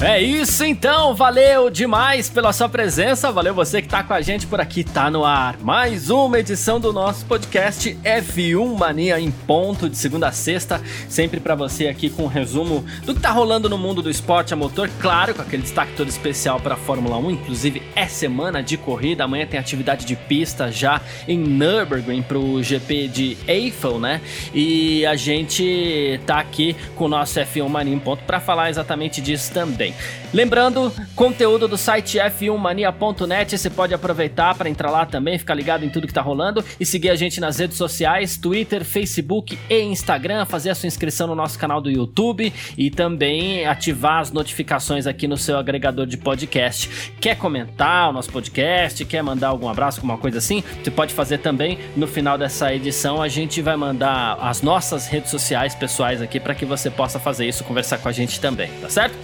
É 0.00 0.20
isso 0.20 0.64
então, 0.64 1.12
valeu 1.12 1.68
demais 1.68 2.30
pela 2.30 2.52
sua 2.52 2.68
presença, 2.68 3.32
valeu 3.32 3.52
você 3.52 3.82
que 3.82 3.88
tá 3.88 4.00
com 4.00 4.14
a 4.14 4.20
gente 4.20 4.46
por 4.46 4.60
aqui, 4.60 4.84
tá 4.84 5.10
no 5.10 5.24
ar. 5.24 5.58
Mais 5.60 6.08
uma 6.08 6.38
edição 6.38 6.78
do 6.78 6.92
nosso 6.92 7.26
podcast 7.26 7.98
F1 8.04 8.78
Mania 8.78 9.18
em 9.18 9.32
ponto, 9.32 9.90
de 9.90 9.96
segunda 9.96 10.28
a 10.28 10.32
sexta, 10.32 10.80
sempre 11.08 11.40
para 11.40 11.56
você 11.56 11.88
aqui 11.88 12.08
com 12.08 12.22
um 12.22 12.28
resumo 12.28 12.84
do 13.04 13.12
que 13.12 13.20
tá 13.20 13.32
rolando 13.32 13.68
no 13.68 13.76
mundo 13.76 14.00
do 14.00 14.08
esporte 14.08 14.54
a 14.54 14.56
motor, 14.56 14.88
claro, 15.00 15.34
com 15.34 15.42
aquele 15.42 15.64
destaque 15.64 15.92
todo 15.96 16.08
especial 16.08 16.60
para 16.60 16.76
Fórmula 16.76 17.16
1, 17.16 17.32
inclusive 17.32 17.82
é 17.96 18.06
semana 18.06 18.62
de 18.62 18.76
corrida, 18.76 19.24
amanhã 19.24 19.46
tem 19.46 19.58
atividade 19.58 20.06
de 20.06 20.14
pista 20.14 20.70
já 20.70 21.00
em 21.26 21.38
Nürburgring 21.38 22.22
pro 22.22 22.62
GP 22.62 23.08
de 23.08 23.36
Eiffel, 23.48 23.98
né? 23.98 24.20
E 24.54 25.04
a 25.04 25.16
gente 25.16 26.20
tá 26.24 26.38
aqui 26.38 26.76
com 26.94 27.06
o 27.06 27.08
nosso 27.08 27.40
F1 27.40 27.68
Mania 27.68 27.94
em 27.94 27.98
ponto 27.98 28.22
para 28.22 28.38
falar 28.38 28.70
exatamente 28.70 29.20
disso 29.20 29.52
também 29.52 29.87
também. 29.88 29.94
Lembrando, 30.32 30.92
conteúdo 31.16 31.66
do 31.66 31.78
site 31.78 32.18
f1mania.net, 32.18 33.56
você 33.56 33.70
pode 33.70 33.94
aproveitar 33.94 34.54
para 34.54 34.68
entrar 34.68 34.90
lá 34.90 35.06
também, 35.06 35.38
ficar 35.38 35.54
ligado 35.54 35.84
em 35.84 35.88
tudo 35.88 36.06
que 36.06 36.12
tá 36.12 36.20
rolando 36.20 36.62
e 36.78 36.84
seguir 36.84 37.08
a 37.10 37.16
gente 37.16 37.40
nas 37.40 37.58
redes 37.58 37.76
sociais, 37.76 38.36
Twitter, 38.36 38.84
Facebook 38.84 39.58
e 39.70 39.80
Instagram, 39.80 40.44
fazer 40.44 40.70
a 40.70 40.74
sua 40.74 40.86
inscrição 40.86 41.26
no 41.26 41.34
nosso 41.34 41.58
canal 41.58 41.80
do 41.80 41.90
YouTube 41.90 42.52
e 42.76 42.90
também 42.90 43.66
ativar 43.66 44.20
as 44.20 44.30
notificações 44.30 45.06
aqui 45.06 45.26
no 45.26 45.36
seu 45.36 45.56
agregador 45.56 46.06
de 46.06 46.18
podcast. 46.18 47.12
Quer 47.20 47.36
comentar 47.36 48.10
o 48.10 48.12
nosso 48.12 48.30
podcast, 48.30 49.02
quer 49.06 49.22
mandar 49.22 49.48
algum 49.48 49.68
abraço, 49.68 49.98
alguma 49.98 50.18
coisa 50.18 50.38
assim? 50.38 50.62
Você 50.82 50.90
pode 50.90 51.14
fazer 51.14 51.38
também 51.38 51.78
no 51.96 52.06
final 52.06 52.36
dessa 52.36 52.74
edição, 52.74 53.22
a 53.22 53.28
gente 53.28 53.62
vai 53.62 53.76
mandar 53.76 54.36
as 54.42 54.60
nossas 54.60 55.06
redes 55.06 55.30
sociais 55.30 55.74
pessoais 55.74 56.20
aqui 56.20 56.38
para 56.38 56.54
que 56.54 56.66
você 56.66 56.90
possa 56.90 57.18
fazer 57.18 57.48
isso, 57.48 57.64
conversar 57.64 57.98
com 57.98 58.08
a 58.08 58.12
gente 58.12 58.38
também, 58.40 58.70
tá 58.82 58.90
certo? 58.90 59.16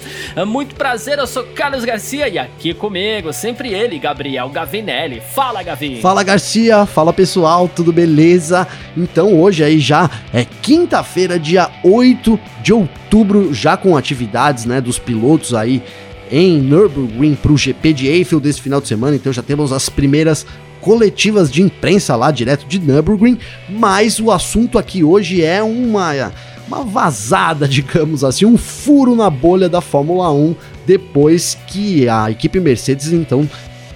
Muito 0.55 0.77
prazer, 0.77 1.19
eu 1.19 1.27
sou 1.27 1.43
Carlos 1.43 1.85
Garcia 1.85 2.29
e 2.29 2.39
aqui 2.39 2.73
comigo, 2.73 3.33
sempre 3.33 3.75
ele, 3.75 3.99
Gabriel 3.99 4.49
Gavinelli. 4.49 5.21
Fala, 5.21 5.65
Gavi! 5.65 6.01
Fala, 6.01 6.23
Garcia! 6.23 6.87
Fala, 6.87 7.13
pessoal, 7.13 7.67
tudo 7.67 7.93
beleza? 7.93 8.65
Então, 8.97 9.35
hoje 9.41 9.65
aí 9.65 9.81
já 9.81 10.09
é 10.33 10.45
quinta-feira, 10.45 11.41
dia 11.41 11.69
8 11.83 12.39
de 12.63 12.73
outubro, 12.73 13.53
já 13.53 13.77
com 13.77 13.97
atividades, 13.97 14.65
né, 14.65 14.81
dos 14.81 14.97
pilotos 14.97 15.55
aí 15.55 15.83
em 16.31 16.59
Nürburgring 16.59 17.35
para 17.35 17.51
o 17.51 17.59
GP 17.59 17.93
de 17.93 18.07
Eiffel 18.07 18.39
desse 18.39 18.63
final 18.63 18.81
de 18.81 18.87
semana, 18.87 19.17
então 19.17 19.33
já 19.33 19.43
temos 19.43 19.73
as 19.73 19.89
primeiras 19.89 20.47
coletivas 20.81 21.51
de 21.51 21.63
imprensa 21.63 22.15
lá 22.15 22.31
direto 22.31 22.65
de 22.65 22.79
Nürburgring, 22.79 23.41
mas 23.69 24.21
o 24.21 24.31
assunto 24.31 24.79
aqui 24.79 25.03
hoje 25.03 25.43
é 25.43 25.61
uma 25.65 26.31
uma 26.67 26.83
vazada, 26.83 27.69
digamos 27.69 28.25
assim, 28.25 28.45
um 28.45 28.57
furo 28.57 29.15
na 29.15 29.29
bolha 29.29 29.69
da 29.69 29.81
Fórmula 29.81 30.31
1 30.33 30.55
depois 30.87 31.57
que 31.67 32.09
a 32.09 32.31
equipe 32.31 32.61
Mercedes 32.61 33.13
então 33.13 33.49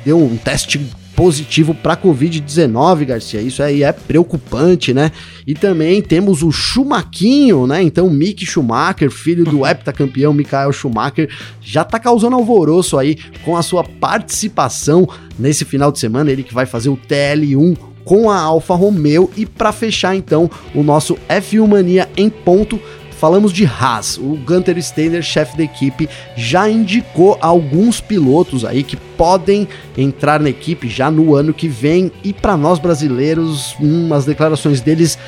deu 0.04 0.18
um 0.18 0.36
teste 0.36 0.80
positivo 1.18 1.74
para 1.74 1.96
Covid-19, 1.96 3.04
Garcia. 3.04 3.40
Isso 3.40 3.60
aí 3.60 3.82
é 3.82 3.90
preocupante, 3.90 4.94
né? 4.94 5.10
E 5.44 5.52
também 5.52 6.00
temos 6.00 6.44
o 6.44 6.52
Schumaquinho, 6.52 7.66
né? 7.66 7.82
Então, 7.82 8.08
Mick 8.08 8.46
Schumacher, 8.46 9.10
filho 9.10 9.44
do 9.44 9.66
heptacampeão 9.66 10.32
Michael 10.32 10.72
Schumacher, 10.72 11.28
já 11.60 11.82
tá 11.82 11.98
causando 11.98 12.36
alvoroço 12.36 12.96
aí 12.96 13.18
com 13.44 13.56
a 13.56 13.62
sua 13.62 13.82
participação 13.82 15.08
nesse 15.36 15.64
final 15.64 15.90
de 15.90 15.98
semana. 15.98 16.30
Ele 16.30 16.44
que 16.44 16.54
vai 16.54 16.66
fazer 16.66 16.88
o 16.88 16.96
TL1 16.96 17.76
com 18.08 18.30
a 18.30 18.40
Alfa 18.40 18.74
Romeo 18.74 19.30
e 19.36 19.44
para 19.44 19.70
fechar 19.70 20.16
então 20.16 20.50
o 20.74 20.82
nosso 20.82 21.18
F1 21.28 21.66
Mania 21.66 22.08
em 22.16 22.30
ponto, 22.30 22.80
falamos 23.18 23.52
de 23.52 23.66
Haas. 23.66 24.16
O 24.16 24.34
Gunter 24.46 24.82
Steiner, 24.82 25.22
chefe 25.22 25.58
da 25.58 25.64
equipe, 25.64 26.08
já 26.34 26.70
indicou 26.70 27.36
alguns 27.38 28.00
pilotos 28.00 28.64
aí 28.64 28.82
que 28.82 28.96
podem 28.96 29.68
entrar 29.94 30.40
na 30.40 30.48
equipe 30.48 30.88
já 30.88 31.10
no 31.10 31.34
ano 31.34 31.52
que 31.52 31.68
vem 31.68 32.10
e 32.24 32.32
para 32.32 32.56
nós 32.56 32.78
brasileiros, 32.78 33.76
umas 33.78 34.24
declarações 34.24 34.80
deles 34.80 35.18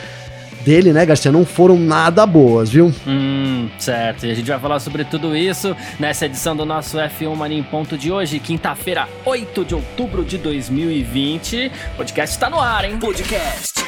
dele, 0.65 0.93
né, 0.93 1.05
Garcia, 1.05 1.33
não 1.33 1.45
foram 1.45 1.79
nada 1.79 2.27
boas, 2.27 2.71
viu? 2.71 2.93
Hum, 3.07 3.69
certo. 3.79 4.27
E 4.27 4.31
a 4.31 4.35
gente 4.35 4.47
vai 4.47 4.59
falar 4.59 4.81
sobre 4.81 5.05
tudo 5.05 5.37
isso 5.37 5.77
nessa 5.99 6.27
edição 6.27 6.57
do 6.57 6.65
nosso 6.65 6.99
F1 6.99 7.35
Mania 7.35 7.59
em 7.59 7.63
Ponto 7.63 7.97
de 7.97 8.11
hoje, 8.13 8.39
quinta-feira, 8.39 9.09
8 9.25 9.65
de 9.65 9.75
outubro 9.75 10.25
de 10.25 10.39
2020. 10.39 11.73
O 11.95 11.97
podcast 11.97 12.37
está 12.37 12.51
no 12.51 12.61
ar, 12.61 12.85
hein? 12.85 12.99
Podcast 12.99 13.85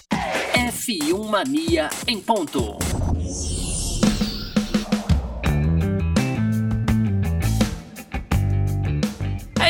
F1 0.54 1.28
Mania 1.28 1.88
em 2.06 2.18
Ponto. 2.20 2.78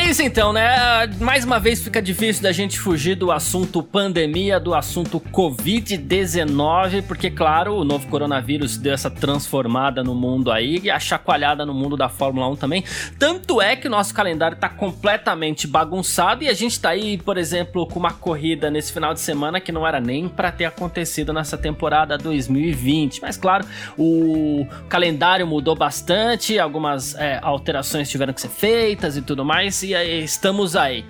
É 0.03 0.09
isso 0.09 0.21
então, 0.21 0.51
né? 0.51 1.07
Mais 1.21 1.45
uma 1.45 1.61
vez 1.61 1.81
fica 1.81 2.01
difícil 2.01 2.43
da 2.43 2.51
gente 2.51 2.77
fugir 2.77 3.15
do 3.15 3.31
assunto 3.31 3.81
pandemia, 3.81 4.59
do 4.59 4.75
assunto 4.75 5.17
Covid-19, 5.17 7.03
porque, 7.07 7.31
claro, 7.31 7.77
o 7.77 7.85
novo 7.85 8.05
coronavírus 8.09 8.75
deu 8.75 8.93
essa 8.93 9.09
transformada 9.09 10.03
no 10.03 10.13
mundo 10.13 10.51
aí 10.51 10.81
e 10.83 10.91
a 10.91 10.99
chacoalhada 10.99 11.65
no 11.65 11.73
mundo 11.73 11.95
da 11.95 12.09
Fórmula 12.09 12.49
1 12.49 12.55
também. 12.57 12.83
Tanto 13.17 13.61
é 13.61 13.77
que 13.77 13.87
o 13.87 13.89
nosso 13.89 14.13
calendário 14.13 14.57
tá 14.57 14.67
completamente 14.67 15.65
bagunçado 15.65 16.43
e 16.43 16.49
a 16.49 16.53
gente 16.53 16.77
tá 16.81 16.89
aí, 16.89 17.17
por 17.17 17.37
exemplo, 17.37 17.87
com 17.87 17.97
uma 17.97 18.11
corrida 18.11 18.69
nesse 18.69 18.91
final 18.91 19.13
de 19.13 19.21
semana 19.21 19.61
que 19.61 19.71
não 19.71 19.87
era 19.87 20.01
nem 20.01 20.27
para 20.27 20.51
ter 20.51 20.65
acontecido 20.65 21.31
nessa 21.31 21.57
temporada 21.57 22.17
2020. 22.17 23.21
Mas, 23.21 23.37
claro, 23.37 23.65
o 23.97 24.67
calendário 24.89 25.47
mudou 25.47 25.77
bastante, 25.77 26.59
algumas 26.59 27.15
é, 27.15 27.39
alterações 27.41 28.09
tiveram 28.09 28.33
que 28.33 28.41
ser 28.41 28.49
feitas 28.49 29.15
e 29.15 29.21
tudo 29.21 29.45
mais. 29.45 29.81
E 29.81 29.92
estamos 29.93 30.75
aí. 30.75 31.05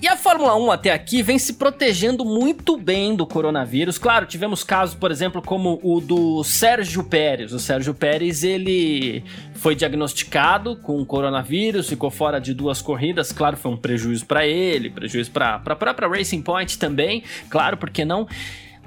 E 0.00 0.06
a 0.06 0.16
Fórmula 0.16 0.54
1 0.54 0.70
até 0.70 0.92
aqui 0.92 1.24
vem 1.24 1.40
se 1.40 1.54
protegendo 1.54 2.24
muito 2.24 2.76
bem 2.76 3.16
do 3.16 3.26
coronavírus. 3.26 3.98
Claro, 3.98 4.26
tivemos 4.26 4.62
casos, 4.62 4.94
por 4.94 5.10
exemplo, 5.10 5.42
como 5.42 5.80
o 5.82 6.00
do 6.00 6.44
Sérgio 6.44 7.02
Pérez. 7.02 7.52
O 7.52 7.58
Sérgio 7.58 7.92
Pérez, 7.92 8.44
ele 8.44 9.24
foi 9.54 9.74
diagnosticado 9.74 10.76
com 10.76 11.04
coronavírus, 11.04 11.88
ficou 11.88 12.12
fora 12.12 12.40
de 12.40 12.54
duas 12.54 12.80
corridas. 12.80 13.32
Claro, 13.32 13.56
foi 13.56 13.72
um 13.72 13.76
prejuízo 13.76 14.24
para 14.24 14.46
ele, 14.46 14.88
prejuízo 14.88 15.32
para 15.32 15.56
a 15.56 15.76
própria 15.76 16.08
Racing 16.08 16.42
Point 16.42 16.78
também. 16.78 17.24
Claro, 17.50 17.76
por 17.76 17.90
que 17.90 18.04
não? 18.04 18.28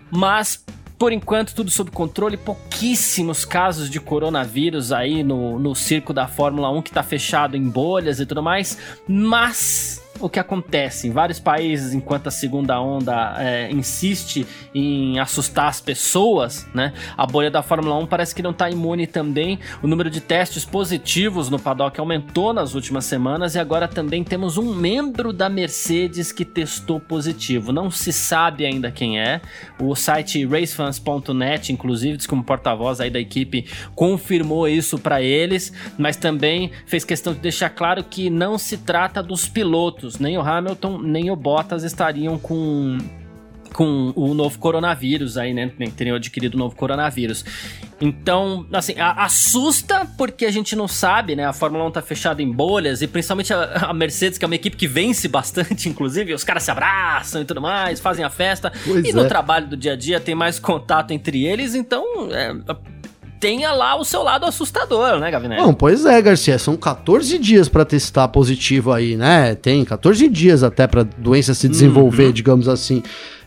Mas 0.10 0.64
por 1.02 1.12
enquanto, 1.12 1.56
tudo 1.56 1.72
sob 1.72 1.90
controle, 1.90 2.38
pouquíssimos 2.38 3.44
casos 3.44 3.90
de 3.90 4.00
coronavírus 4.00 4.92
aí 4.92 5.24
no, 5.24 5.58
no 5.58 5.74
circo 5.74 6.14
da 6.14 6.28
Fórmula 6.28 6.70
1 6.70 6.84
que 6.84 6.92
tá 6.92 7.02
fechado 7.02 7.58
em 7.58 7.68
bolhas 7.68 8.20
e 8.20 8.26
tudo 8.28 8.44
mais, 8.44 8.78
mas 9.08 10.01
o 10.22 10.30
que 10.30 10.40
acontece 10.40 11.08
em 11.08 11.12
vários 11.12 11.40
países, 11.40 11.94
enquanto 11.94 12.28
a 12.28 12.32
segunda 12.32 12.80
onda 12.80 13.36
é, 13.40 13.72
insiste 13.72 14.46
em 14.74 15.20
assustar 15.20 15.68
as 15.68 15.82
pessoas, 15.82 16.68
né? 16.74 16.94
A 17.18 17.26
bolha 17.26 17.50
da 17.50 17.64
Fórmula 17.64 17.98
1 17.98 18.06
parece 18.06 18.36
que 18.36 18.42
não 18.42 18.52
está 18.52 18.70
imune 18.70 19.08
também. 19.08 19.60
O 19.82 19.88
número 19.88 20.10
de 20.10 20.22
testes 20.22 20.64
positivos 20.64 21.50
no 21.50 21.60
paddock 21.60 22.00
aumentou 22.00 22.54
nas 22.54 22.76
últimas 22.76 23.06
semanas 23.06 23.56
e 23.56 23.60
agora 23.60 23.88
também 23.88 24.24
temos 24.24 24.58
um 24.58 24.74
membro 24.74 25.34
da 25.34 25.50
Mercedes 25.50 26.32
que 26.32 26.46
testou 26.46 27.00
positivo. 27.00 27.72
Não 27.72 27.90
se 27.90 28.14
sabe 28.14 28.66
ainda 28.66 28.92
quem 28.92 29.20
é. 29.20 29.42
O 29.80 29.96
site 29.96 30.46
racefans.net, 30.46 31.74
inclusive, 31.74 32.18
diz 32.18 32.28
como 32.28 32.44
porta-voz 32.44 33.02
aí 33.02 33.10
da 33.10 33.20
equipe, 33.20 33.66
confirmou 33.96 34.68
isso 34.68 35.00
para 35.00 35.22
eles, 35.22 35.74
mas 35.98 36.16
também 36.16 36.72
fez 36.86 37.04
questão 37.04 37.34
de 37.34 37.40
deixar 37.40 37.70
claro 37.70 38.04
que 38.04 38.30
não 38.30 38.58
se 38.58 38.78
trata 38.78 39.24
dos 39.24 39.48
pilotos 39.48 40.11
nem 40.20 40.38
o 40.38 40.42
Hamilton, 40.42 40.98
nem 41.00 41.32
o 41.32 41.36
Bottas 41.36 41.84
estariam 41.84 42.38
com 42.38 42.98
com 43.74 44.12
o 44.16 44.34
novo 44.34 44.60
coronavírus 44.60 45.38
aí, 45.38 45.54
né? 45.54 45.72
Teriam 45.96 46.16
adquirido 46.16 46.56
o 46.56 46.58
novo 46.58 46.76
coronavírus. 46.76 47.46
Então, 48.00 48.66
assim, 48.74 49.00
a, 49.00 49.24
assusta 49.24 50.06
porque 50.18 50.46
a 50.46 50.52
gente 50.52 50.76
não 50.76 50.88
sabe, 50.88 51.36
né? 51.36 51.46
A 51.46 51.54
Fórmula 51.54 51.86
1 51.86 51.92
tá 51.92 52.02
fechada 52.02 52.42
em 52.42 52.52
bolhas 52.52 53.02
e 53.02 53.08
principalmente 53.08 53.54
a, 53.54 53.88
a, 53.90 53.94
Mercedes, 53.94 54.38
que 54.38 54.46
é 54.46 54.48
uma 54.48 54.56
equipe 54.56 54.76
que 54.76 54.88
vence 54.88 55.28
bastante, 55.28 55.88
inclusive, 55.90 56.34
os 56.34 56.44
caras 56.44 56.64
se 56.64 56.72
abraçam 56.72 57.42
e 57.42 57.46
tudo 57.46 57.62
mais, 57.62 58.00
fazem 58.00 58.26
a 58.26 58.30
festa. 58.30 58.72
Pois 58.84 59.06
e 59.06 59.10
é. 59.10 59.14
no 59.14 59.28
trabalho 59.28 59.68
do 59.68 59.78
dia 59.78 59.94
a 59.94 59.96
dia 59.96 60.20
tem 60.20 60.36
mais 60.36 60.60
contato 60.60 61.12
entre 61.12 61.46
eles, 61.46 61.76
então 61.76 62.04
é, 62.32 62.54
tenha 63.42 63.74
lá 63.74 64.00
o 64.00 64.06
seu 64.06 64.22
lado 64.22 64.46
assustador, 64.46 65.20
né, 65.20 65.32
Gavinelli? 65.32 65.62
Não, 65.62 65.74
pois 65.74 66.06
é, 66.06 66.22
Garcia, 66.22 66.60
são 66.60 66.78
14 66.78 67.40
dias 67.40 67.68
para 67.68 67.84
testar 67.84 68.28
positivo 68.28 68.94
aí, 68.94 69.18
né? 69.18 69.56
Tem 69.56 69.84
14 69.84 70.30
dias 70.30 70.62
até 70.62 70.86
para 70.86 71.02
doença 71.02 71.56
se 71.56 71.68
desenvolver, 71.68 72.28
uhum. 72.28 72.32
digamos 72.32 72.70
assim. 72.70 73.02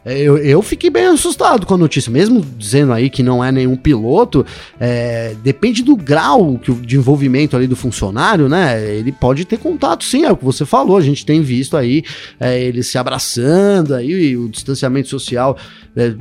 É, 0.04 0.20
eu, 0.20 0.36
eu 0.36 0.60
fiquei 0.60 0.90
bem 0.90 1.06
assustado 1.06 1.64
com 1.64 1.74
a 1.74 1.78
notícia, 1.78 2.10
mesmo 2.10 2.44
dizendo 2.58 2.92
aí 2.92 3.08
que 3.08 3.22
não 3.22 3.42
é 3.42 3.52
nenhum 3.52 3.76
piloto, 3.76 4.44
é, 4.78 5.34
depende 5.42 5.82
do 5.82 5.96
grau 5.96 6.58
que, 6.58 6.72
de 6.72 6.96
envolvimento 6.96 7.56
ali 7.56 7.68
do 7.68 7.76
funcionário, 7.76 8.48
né? 8.48 8.84
Ele 8.96 9.12
pode 9.12 9.44
ter 9.44 9.58
contato, 9.58 10.04
sim, 10.04 10.24
é 10.24 10.32
o 10.32 10.36
que 10.36 10.44
você 10.44 10.66
falou, 10.66 10.96
a 10.96 11.02
gente 11.02 11.24
tem 11.24 11.40
visto 11.40 11.76
aí 11.76 12.02
é, 12.38 12.60
eles 12.60 12.88
se 12.88 12.98
abraçando 12.98 13.94
aí, 13.94 14.36
o 14.36 14.48
distanciamento 14.48 15.08
social 15.08 15.56
é, 15.96 16.12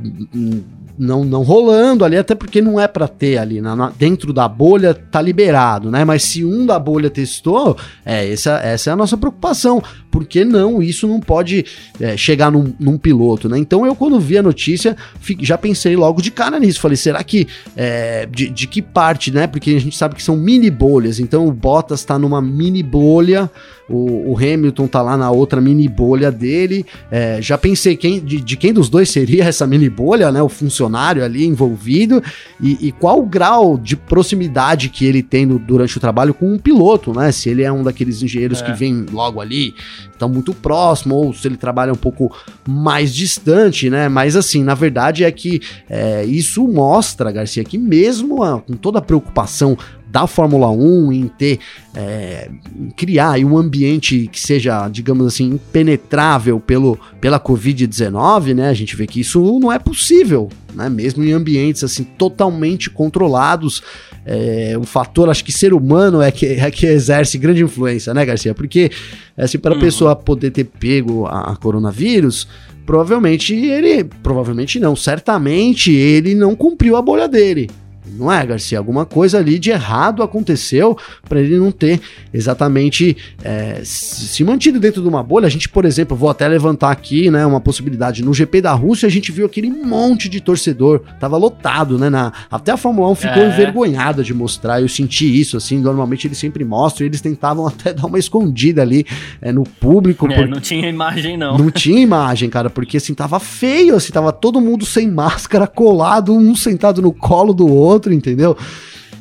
não, 0.98 1.24
não 1.24 1.42
rolando 1.42 2.04
ali, 2.04 2.16
até 2.16 2.34
porque 2.34 2.60
não 2.62 2.78
é 2.78 2.86
para 2.86 3.08
ter 3.08 3.38
ali, 3.38 3.60
na, 3.60 3.74
na, 3.74 3.90
dentro 3.90 4.32
da 4.32 4.48
bolha 4.48 4.94
tá 4.94 5.20
liberado, 5.20 5.90
né? 5.90 6.04
Mas 6.04 6.22
se 6.22 6.44
um 6.44 6.64
da 6.64 6.78
bolha 6.78 7.10
testou, 7.10 7.76
é, 8.04 8.30
essa, 8.30 8.58
essa 8.60 8.90
é 8.90 8.92
a 8.92 8.96
nossa 8.96 9.16
preocupação, 9.16 9.82
porque 10.10 10.44
não, 10.44 10.80
isso 10.80 11.08
não 11.08 11.18
pode 11.18 11.64
é, 12.00 12.16
chegar 12.16 12.50
num, 12.52 12.72
num, 12.78 12.96
piloto, 12.96 13.48
né? 13.48 13.58
Então 13.58 13.84
eu 13.84 13.96
quando 13.96 14.20
vi 14.20 14.38
a 14.38 14.42
notícia, 14.42 14.96
já 15.40 15.58
pensei 15.58 15.96
logo 15.96 16.22
de 16.22 16.30
cara 16.30 16.58
nisso, 16.60 16.80
falei, 16.80 16.96
será 16.96 17.22
que, 17.24 17.48
é, 17.76 18.26
de, 18.26 18.48
de 18.48 18.66
que 18.68 18.80
parte, 18.80 19.32
né? 19.32 19.46
Porque 19.46 19.70
a 19.70 19.80
gente 19.80 19.96
sabe 19.96 20.14
que 20.14 20.22
são 20.22 20.36
mini 20.36 20.70
bolhas, 20.70 21.18
então 21.18 21.46
o 21.46 21.52
Bottas 21.52 22.04
tá 22.04 22.18
numa 22.18 22.40
mini 22.40 22.82
bolha, 22.82 23.50
o, 23.88 24.32
o, 24.32 24.38
Hamilton 24.38 24.86
tá 24.86 25.02
lá 25.02 25.16
na 25.16 25.30
outra 25.30 25.60
mini 25.60 25.88
bolha 25.88 26.30
dele. 26.30 26.86
É, 27.10 27.40
já 27.42 27.58
pensei 27.58 27.96
quem, 27.96 28.18
de, 28.18 28.40
de, 28.40 28.56
quem 28.56 28.72
dos 28.72 28.88
dois 28.88 29.10
seria 29.10 29.44
essa 29.44 29.66
mini 29.66 29.90
bolha, 29.90 30.32
né? 30.32 30.40
O 30.42 30.48
funcionário 30.48 30.83
ali 31.22 31.44
envolvido 31.44 32.22
e, 32.60 32.88
e 32.88 32.92
qual 32.92 33.20
o 33.20 33.26
grau 33.26 33.78
de 33.78 33.96
proximidade 33.96 34.88
que 34.88 35.04
ele 35.04 35.22
tem 35.22 35.46
no, 35.46 35.58
durante 35.58 35.96
o 35.96 36.00
trabalho 36.00 36.34
com 36.34 36.52
um 36.52 36.58
piloto, 36.58 37.12
né? 37.12 37.32
Se 37.32 37.48
ele 37.48 37.62
é 37.62 37.72
um 37.72 37.82
daqueles 37.82 38.22
engenheiros 38.22 38.60
é. 38.60 38.64
que 38.64 38.72
vem 38.72 39.06
logo 39.10 39.40
ali, 39.40 39.74
tão 40.18 40.28
muito 40.28 40.54
próximo, 40.54 41.14
ou 41.14 41.34
se 41.34 41.46
ele 41.46 41.56
trabalha 41.56 41.92
um 41.92 41.96
pouco 41.96 42.34
mais 42.66 43.14
distante, 43.14 43.88
né? 43.90 44.08
Mas 44.08 44.36
assim, 44.36 44.62
na 44.62 44.74
verdade 44.74 45.24
é 45.24 45.30
que 45.30 45.60
é, 45.88 46.24
isso 46.24 46.66
mostra, 46.66 47.32
Garcia, 47.32 47.64
que 47.64 47.78
mesmo 47.78 48.42
a, 48.42 48.60
com 48.60 48.74
toda 48.74 48.98
a 48.98 49.02
preocupação 49.02 49.76
da 50.14 50.28
Fórmula 50.28 50.70
1 50.70 51.12
em 51.12 51.26
ter 51.26 51.58
é, 51.92 52.48
criar 52.96 53.36
um 53.40 53.58
ambiente 53.58 54.28
que 54.30 54.38
seja, 54.38 54.88
digamos 54.88 55.26
assim, 55.26 55.54
impenetrável 55.54 56.60
pelo, 56.60 56.96
pela 57.20 57.40
Covid-19, 57.40 58.54
né? 58.54 58.68
A 58.68 58.74
gente 58.74 58.94
vê 58.94 59.08
que 59.08 59.18
isso 59.18 59.58
não 59.58 59.72
é 59.72 59.78
possível, 59.80 60.48
né? 60.72 60.88
Mesmo 60.88 61.24
em 61.24 61.32
ambientes 61.32 61.82
assim 61.82 62.04
totalmente 62.04 62.88
controlados, 62.88 63.82
é, 64.24 64.76
o 64.78 64.84
fator, 64.84 65.28
acho 65.28 65.44
que 65.44 65.50
ser 65.50 65.74
humano 65.74 66.22
é 66.22 66.30
que, 66.30 66.46
é 66.46 66.70
que 66.70 66.86
exerce 66.86 67.36
grande 67.36 67.64
influência, 67.64 68.14
né, 68.14 68.24
Garcia? 68.24 68.54
Porque 68.54 68.92
assim, 69.36 69.58
para 69.58 69.72
a 69.72 69.74
uhum. 69.74 69.80
pessoa 69.80 70.14
poder 70.14 70.52
ter 70.52 70.62
pego 70.62 71.26
a, 71.26 71.50
a 71.50 71.56
coronavírus, 71.56 72.46
provavelmente 72.86 73.52
ele, 73.52 74.04
provavelmente 74.22 74.78
não, 74.78 74.94
certamente 74.94 75.90
ele 75.90 76.36
não 76.36 76.54
cumpriu 76.54 76.94
a 76.94 77.02
bolha 77.02 77.26
dele 77.26 77.68
não 78.06 78.30
é, 78.30 78.44
Garcia? 78.44 78.76
Alguma 78.76 79.06
coisa 79.06 79.38
ali 79.38 79.58
de 79.58 79.70
errado 79.70 80.22
aconteceu 80.22 80.96
para 81.26 81.40
ele 81.40 81.56
não 81.56 81.72
ter 81.72 82.00
exatamente 82.32 83.16
é, 83.42 83.80
se 83.82 84.44
mantido 84.44 84.78
dentro 84.78 85.00
de 85.00 85.08
uma 85.08 85.22
bolha. 85.22 85.46
A 85.46 85.50
gente, 85.50 85.68
por 85.68 85.84
exemplo, 85.84 86.16
vou 86.16 86.28
até 86.28 86.46
levantar 86.46 86.90
aqui, 86.90 87.30
né, 87.30 87.46
uma 87.46 87.60
possibilidade. 87.60 88.22
No 88.22 88.34
GP 88.34 88.60
da 88.60 88.72
Rússia, 88.72 89.06
a 89.06 89.10
gente 89.10 89.32
viu 89.32 89.46
aquele 89.46 89.70
monte 89.70 90.28
de 90.28 90.40
torcedor, 90.40 91.00
tava 91.18 91.36
lotado, 91.36 91.98
né? 91.98 92.10
Na, 92.10 92.32
até 92.50 92.72
a 92.72 92.76
Fórmula 92.76 93.08
1 93.10 93.14
ficou 93.14 93.42
é. 93.42 93.48
envergonhada 93.48 94.22
de 94.22 94.34
mostrar. 94.34 94.82
Eu 94.82 94.88
senti 94.88 95.40
isso, 95.40 95.56
assim. 95.56 95.78
Normalmente 95.78 96.26
eles 96.26 96.36
sempre 96.36 96.64
mostram, 96.64 97.06
e 97.06 97.08
eles 97.08 97.22
tentavam 97.22 97.66
até 97.66 97.92
dar 97.94 98.06
uma 98.06 98.18
escondida 98.18 98.82
ali 98.82 99.06
é, 99.40 99.50
no 99.50 99.64
público. 99.64 100.30
É, 100.30 100.46
não 100.46 100.60
tinha 100.60 100.88
imagem, 100.88 101.36
não. 101.36 101.56
Não 101.56 101.70
tinha 101.70 102.00
imagem, 102.00 102.50
cara, 102.50 102.68
porque 102.68 102.98
assim, 102.98 103.14
tava 103.14 103.40
feio, 103.40 103.96
assim, 103.96 104.12
tava 104.12 104.32
todo 104.32 104.60
mundo 104.60 104.84
sem 104.84 105.10
máscara, 105.10 105.66
colado, 105.66 106.34
um 106.34 106.54
sentado 106.54 107.00
no 107.00 107.12
colo 107.12 107.54
do 107.54 107.66
outro 107.66 107.93
outro, 107.94 108.12
entendeu? 108.12 108.56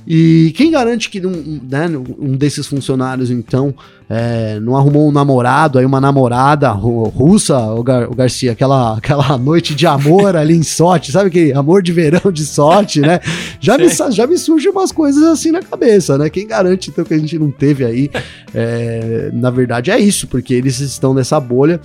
E 0.06 0.52
quem 0.58 0.70
garante 0.70 1.10
que 1.10 1.25
um, 1.25 1.62
né, 1.70 1.88
um 2.20 2.36
desses 2.36 2.68
funcionários, 2.68 3.31
então, 3.31 3.74
é, 4.10 4.60
não 4.60 4.75
arrumou 4.75 5.08
um 5.08 5.14
namorado, 5.14 5.80
aí 5.80 5.86
uma 5.86 6.02
namorada 6.02 6.70
russa, 6.72 7.58
o, 7.58 7.81
Gar, 7.81 8.12
o, 8.12 8.16
Garcia, 8.16 8.52
aquela, 8.52 8.98
aquela 8.98 9.38
noite 9.38 9.74
de 9.74 9.88
amor 9.88 10.36
ali 10.36 10.56
em 10.56 10.64
sorte, 10.64 11.12
sabe 11.12 11.30
que 11.30 11.54
amor 11.54 11.81
de 11.81 11.94
verão 11.94 12.31
de 12.31 12.46
sorte, 12.46 13.00
né? 13.00 13.22
Já 13.62 13.78
me, 13.78 13.88
já 14.12 14.28
me 14.28 14.38
surgem 14.38 14.72
umas 14.72 14.92
coisas 14.92 15.24
assim 15.24 15.52
na 15.52 15.62
cabeça, 15.62 16.18
né? 16.18 16.30
Quem 16.30 16.46
garante, 16.46 16.90
então, 16.90 17.06
que 17.06 17.14
a 17.14 17.18
gente 17.18 17.40
não 17.40 17.50
teve 17.50 17.86
aí? 17.86 18.12
É, 18.54 19.30
na 19.31 19.50
verdade, 19.50 19.90
é 19.90 19.98
isso, 19.98 20.28
porque 20.28 20.54
eles 20.54 20.81
estão 20.81 21.14
nessa 21.14 21.40
bolha. 21.40 21.80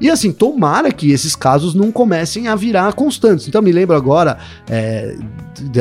E 0.00 0.10
assim, 0.10 0.30
tomara 0.30 0.92
que 0.92 1.10
esses 1.10 1.34
casos 1.34 1.74
não 1.74 1.90
comecem 1.90 2.48
a 2.48 2.54
virar 2.54 2.92
constantes. 2.92 3.48
Então, 3.48 3.62
me 3.62 3.72
lembro 3.72 3.96
agora 3.96 4.36
é, 4.68 5.16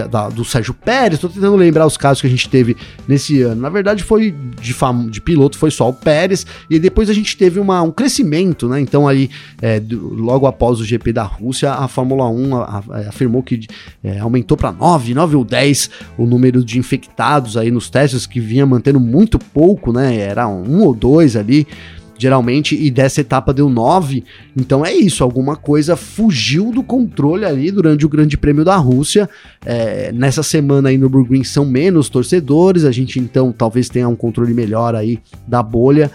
da, 0.09 0.29
do 0.29 0.45
Sérgio 0.45 0.73
Pérez, 0.73 1.19
tô 1.19 1.27
tentando 1.27 1.55
lembrar 1.57 1.85
os 1.85 1.97
casos 1.97 2.21
que 2.21 2.27
a 2.27 2.29
gente 2.29 2.47
teve 2.47 2.77
nesse 3.07 3.41
ano. 3.41 3.61
Na 3.61 3.69
verdade, 3.69 4.03
foi 4.03 4.33
de, 4.61 4.73
fam 4.73 5.07
de 5.07 5.19
piloto, 5.19 5.57
foi 5.57 5.69
só 5.69 5.89
o 5.89 5.93
Pérez, 5.93 6.45
e 6.69 6.79
depois 6.79 7.09
a 7.09 7.13
gente 7.13 7.35
teve 7.35 7.59
uma, 7.59 7.81
um 7.81 7.91
crescimento, 7.91 8.69
né? 8.69 8.79
Então, 8.79 9.05
aí, 9.05 9.29
é, 9.61 9.81
logo 9.91 10.47
após 10.47 10.79
o 10.79 10.85
GP 10.85 11.11
da 11.11 11.23
Rússia, 11.23 11.73
a 11.73 11.87
Fórmula 11.89 12.29
1 12.29 12.55
a, 12.55 12.63
a, 12.63 12.99
afirmou 13.09 13.43
que 13.43 13.67
é, 14.01 14.19
aumentou 14.19 14.55
para 14.55 14.71
9, 14.71 15.13
9 15.13 15.35
ou 15.35 15.43
10 15.43 15.89
o 16.17 16.25
número 16.25 16.63
de 16.63 16.79
infectados 16.79 17.57
aí 17.57 17.69
nos 17.69 17.89
testes, 17.89 18.25
que 18.25 18.39
vinha 18.39 18.65
mantendo 18.65 18.99
muito 18.99 19.37
pouco, 19.37 19.91
né? 19.91 20.17
Era 20.17 20.47
um 20.47 20.83
ou 20.83 20.93
dois 20.93 21.35
ali 21.35 21.67
geralmente, 22.17 22.75
e 22.75 22.89
dessa 22.89 23.21
etapa 23.21 23.53
deu 23.53 23.69
9. 23.69 24.23
Então 24.55 24.85
é 24.85 24.93
isso, 24.93 25.23
alguma 25.23 25.55
coisa 25.55 25.95
fugiu 25.95 26.71
do 26.71 26.83
controle 26.83 27.45
ali 27.45 27.71
durante 27.71 28.05
o 28.05 28.09
Grande 28.09 28.37
Prêmio 28.37 28.63
da 28.63 28.75
Rússia. 28.75 29.29
É, 29.65 30.11
nessa 30.11 30.43
semana 30.43 30.89
aí 30.89 30.97
no 30.97 31.09
Burgreen 31.09 31.43
são 31.43 31.65
menos 31.65 32.09
torcedores, 32.09 32.85
a 32.85 32.91
gente 32.91 33.19
então 33.19 33.51
talvez 33.51 33.89
tenha 33.89 34.07
um 34.07 34.15
controle 34.15 34.53
melhor 34.53 34.95
aí 34.95 35.19
da 35.47 35.61
bolha 35.61 36.11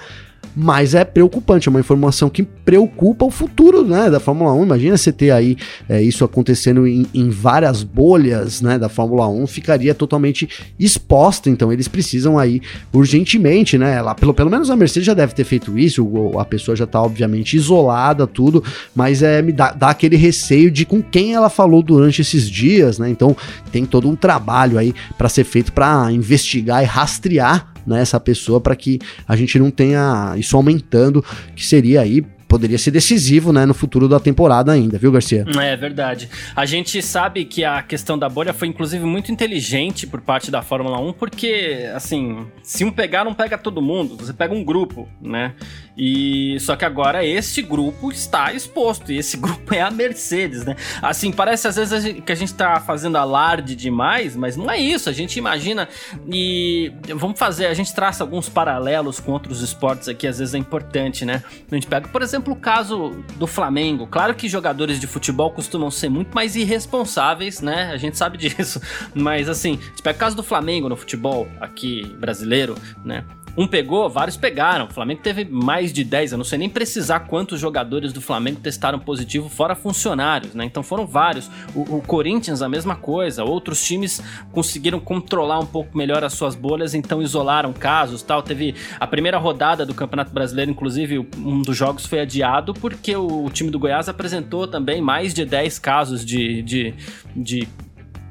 mas 0.54 0.94
é 0.94 1.04
preocupante, 1.04 1.68
é 1.68 1.70
uma 1.70 1.80
informação 1.80 2.28
que 2.28 2.42
preocupa 2.42 3.24
o 3.24 3.30
futuro 3.30 3.84
né, 3.84 4.10
da 4.10 4.20
Fórmula 4.20 4.52
1. 4.52 4.64
Imagina 4.64 4.96
você 4.96 5.12
ter 5.12 5.30
aí 5.30 5.56
é, 5.88 6.02
isso 6.02 6.24
acontecendo 6.24 6.86
em, 6.86 7.06
em, 7.14 7.30
várias 7.30 7.82
bolhas 7.82 8.60
né, 8.60 8.78
da 8.78 8.88
Fórmula 8.88 9.28
1, 9.28 9.46
ficaria 9.46 9.94
totalmente 9.94 10.48
exposta. 10.78 11.48
Então 11.48 11.72
eles 11.72 11.88
precisam 11.88 12.38
aí 12.38 12.60
urgentemente, 12.92 13.78
né? 13.78 13.94
Ela, 13.94 14.14
pelo, 14.14 14.34
pelo 14.34 14.50
menos 14.50 14.70
a 14.70 14.76
Mercedes 14.76 15.06
já 15.06 15.14
deve 15.14 15.34
ter 15.34 15.44
feito 15.44 15.78
isso, 15.78 16.06
a 16.38 16.44
pessoa 16.44 16.76
já 16.76 16.84
está 16.84 17.00
obviamente 17.00 17.56
isolada, 17.56 18.26
tudo, 18.26 18.62
mas 18.94 19.22
é, 19.22 19.40
me 19.42 19.52
dá, 19.52 19.72
dá 19.72 19.90
aquele 19.90 20.16
receio 20.16 20.70
de 20.70 20.84
com 20.84 21.02
quem 21.02 21.34
ela 21.34 21.48
falou 21.48 21.82
durante 21.82 22.20
esses 22.20 22.48
dias, 22.48 22.98
né? 22.98 23.08
Então 23.08 23.36
tem 23.70 23.84
todo 23.84 24.08
um 24.08 24.16
trabalho 24.16 24.78
aí 24.78 24.94
para 25.16 25.28
ser 25.28 25.44
feito 25.44 25.72
para 25.72 26.10
investigar 26.12 26.82
e 26.82 26.86
rastrear 26.86 27.69
né, 27.86 28.00
essa 28.00 28.20
pessoa 28.20 28.60
para 28.60 28.76
que 28.76 28.98
a 29.26 29.36
gente 29.36 29.58
não 29.58 29.70
tenha 29.70 30.34
isso 30.36 30.56
aumentando, 30.56 31.24
que 31.54 31.64
seria 31.64 32.00
aí 32.00 32.24
poderia 32.50 32.76
ser 32.76 32.90
decisivo, 32.90 33.52
né, 33.52 33.64
no 33.64 33.72
futuro 33.72 34.08
da 34.08 34.18
temporada 34.18 34.72
ainda, 34.72 34.98
viu, 34.98 35.12
Garcia? 35.12 35.44
É 35.62 35.76
verdade. 35.76 36.28
A 36.56 36.66
gente 36.66 37.00
sabe 37.00 37.44
que 37.44 37.64
a 37.64 37.80
questão 37.80 38.18
da 38.18 38.28
bolha 38.28 38.52
foi 38.52 38.66
inclusive 38.66 39.04
muito 39.04 39.30
inteligente 39.30 40.04
por 40.04 40.20
parte 40.20 40.50
da 40.50 40.60
Fórmula 40.60 40.98
1, 40.98 41.12
porque 41.12 41.88
assim, 41.94 42.44
se 42.60 42.84
um 42.84 42.90
pegar 42.90 43.24
não 43.24 43.32
pega 43.32 43.56
todo 43.56 43.80
mundo, 43.80 44.16
você 44.16 44.32
pega 44.32 44.52
um 44.52 44.64
grupo, 44.64 45.08
né? 45.22 45.54
E 45.96 46.58
só 46.60 46.74
que 46.74 46.84
agora 46.84 47.24
este 47.24 47.62
grupo 47.62 48.10
está 48.10 48.52
exposto 48.52 49.12
e 49.12 49.18
esse 49.18 49.36
grupo 49.38 49.72
é 49.72 49.80
a 49.80 49.90
Mercedes, 49.90 50.64
né? 50.64 50.74
Assim, 51.00 51.30
parece 51.30 51.68
às 51.68 51.76
vezes 51.76 52.20
que 52.24 52.32
a 52.32 52.34
gente 52.34 52.52
tá 52.54 52.80
fazendo 52.80 53.16
alarde 53.16 53.76
demais, 53.76 54.34
mas 54.34 54.56
não 54.56 54.68
é 54.68 54.78
isso. 54.78 55.08
A 55.08 55.12
gente 55.12 55.38
imagina 55.38 55.88
e 56.32 56.90
vamos 57.14 57.38
fazer, 57.38 57.66
a 57.66 57.74
gente 57.74 57.94
traça 57.94 58.24
alguns 58.24 58.48
paralelos 58.48 59.20
com 59.20 59.30
outros 59.30 59.60
esportes 59.60 60.08
aqui, 60.08 60.26
às 60.26 60.38
vezes 60.38 60.54
é 60.54 60.58
importante, 60.58 61.24
né? 61.24 61.44
A 61.70 61.74
gente 61.74 61.86
pega, 61.86 62.08
por 62.08 62.22
exemplo, 62.22 62.39
exemplo, 62.40 62.54
o 62.54 62.56
caso 62.56 63.22
do 63.36 63.46
Flamengo. 63.46 64.06
Claro 64.06 64.34
que 64.34 64.48
jogadores 64.48 64.98
de 64.98 65.06
futebol 65.06 65.50
costumam 65.50 65.90
ser 65.90 66.08
muito 66.08 66.34
mais 66.34 66.56
irresponsáveis, 66.56 67.60
né? 67.60 67.90
A 67.92 67.96
gente 67.96 68.16
sabe 68.16 68.36
disso. 68.38 68.80
Mas 69.14 69.48
assim, 69.48 69.76
tipo, 69.94 70.08
é 70.08 70.12
o 70.12 70.14
caso 70.14 70.34
do 70.34 70.42
Flamengo 70.42 70.88
no 70.88 70.96
futebol 70.96 71.46
aqui 71.60 72.04
brasileiro, 72.18 72.76
né? 73.04 73.24
Um 73.56 73.66
pegou, 73.66 74.08
vários 74.08 74.36
pegaram. 74.36 74.86
O 74.86 74.92
Flamengo 74.92 75.20
teve 75.22 75.44
mais 75.44 75.92
de 75.92 76.04
10, 76.04 76.32
eu 76.32 76.38
não 76.38 76.44
sei 76.44 76.58
nem 76.58 76.68
precisar 76.68 77.20
quantos 77.20 77.60
jogadores 77.60 78.12
do 78.12 78.20
Flamengo 78.20 78.60
testaram 78.60 78.98
positivo, 78.98 79.48
fora 79.48 79.74
funcionários, 79.74 80.54
né? 80.54 80.64
Então 80.64 80.82
foram 80.82 81.06
vários. 81.06 81.50
O, 81.74 81.96
o, 81.96 82.02
Corinthians, 82.02 82.62
a 82.62 82.68
mesma 82.68 82.96
coisa. 82.96 83.44
Outros 83.44 83.84
times 83.84 84.22
conseguiram 84.52 85.00
controlar 85.00 85.58
um 85.58 85.66
pouco 85.66 85.96
melhor 85.96 86.24
as 86.24 86.32
suas 86.32 86.54
bolhas, 86.54 86.94
então 86.94 87.20
isolaram 87.20 87.72
casos 87.72 88.22
tal. 88.22 88.42
Teve 88.42 88.74
a 88.98 89.06
primeira 89.06 89.38
rodada 89.38 89.84
do 89.84 89.94
Campeonato 89.94 90.32
Brasileiro, 90.32 90.70
inclusive, 90.70 91.18
um 91.36 91.62
dos 91.62 91.76
jogos 91.76 92.06
foi 92.06 92.20
adiado 92.20 92.72
porque 92.74 93.14
o, 93.16 93.46
o 93.46 93.50
time 93.50 93.70
do 93.70 93.78
Goiás 93.78 94.08
apresentou 94.08 94.66
também 94.66 95.00
mais 95.00 95.34
de 95.34 95.44
10 95.44 95.78
casos 95.78 96.24
de, 96.24 96.62
de, 96.62 96.94
de 97.34 97.68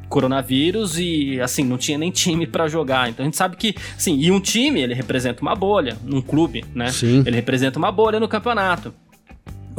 coronavírus 0.10 0.98
e 0.98 1.40
assim 1.40 1.64
não 1.64 1.78
tinha 1.78 1.98
nem 1.98 2.12
time 2.12 2.46
para 2.46 2.68
jogar. 2.68 3.10
Então 3.10 3.24
a 3.24 3.28
gente 3.28 3.38
sabe 3.38 3.56
que, 3.56 3.76
sim, 3.98 4.18
e 4.20 4.32
um 4.32 4.40
time 4.40 4.82
ele 4.82 4.94
representa 4.94 5.42
uma 5.42 5.56
bolha, 5.56 5.96
um 6.06 6.22
clube, 6.22 6.66
né? 6.74 6.92
Sim. 6.92 7.24
Ele 7.26 7.36
representa 7.36 7.78
uma 7.80 7.92
bolha 7.92 8.20
no 8.20 8.28
campeonato 8.28 8.94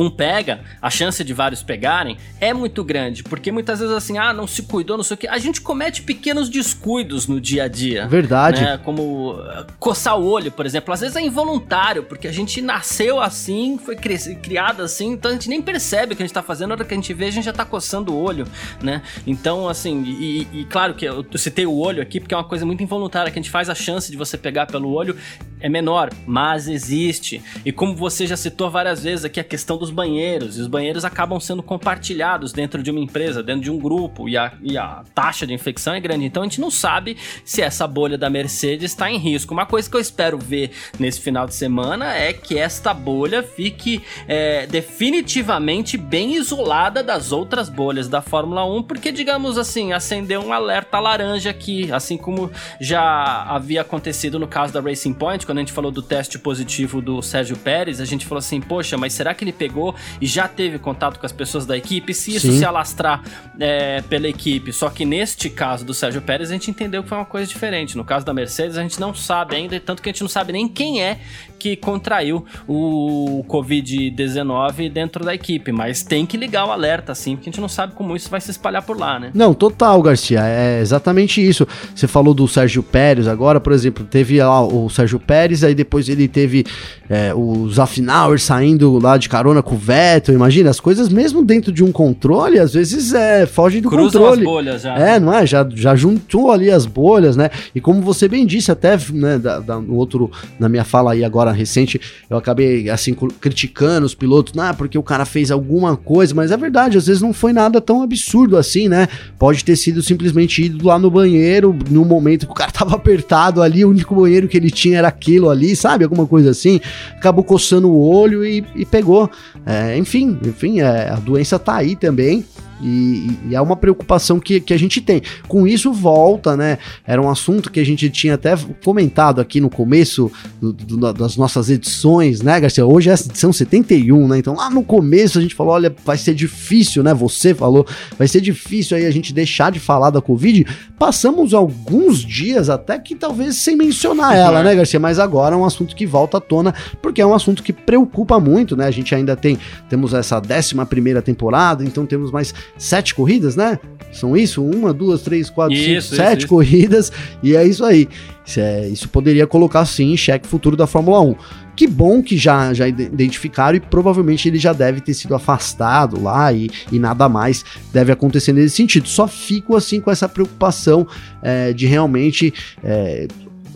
um 0.01 0.09
pega, 0.09 0.61
a 0.81 0.89
chance 0.89 1.23
de 1.23 1.35
vários 1.35 1.63
pegarem 1.63 2.17
é 2.41 2.55
muito 2.55 2.83
grande, 2.83 3.23
porque 3.23 3.53
muitas 3.53 3.81
vezes 3.81 3.95
assim, 3.95 4.17
ah, 4.17 4.33
não 4.33 4.47
se 4.47 4.63
cuidou, 4.63 4.97
não 4.97 5.05
sei 5.05 5.15
o 5.15 5.19
que. 5.19 5.29
A 5.29 5.39
gente 5.39 5.61
comete 5.61 6.03
pequenos 6.03 6.49
descuidos 6.49 7.27
no 7.27 7.39
dia 7.39 7.65
a 7.65 7.69
dia. 7.69 8.09
Verdade. 8.09 8.63
Né? 8.63 8.81
Como 8.83 9.33
uh, 9.33 9.67
coçar 9.79 10.19
o 10.19 10.25
olho, 10.25 10.51
por 10.51 10.65
exemplo. 10.65 10.93
Às 10.95 11.01
vezes 11.01 11.17
é 11.17 11.21
involuntário, 11.21 12.03
porque 12.05 12.27
a 12.27 12.33
gente 12.33 12.63
nasceu 12.63 13.21
assim, 13.21 13.79
foi 13.79 13.95
criado 13.95 14.83
assim, 14.83 15.13
então 15.13 15.31
a 15.31 15.35
gente 15.35 15.49
nem 15.51 15.61
percebe 15.61 16.15
o 16.15 16.17
que 16.17 16.23
a 16.23 16.27
gente 16.27 16.35
tá 16.35 16.43
fazendo, 16.43 16.69
na 16.69 16.75
hora 16.77 16.85
que 16.85 16.95
a 16.95 16.97
gente 16.97 17.13
vê, 17.13 17.27
a 17.27 17.31
gente 17.31 17.45
já 17.45 17.53
tá 17.53 17.65
coçando 17.65 18.15
o 18.15 18.23
olho, 18.23 18.47
né? 18.83 19.03
Então, 19.27 19.69
assim, 19.69 20.03
e, 20.05 20.49
e 20.61 20.65
claro 20.65 20.95
que 20.95 21.05
eu 21.05 21.25
citei 21.37 21.67
o 21.67 21.77
olho 21.77 22.03
aqui, 22.03 22.21
porque 22.21 22.33
é 22.33 22.37
uma 22.37 22.45
coisa 22.45 22.65
muito 22.65 22.83
involuntária, 22.83 23.31
que 23.31 23.39
a 23.39 23.43
gente 23.43 23.51
faz 23.51 23.69
a 23.69 23.75
chance 23.75 24.11
de 24.11 24.17
você 24.17 24.39
pegar 24.39 24.67
pelo 24.67 24.91
olho 24.91 25.17
é 25.61 25.69
menor, 25.69 26.11
mas 26.27 26.67
existe. 26.69 27.43
E 27.65 27.71
como 27.71 27.95
você 27.95 28.27
já 28.27 28.37
citou 28.37 28.71
várias 28.71 29.03
vezes 29.03 29.25
aqui, 29.25 29.39
a 29.39 29.45
questão 29.45 29.77
dos 29.77 29.90
banheiros, 29.91 30.57
e 30.57 30.61
os 30.61 30.67
banheiros 30.67 31.05
acabam 31.05 31.39
sendo 31.41 31.63
compartilhados 31.63 32.53
dentro 32.53 32.83
de 32.83 32.91
uma 32.91 33.01
empresa, 33.01 33.43
dentro 33.43 33.63
de 33.63 33.71
um 33.71 33.79
grupo, 33.79 34.29
e 34.29 34.37
a, 34.37 34.53
e 34.63 34.77
a 34.77 35.03
taxa 35.15 35.47
de 35.47 35.53
infecção 35.53 35.95
é 35.95 36.01
grande. 36.01 36.25
Então 36.25 36.43
a 36.43 36.47
gente 36.47 36.61
não 36.61 36.71
sabe 36.71 37.17
se 37.45 37.63
essa 37.63 37.87
bolha 37.87 38.17
da 38.17 38.31
Mercedes 38.31 38.93
está 38.93 39.11
em 39.11 39.19
risco. 39.19 39.53
Uma 39.53 39.67
coisa 39.67 39.89
que 39.89 39.97
eu 39.97 40.01
espero 40.01 40.39
ver 40.39 40.71
nesse 40.99 41.21
final 41.21 41.47
de 41.47 41.55
semana 41.55 42.15
é 42.15 42.33
que 42.33 42.59
esta 42.59 42.95
bolha 42.95 43.43
fique 43.43 44.03
é, 44.27 44.67
definitivamente 44.67 45.97
bem 45.97 46.35
isolada 46.35 47.03
das 47.03 47.33
outras 47.33 47.69
bolhas 47.69 48.09
da 48.09 48.23
Fórmula 48.23 48.65
1, 48.65 48.83
porque, 48.85 49.13
digamos 49.13 49.59
assim, 49.59 49.93
acendeu 49.93 50.43
um 50.43 50.53
alerta 50.53 50.99
laranja 50.99 51.51
aqui, 51.51 51.91
assim 51.93 52.17
como 52.17 52.51
já 52.81 53.43
havia 53.45 53.81
acontecido 53.81 54.39
no 54.39 54.47
caso 54.47 54.73
da 54.73 54.81
Racing 54.81 55.13
Point 55.13 55.47
quando 55.47 55.59
a 55.59 55.61
gente 55.61 55.73
falou 55.73 55.91
do 55.91 56.03
teste 56.03 56.39
positivo 56.39 57.01
do 57.01 57.23
Sérgio 57.23 57.57
Pérez, 57.57 58.01
a 58.01 58.05
gente 58.05 58.27
falou 58.27 58.39
assim, 58.39 58.61
poxa, 58.61 58.97
mas 58.97 59.13
será 59.13 59.35
que 59.35 59.45
ele 59.45 59.53
pegou 59.53 59.80
e 60.21 60.27
já 60.27 60.47
teve 60.47 60.79
contato 60.79 61.19
com 61.19 61.27
as 61.27 61.33
pessoas 61.33 61.67
da 61.67 61.77
equipe? 61.77 62.13
Se 62.15 62.35
isso 62.35 62.51
Sim. 62.51 62.59
se 62.59 62.65
alastrar 62.65 63.23
é, 63.59 64.03
pela 64.03 64.29
equipe, 64.29 64.73
só 64.73 64.91
que 64.91 65.05
neste 65.05 65.51
caso 65.51 65.85
do 65.85 65.95
Sérgio 65.95 66.23
Pérez, 66.23 66.51
a 66.51 66.53
gente 66.53 66.71
entendeu 66.71 67.03
que 67.03 67.09
foi 67.09 67.19
uma 67.19 67.25
coisa 67.25 67.47
diferente. 67.47 67.97
No 67.97 68.05
caso 68.05 68.25
da 68.25 68.33
Mercedes, 68.33 68.77
a 68.77 68.83
gente 68.83 69.01
não 69.01 69.15
sabe 69.15 69.57
ainda, 69.57 69.79
tanto 69.81 70.03
que 70.03 70.09
a 70.09 70.13
gente 70.13 70.23
não 70.23 70.29
sabe 70.29 70.53
nem 70.53 70.69
quem 70.69 71.03
é 71.03 71.19
que 71.61 71.77
contraiu 71.77 72.45
o 72.67 73.45
Covid-19 73.47 74.91
dentro 74.91 75.25
da 75.25 75.35
equipe, 75.35 75.71
mas 75.71 76.03
tem 76.03 76.25
que 76.25 76.39
ligar 76.39 76.67
o 76.67 76.73
alerta, 76.73 77.13
assim, 77.13 77.37
porque 77.37 77.51
a 77.51 77.53
gente 77.53 77.61
não 77.61 77.69
sabe 77.69 77.93
como 77.95 78.17
isso 78.17 78.31
vai 78.31 78.41
se 78.41 78.51
espalhar 78.51 78.83
por 78.83 78.99
lá, 78.99 79.21
né? 79.21 79.31
Não, 79.35 79.53
total, 79.53 80.01
Garcia, 80.01 80.41
é 80.43 80.81
exatamente 80.81 81.47
isso. 81.47 81.69
Você 81.95 82.09
falou 82.09 82.33
do 82.33 82.49
Sérgio 82.49 82.83
Pérez 82.83 83.29
agora, 83.29 83.61
por 83.61 83.75
exemplo, 83.75 84.05
teve 84.05 84.43
lá 84.43 84.63
o 84.63 84.89
Sérgio 84.89 85.21
Pérez 85.21 85.63
aí 85.63 85.75
depois 85.75 86.09
ele 86.09 86.27
teve 86.27 86.65
é, 87.09 87.35
o 87.35 87.69
Zafnauer 87.69 88.41
saindo 88.41 88.99
lá 88.99 89.19
de 89.19 89.29
carona 89.29 89.60
com 89.63 89.75
o 89.75 89.79
Vettel, 89.79 90.35
imagina, 90.35 90.71
as 90.71 90.81
coisas 90.81 91.09
mesmo 91.09 91.45
dentro 91.45 91.73
de 91.73 91.83
um 91.83 91.93
controle, 91.93 92.59
às 92.59 92.75
vezes 92.75 93.13
é, 93.13 93.47
fogem 93.47 93.81
do 93.81 93.89
Cruzam 93.89 94.21
controle. 94.21 94.41
as 94.41 94.45
bolhas 94.45 94.83
já. 94.83 94.99
É, 94.99 95.21
não 95.21 95.33
é? 95.33 95.47
Já, 95.47 95.67
já 95.75 95.95
juntou 95.95 96.51
ali 96.51 96.71
as 96.71 96.87
bolhas, 96.87 97.37
né? 97.37 97.51
E 97.75 97.81
como 97.81 98.01
você 98.01 98.29
bem 98.29 98.47
disse, 98.47 98.71
até 98.71 98.99
né, 99.13 99.39
da, 99.39 99.61
da, 99.61 99.81
no 99.81 99.95
outro, 99.95 100.31
na 100.59 100.69
minha 100.69 100.85
fala 100.85 101.13
aí 101.13 101.25
agora 101.25 101.53
recente, 101.53 102.01
eu 102.29 102.37
acabei 102.37 102.89
assim 102.91 103.15
criticando 103.41 104.07
os 104.07 104.15
pilotos, 104.15 104.53
ah, 104.59 104.75
porque 104.75 104.99
o 104.99 105.03
cara 105.03 105.25
fez 105.25 105.51
alguma 105.51 105.97
coisa, 105.97 106.35
mas 106.35 106.51
é 106.51 106.57
verdade, 106.57 106.99
às 106.99 107.07
vezes 107.07 107.23
não 107.23 107.33
foi 107.33 107.53
nada 107.53 107.81
tão 107.81 108.03
absurdo 108.03 108.57
assim, 108.57 108.89
né? 108.89 109.09
Pode 109.39 109.65
ter 109.65 109.77
sido 109.77 110.03
simplesmente 110.03 110.65
ido 110.65 110.87
lá 110.87 110.99
no 110.99 111.11
banheiro, 111.11 111.77
no 111.91 112.05
momento 112.05 112.47
que 112.47 112.53
o 112.53 112.55
cara 112.55 112.71
tava 112.73 112.95
apertado 112.95 113.63
ali, 113.63 113.85
o 113.85 113.91
único 113.91 114.15
banheiro 114.15 114.49
que 114.49 114.57
ele 114.57 114.71
tinha 114.71 114.99
era 114.99 115.09
aquilo 115.09 115.51
ali, 115.51 115.75
sabe? 115.75 116.05
Alguma 116.05 116.27
coisa 116.27 116.51
assim. 116.51 116.81
Acabou 117.17 117.45
coçando 117.45 117.89
o 117.89 118.09
olho 118.09 118.45
e, 118.45 118.65
e 118.75 118.85
pegou. 118.85 119.31
É, 119.67 119.97
enfim, 119.97 120.39
enfim, 120.45 120.81
é, 120.81 121.11
a 121.11 121.17
doença 121.17 121.59
tá 121.59 121.77
aí 121.77 121.97
também. 121.97 122.45
E, 122.83 123.39
e, 123.49 123.55
é 123.55 123.61
uma 123.61 123.77
preocupação 123.77 124.41
que, 124.41 124.61
que 124.61 124.73
a 124.73 124.79
gente 124.79 125.01
tem. 125.01 125.23
Com 125.49 125.67
isso, 125.67 125.93
volta, 125.93 126.57
né? 126.57 126.79
Era 127.07 127.21
um 127.21 127.29
assunto 127.29 127.71
que 127.71 127.81
a 127.81 127.85
gente 127.85 128.09
tinha 128.11 128.35
até 128.35 128.57
comentado 128.85 129.41
aqui 129.41 129.61
no 129.61 129.71
começo 129.71 130.31
do, 130.61 130.73
do, 130.73 131.13
das 131.13 131.37
nossas 131.37 131.71
edições, 131.71 132.43
né, 132.43 132.59
Garcia? 132.61 132.85
Hoje 132.85 133.11
é 133.11 133.13
a 133.13 133.15
edição 133.15 133.53
71, 133.53 134.29
né? 134.29 134.39
Então 134.39 134.55
lá 134.55 134.71
no 134.71 134.83
começo 134.83 135.39
a 135.39 135.43
gente 135.43 135.55
falou: 135.55 135.75
olha, 135.75 135.95
vai 136.05 136.17
ser 136.17 136.35
difícil, 136.35 137.03
né? 137.03 137.13
Você 137.15 137.55
falou, 137.55 137.87
vai 138.19 138.29
ser 138.29 138.41
difícil 138.41 138.97
aí 138.97 139.07
a 139.07 139.11
gente 139.11 139.33
deixar 139.33 139.71
de 139.71 139.79
falar 139.79 140.11
da 140.11 140.21
Covid. 140.21 140.67
Passamos 140.99 141.55
alguns 141.55 142.19
dias 142.19 142.69
até 142.69 142.99
que 142.99 143.15
talvez 143.15 143.57
sem 143.57 143.77
mencionar 143.77 144.37
ela, 144.37 144.63
né, 144.63 144.75
Garcia? 144.75 145.01
Mas 145.01 145.19
agora 145.19 145.55
é 145.55 145.59
um 145.59 145.65
assunto 145.65 145.97
que 145.97 146.07
volta 146.07 146.39
à 146.39 146.41
tona, 146.41 146.75
porque 147.01 147.21
é 147.21 147.27
um 147.27 147.35
assunto 147.35 147.63
que 147.63 147.73
preocupa 147.73 148.39
muito, 148.39 148.77
né? 148.77 148.87
A 148.87 148.91
gente 148.91 149.15
ainda 149.15 149.37
tem, 149.37 149.59
temos 149.89 150.13
essa 150.13 150.41
décima 150.41 150.85
primeira 150.85 151.23
temporada, 151.23 151.85
então 151.85 152.05
temos 152.07 152.31
mais 152.31 152.55
sete 152.77 153.15
corridas, 153.15 153.57
né? 153.57 153.79
São 154.13 154.37
isso? 154.37 154.65
Uma, 154.65 154.93
duas, 154.93 155.23
três, 155.23 155.49
quatro, 155.49 155.75
isso, 155.75 156.09
cinco, 156.09 156.17
sete 156.17 156.39
isso. 156.41 156.49
corridas. 156.49 157.13
E 157.43 157.55
é 157.55 157.65
isso 157.65 157.85
aí. 157.85 158.09
Isso, 158.45 158.61
é, 158.61 158.89
isso 158.89 159.09
poderia 159.09 159.47
colocar 159.47 159.85
sim 159.85 160.13
em 160.13 160.17
xeque 160.17 160.47
o 160.47 160.49
futuro 160.49 160.77
da 160.77 160.87
Fórmula 160.87 161.21
1. 161.21 161.35
Que 161.77 161.87
bom 161.87 162.23
que 162.23 162.37
já, 162.37 162.75
já 162.75 162.89
identificaram 162.89 163.77
e 163.77 163.81
provavelmente 163.81 164.49
ele 164.49 164.59
já 164.59 164.73
deve 164.73 165.01
ter 165.01 165.15
sido 165.15 165.35
afastado 165.35 166.21
lá 166.21 166.53
e, 166.53 166.69
e 166.91 166.99
nada 166.99 167.29
mais 167.29 167.65
deve 167.93 168.13
acontecer 168.13 168.53
nesse 168.53 168.77
sentido. 168.77 169.09
Só 169.09 169.29
fico 169.29 169.77
assim 169.77 170.01
com 170.01 170.11
essa 170.11 170.29
preocupação 170.29 171.07
é, 171.41 171.73
de 171.73 171.87
realmente 171.87 172.53
é, 172.83 173.29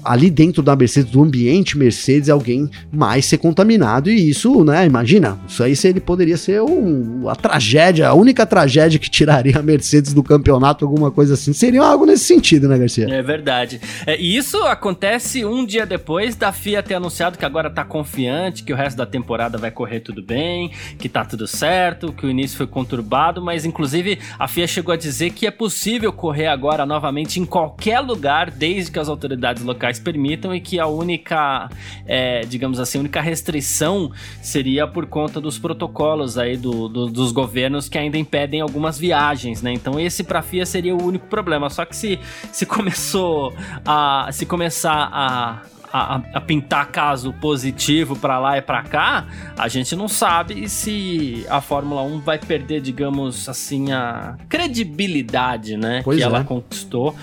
ali 0.05 0.31
dentro 0.31 0.63
da 0.63 0.75
Mercedes, 0.77 1.11
do 1.11 1.23
ambiente 1.23 1.79
Mercedes, 1.79 2.29
alguém 2.29 2.71
mais 2.93 3.27
ser 3.27 3.39
contaminado. 3.39 4.11
E 4.11 4.31
isso, 4.31 4.65
né? 4.65 4.87
Imagina, 4.87 5.39
isso 5.49 5.63
aí 5.63 5.75
ele 5.85 6.01
poderia 6.01 6.37
ser 6.37 6.63
um, 6.63 7.29
a 7.29 7.35
tragédia, 7.35 8.09
a 8.09 8.15
única 8.15 8.47
tragédia 8.47 8.99
que 8.99 9.11
tiraria 9.11 9.59
a 9.59 9.63
Mercedes 9.63 10.13
do 10.13 10.23
campeonato, 10.23 10.85
alguma 10.85 11.11
coisa 11.11 11.35
assim. 11.35 11.53
Seria 11.53 11.83
algo 11.83 12.07
nesse 12.07 12.25
sentido, 12.25 12.69
né, 12.69 12.79
Garcia? 12.79 13.07
É 13.11 13.23
verdade. 13.23 13.81
É, 14.07 14.21
e 14.21 14.37
isso 14.37 14.59
acontece 14.65 15.45
um 15.45 15.65
dia 15.65 15.85
depois 15.87 16.37
da 16.37 16.53
FIA 16.53 16.83
ter 16.83 16.95
anunciado 16.95 17.39
que 17.39 17.45
agora 17.45 17.71
tá 17.71 17.85
confiante, 17.85 18.63
que 18.63 18.73
o 18.73 18.77
resto 18.77 18.97
da 18.97 19.07
temporada 19.07 19.59
vai 19.59 19.71
correr 19.71 20.01
tudo 20.01 20.23
bem, 20.23 20.71
que 20.99 21.09
tá 21.09 21.25
tudo 21.25 21.47
certo, 21.47 22.13
que 22.13 22.27
o 22.27 22.31
início 22.31 22.57
foi 22.57 22.67
conturbado, 22.67 23.43
mas 23.43 23.65
inclusive 23.65 24.19
a 24.39 24.49
FIA 24.49 24.67
chegou 24.67 24.93
a 24.93 24.97
dizer 24.97 25.31
que 25.31 25.47
é 25.47 25.51
possível 25.51 26.13
correr 26.13 26.47
agora 26.47 26.87
novamente 26.87 27.41
em 27.41 27.45
qualquer 27.45 28.01
lugar, 28.01 28.51
desde 28.51 28.91
que 28.91 28.99
as 28.99 29.09
autoridades 29.09 29.63
locais 29.63 29.94
permitam 29.99 30.55
e 30.55 30.61
que 30.61 30.79
a 30.79 30.87
única, 30.87 31.69
é, 32.07 32.41
digamos 32.43 32.81
assim, 32.81 32.99
a 32.99 33.01
única 33.01 33.21
restrição 33.21 34.11
seria 34.43 34.87
por 34.87 35.07
conta 35.07 35.41
dos 35.41 35.59
protocolos 35.59 36.39
aí 36.39 36.57
do, 36.57 36.89
do, 36.89 37.07
dos 37.07 37.33
governos 37.33 37.89
que 37.89 37.99
ainda 37.99 38.19
impedem 38.19 38.61
algumas 38.61 38.99
viagens, 38.99 39.63
né? 39.63 39.73
Então 39.73 39.99
esse 39.99 40.25
para 40.25 40.41
a 40.41 40.43
FIA 40.43 40.67
seria 40.67 40.95
o 40.95 41.03
único 41.03 41.27
problema. 41.27 41.69
Só 41.71 41.85
que 41.85 41.97
se, 41.97 42.19
se 42.53 42.67
começou 42.67 43.53
a 43.85 44.29
se 44.33 44.47
começar 44.47 45.09
a, 45.13 45.63
a, 45.95 46.17
a, 46.35 46.41
pintar 46.41 46.91
caso 46.91 47.33
positivo 47.35 48.17
para 48.17 48.41
lá 48.41 48.59
e 48.59 48.63
para 48.63 48.83
cá, 48.83 49.29
a 49.57 49.69
gente 49.69 49.95
não 49.95 50.09
sabe 50.09 50.69
se 50.69 51.47
a 51.49 51.61
Fórmula 51.61 52.03
1 52.03 52.21
vai 52.21 52.37
perder, 52.37 52.81
digamos 52.81 53.49
assim, 53.49 53.93
a 53.93 54.37
credibilidade, 54.49 55.77
né, 55.77 56.01
pois 56.03 56.17
que 56.19 56.25
é. 56.25 56.27
ela 56.27 56.43
conquistou 56.43 57.15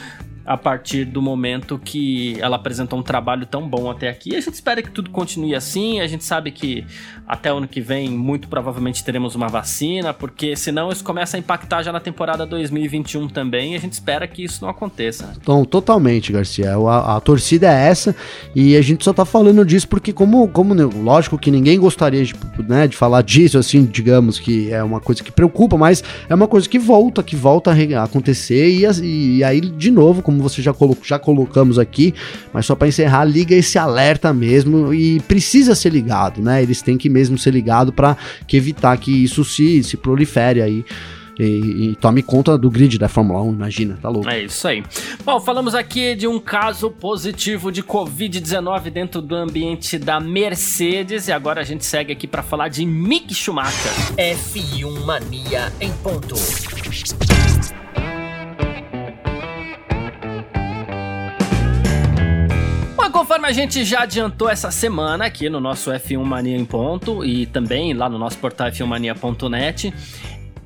a 0.52 0.58
partir 0.58 1.06
do 1.06 1.22
momento 1.22 1.80
que 1.82 2.36
ela 2.42 2.58
apresentou 2.58 3.00
um 3.00 3.02
trabalho 3.02 3.46
tão 3.46 3.70
bom 3.70 3.90
até 3.90 4.10
aqui. 4.10 4.36
A 4.36 4.42
gente 4.42 4.56
espera 4.56 4.82
que 4.82 4.92
tudo 4.92 5.10
continue 5.10 5.56
assim. 5.56 6.02
A 6.02 6.08
gente 6.08 6.26
sabe 6.26 6.52
que 6.52 6.86
até 7.26 7.54
o 7.54 7.58
ano 7.58 7.70
que 7.70 7.80
vem, 7.80 8.10
muito 8.10 8.50
provavelmente 8.50 9.02
teremos 9.02 9.34
uma 9.34 9.48
vacina, 9.48 10.14
porque 10.14 10.54
senão 10.58 10.92
isso 10.92 11.06
começa 11.06 11.38
a 11.38 11.40
impactar 11.40 11.84
já 11.84 11.92
na 11.94 12.02
temporada 12.02 12.46
2021 12.46 13.30
também. 13.30 13.76
A 13.76 13.80
gente 13.80 13.94
espera 13.94 14.28
que 14.28 14.44
isso 14.44 14.62
não 14.62 14.70
aconteça. 14.70 15.34
Então, 15.42 15.64
totalmente, 15.64 16.34
Garcia. 16.34 16.76
A, 16.76 17.16
a 17.16 17.22
torcida 17.22 17.72
é 17.72 17.88
essa 17.88 18.14
e 18.54 18.76
a 18.76 18.82
gente 18.82 19.06
só 19.06 19.14
tá 19.14 19.24
falando 19.24 19.64
disso 19.64 19.88
porque, 19.88 20.12
como, 20.12 20.46
como 20.50 20.74
lógico 20.74 21.38
que 21.38 21.50
ninguém 21.50 21.80
gostaria 21.80 22.26
de, 22.26 22.36
né, 22.68 22.90
de 22.90 22.98
falar 22.98 23.22
disso, 23.22 23.58
assim, 23.58 23.86
digamos 23.86 24.38
que 24.38 24.70
é 24.70 24.84
uma 24.84 25.00
coisa 25.00 25.24
que 25.24 25.32
preocupa, 25.32 25.78
mas 25.78 26.04
é 26.28 26.36
uma 26.36 26.48
coisa 26.48 26.68
que 26.68 26.78
volta, 26.78 27.24
que 27.24 27.38
volta 27.38 27.72
a 27.72 28.04
acontecer 28.04 28.68
e, 28.68 29.38
e 29.38 29.44
aí, 29.46 29.62
de 29.62 29.90
novo, 29.90 30.22
como 30.22 30.41
você 30.42 30.62
já, 30.62 30.74
colo 30.74 30.98
já 31.04 31.18
colocamos 31.18 31.80
aqui, 31.80 32.14
mas 32.54 32.66
só 32.66 32.76
para 32.76 32.88
encerrar, 32.88 33.24
liga 33.26 33.56
esse 33.56 33.78
alerta 33.78 34.34
mesmo 34.34 34.94
e 34.94 35.20
precisa 35.22 35.76
ser 35.76 35.92
ligado, 35.92 36.42
né? 36.42 36.62
Eles 36.62 36.82
têm 36.82 36.98
que 36.98 37.10
mesmo 37.10 37.38
ser 37.38 37.52
ligado 37.52 37.94
para 37.94 38.18
que 38.48 38.58
evitar 38.58 38.98
que 38.98 39.24
isso 39.24 39.44
se, 39.46 39.84
se 39.84 39.98
prolifere 39.98 40.62
aí. 40.62 40.86
E, 41.40 41.92
e, 41.92 41.96
tome 41.96 42.22
conta 42.22 42.58
do 42.58 42.70
grid 42.70 43.00
da 43.00 43.08
Fórmula 43.08 43.42
1, 43.42 43.54
imagina, 43.54 43.98
tá 44.00 44.10
louco. 44.10 44.30
É 44.30 44.44
isso 44.44 44.68
aí. 44.68 44.84
Bom, 45.26 45.40
falamos 45.40 45.74
aqui 45.74 46.16
de 46.16 46.28
um 46.28 46.40
caso 46.40 46.92
positivo 46.92 47.72
de 47.72 47.82
Covid-19 47.82 48.90
dentro 48.92 49.22
do 49.22 49.36
ambiente 49.36 49.98
da 49.98 50.20
Mercedes 50.20 51.28
e 51.28 51.32
agora 51.32 51.62
a 51.62 51.64
gente 51.64 51.84
segue 51.84 52.14
aqui 52.14 52.28
para 52.28 52.44
falar 52.44 52.68
de 52.68 52.86
Mick 52.86 53.34
Schumacher. 53.34 53.92
F1 54.18 55.04
Mania 55.04 55.72
em 55.80 55.92
ponto. 55.94 56.36
Conforme 63.42 63.48
a 63.48 63.54
gente 63.54 63.84
já 63.84 64.04
adiantou 64.04 64.48
essa 64.48 64.70
semana 64.70 65.26
aqui 65.26 65.50
no 65.50 65.60
nosso 65.60 65.90
F1 65.90 66.24
Mania 66.24 66.56
em 66.56 66.64
ponto 66.64 67.26
e 67.26 67.48
também 67.48 67.92
lá 67.92 68.08
no 68.08 68.20
nosso 68.20 68.38
portal 68.38 68.68
f1mania.net, 68.68 69.92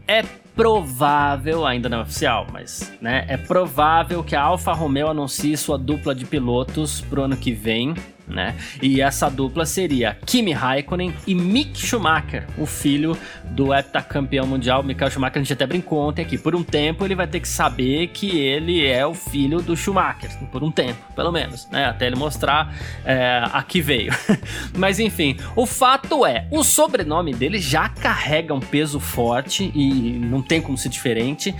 é 0.05 0.23
provável, 0.53 1.65
ainda 1.65 1.87
não 1.87 1.99
é 1.99 2.01
oficial, 2.01 2.45
mas 2.51 2.91
né, 2.99 3.23
é 3.29 3.37
provável 3.37 4.21
que 4.25 4.35
a 4.35 4.41
Alfa 4.41 4.73
Romeo 4.73 5.07
anuncie 5.07 5.55
sua 5.55 5.77
dupla 5.77 6.13
de 6.13 6.25
pilotos 6.25 6.99
pro 6.99 7.23
ano 7.23 7.37
que 7.37 7.53
vem 7.53 7.95
né? 8.27 8.55
E 8.81 9.01
essa 9.01 9.29
dupla 9.29 9.65
seria 9.65 10.17
Kimi 10.25 10.51
Raikkonen 10.51 11.13
e 11.27 11.35
Mick 11.35 11.79
Schumacher, 11.79 12.45
o 12.57 12.65
filho 12.65 13.17
do 13.51 13.73
heptacampeão 13.73 14.47
mundial 14.47 14.83
Michael 14.83 15.11
Schumacher. 15.11 15.37
A 15.37 15.43
gente 15.43 15.53
até 15.53 15.65
brincou 15.65 15.99
ontem 15.99 16.21
aqui. 16.21 16.37
Por 16.37 16.55
um 16.55 16.63
tempo 16.63 17.05
ele 17.05 17.15
vai 17.15 17.27
ter 17.27 17.39
que 17.39 17.47
saber 17.47 18.07
que 18.07 18.37
ele 18.37 18.85
é 18.85 19.05
o 19.05 19.13
filho 19.13 19.61
do 19.61 19.75
Schumacher, 19.75 20.29
por 20.51 20.63
um 20.63 20.71
tempo, 20.71 20.99
pelo 21.15 21.31
menos, 21.31 21.67
né? 21.69 21.85
Até 21.85 22.07
ele 22.07 22.15
mostrar 22.15 22.75
é, 23.03 23.43
a 23.51 23.61
que 23.63 23.81
veio. 23.81 24.11
Mas 24.77 24.99
enfim, 24.99 25.37
o 25.55 25.65
fato 25.65 26.25
é, 26.25 26.47
o 26.51 26.63
sobrenome 26.63 27.33
dele 27.33 27.59
já 27.59 27.89
carrega 27.89 28.53
um 28.53 28.59
peso 28.59 28.99
forte 28.99 29.71
e 29.73 30.13
não 30.13 30.41
tem 30.41 30.61
como 30.61 30.77
ser 30.77 30.89
diferente. 30.89 31.53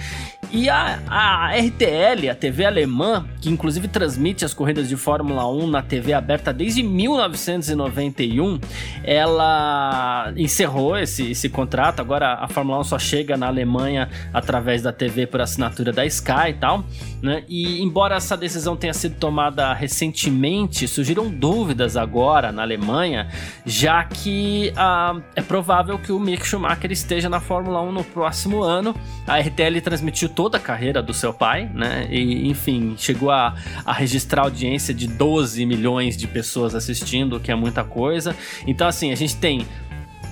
E 0.52 0.70
a, 0.70 1.00
a 1.08 1.52
RTL, 1.58 2.30
a 2.30 2.36
TV 2.36 2.66
alemã, 2.66 3.26
que 3.42 3.50
inclusive 3.50 3.88
transmite 3.88 4.46
as 4.46 4.54
corridas 4.54 4.88
de 4.88 4.96
Fórmula 4.96 5.48
1 5.48 5.68
na 5.68 5.82
TV 5.82 6.14
aberta 6.14 6.54
desde 6.54 6.82
1991, 6.82 8.60
ela 9.04 10.32
encerrou 10.36 10.98
esse, 10.98 11.32
esse 11.32 11.50
contrato. 11.50 12.00
Agora 12.00 12.36
a 12.36 12.48
Fórmula 12.48 12.80
1 12.80 12.84
só 12.86 13.00
chega 13.00 13.36
na 13.36 13.48
Alemanha 13.48 14.10
através 14.34 14.82
da 14.82 14.92
TV 14.92 15.28
por 15.28 15.42
assinatura 15.42 15.92
da 15.92 16.06
Sky 16.06 16.50
e 16.50 16.54
tal. 16.54 16.86
Né? 17.26 17.44
E 17.50 17.82
embora 17.82 18.16
essa 18.16 18.38
decisão 18.38 18.78
tenha 18.78 18.94
sido 18.94 19.16
tomada 19.16 19.74
recentemente, 19.74 20.88
surgiram 20.88 21.28
dúvidas 21.28 21.98
agora 21.98 22.52
na 22.52 22.62
Alemanha, 22.62 23.30
já 23.66 24.04
que 24.04 24.72
ah, 24.76 25.20
é 25.36 25.42
provável 25.42 25.98
que 25.98 26.12
o 26.12 26.20
Mick 26.20 26.46
Schumacher 26.46 26.92
esteja 26.92 27.28
na 27.28 27.40
Fórmula 27.40 27.82
1 27.82 27.92
no 27.92 28.04
próximo 28.04 28.62
ano. 28.62 28.96
A 29.26 29.40
RTL 29.40 29.82
transmitiu 29.84 30.30
toda 30.30 30.58
a 30.58 30.60
carreira 30.60 31.02
do 31.02 31.16
seu 31.16 31.34
pai, 31.34 31.68
né? 31.74 32.08
E 32.12 32.48
enfim, 32.48 32.94
chegou 32.96 33.32
a, 33.32 33.56
a 33.84 33.92
registrar 33.92 34.44
audiência 34.44 34.94
de 34.94 35.08
12 35.08 35.66
milhões 35.66 36.16
de 36.16 36.28
pessoas 36.28 36.76
assistindo, 36.76 37.38
o 37.38 37.40
que 37.40 37.52
é 37.52 37.56
muita 37.56 37.84
coisa. 37.84 38.36
Então, 38.68 38.88
assim, 38.88 39.12
a 39.12 39.16
gente 39.16 39.36
tem 39.36 39.66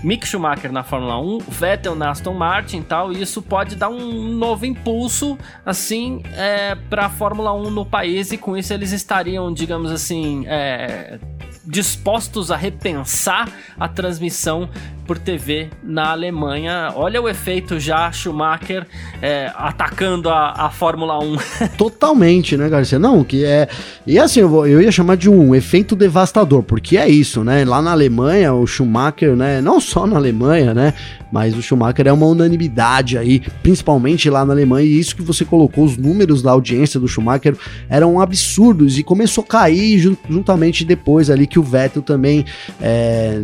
Mick 0.04 0.28
Schumacher 0.28 0.72
na 0.72 0.84
Fórmula 0.84 1.18
1, 1.20 1.40
Vettel 1.48 1.96
na 1.96 2.10
Aston 2.10 2.34
Martin 2.34 2.80
e 2.80 2.84
tal, 2.84 3.14
e 3.14 3.22
isso 3.22 3.42
pode 3.42 3.76
dar 3.76 3.90
um 3.90 4.24
novo 4.34 4.66
impulso, 4.66 5.38
assim, 5.66 6.22
é, 6.36 6.76
para 6.76 7.06
a 7.06 7.10
Fórmula 7.10 7.54
1 7.54 7.70
no 7.70 7.86
país, 7.86 8.32
e 8.34 8.38
com 8.38 8.58
isso 8.58 8.74
eles 8.74 8.92
estariam, 8.92 9.54
digamos 9.54 9.92
assim, 9.92 10.46
é, 10.48 11.18
dispostos 11.66 12.52
a 12.52 12.56
repensar 12.56 13.50
a 13.80 13.88
transmissão 13.88 14.70
por 15.06 15.18
TV 15.18 15.70
na 15.84 16.12
Alemanha. 16.12 16.92
Olha 16.96 17.22
o 17.22 17.28
efeito 17.28 17.80
já 17.80 18.12
Schumacher 18.12 18.88
é, 19.22 19.52
atacando 19.56 20.30
a, 20.30 20.52
a 20.52 20.70
Fórmula 20.70 21.20
1. 21.20 21.38
Totalmente, 21.78 22.56
né, 22.58 22.70
Garcia? 22.70 22.98
Não, 23.00 23.24
que 23.24 23.44
é. 23.44 23.68
E 24.08 24.18
assim, 24.18 24.42
eu, 24.42 24.50
vou, 24.50 24.68
eu 24.68 24.82
ia 24.82 24.92
chamar 24.92 25.18
de 25.18 25.30
um 25.30 25.54
efeito 25.54 25.96
devastador, 25.96 26.64
porque 26.64 26.98
é 26.98 27.08
isso, 27.08 27.44
né? 27.44 27.66
Lá 27.66 27.82
na 27.82 27.92
Alemanha, 27.92 28.54
o 28.54 28.66
Schumacher, 28.66 29.36
né? 29.36 29.62
Não 29.62 29.80
só 29.80 30.08
na 30.08 30.16
Alemanha, 30.16 30.74
né? 30.74 30.94
Mas 31.32 31.58
o 31.58 31.62
Schumacher 31.62 32.08
é 32.08 32.14
uma 32.14 32.28
unanimidade 32.28 33.18
aí, 33.18 33.42
principalmente 33.62 34.30
lá 34.30 34.46
na 34.46 34.54
Alemanha. 34.54 34.86
E 34.86 35.00
isso 35.00 35.16
que 35.16 35.22
você 35.22 35.44
colocou, 35.44 35.84
os 35.84 35.98
números 35.98 36.42
da 36.42 36.52
audiência 36.52 37.00
do 37.00 37.08
Schumacher 37.08 37.58
eram 37.90 38.22
absurdos 38.22 38.98
e 38.98 39.04
começou 39.04 39.44
a 39.44 39.48
cair 39.48 39.98
juntamente 40.30 40.86
depois 40.86 41.30
ali 41.30 41.48
que 41.54 41.60
o 41.60 41.64
Vettel 41.64 42.02
também 42.02 42.44
é, 42.82 43.40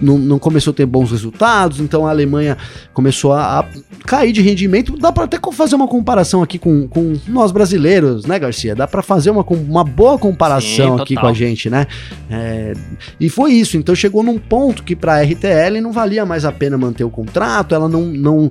não, 0.00 0.16
não 0.16 0.38
começou 0.38 0.70
a 0.70 0.74
ter 0.74 0.86
bons 0.86 1.10
resultados, 1.10 1.78
então 1.78 2.06
a 2.06 2.10
Alemanha 2.10 2.56
começou 2.94 3.34
a, 3.34 3.60
a 3.60 3.64
cair 4.06 4.32
de 4.32 4.40
rendimento. 4.40 4.96
Dá 4.96 5.12
para 5.12 5.24
até 5.24 5.38
fazer 5.52 5.74
uma 5.74 5.86
comparação 5.86 6.42
aqui 6.42 6.58
com, 6.58 6.88
com 6.88 7.12
nós 7.28 7.52
brasileiros, 7.52 8.24
né, 8.24 8.38
Garcia? 8.38 8.74
Dá 8.74 8.88
para 8.88 9.02
fazer 9.02 9.28
uma, 9.28 9.44
uma 9.46 9.84
boa 9.84 10.18
comparação 10.18 10.96
Sim, 10.96 11.02
aqui 11.02 11.14
com 11.14 11.26
a 11.26 11.34
gente, 11.34 11.68
né? 11.68 11.86
É, 12.30 12.72
e 13.20 13.28
foi 13.28 13.52
isso. 13.52 13.76
Então 13.76 13.94
chegou 13.94 14.22
num 14.22 14.38
ponto 14.38 14.82
que 14.82 14.96
para 14.96 15.16
a 15.16 15.22
RTL 15.22 15.82
não 15.82 15.92
valia 15.92 16.24
mais 16.24 16.46
a 16.46 16.52
pena 16.52 16.78
manter 16.78 17.04
o 17.04 17.10
contrato, 17.10 17.74
ela 17.74 17.90
não, 17.90 18.06
não 18.06 18.50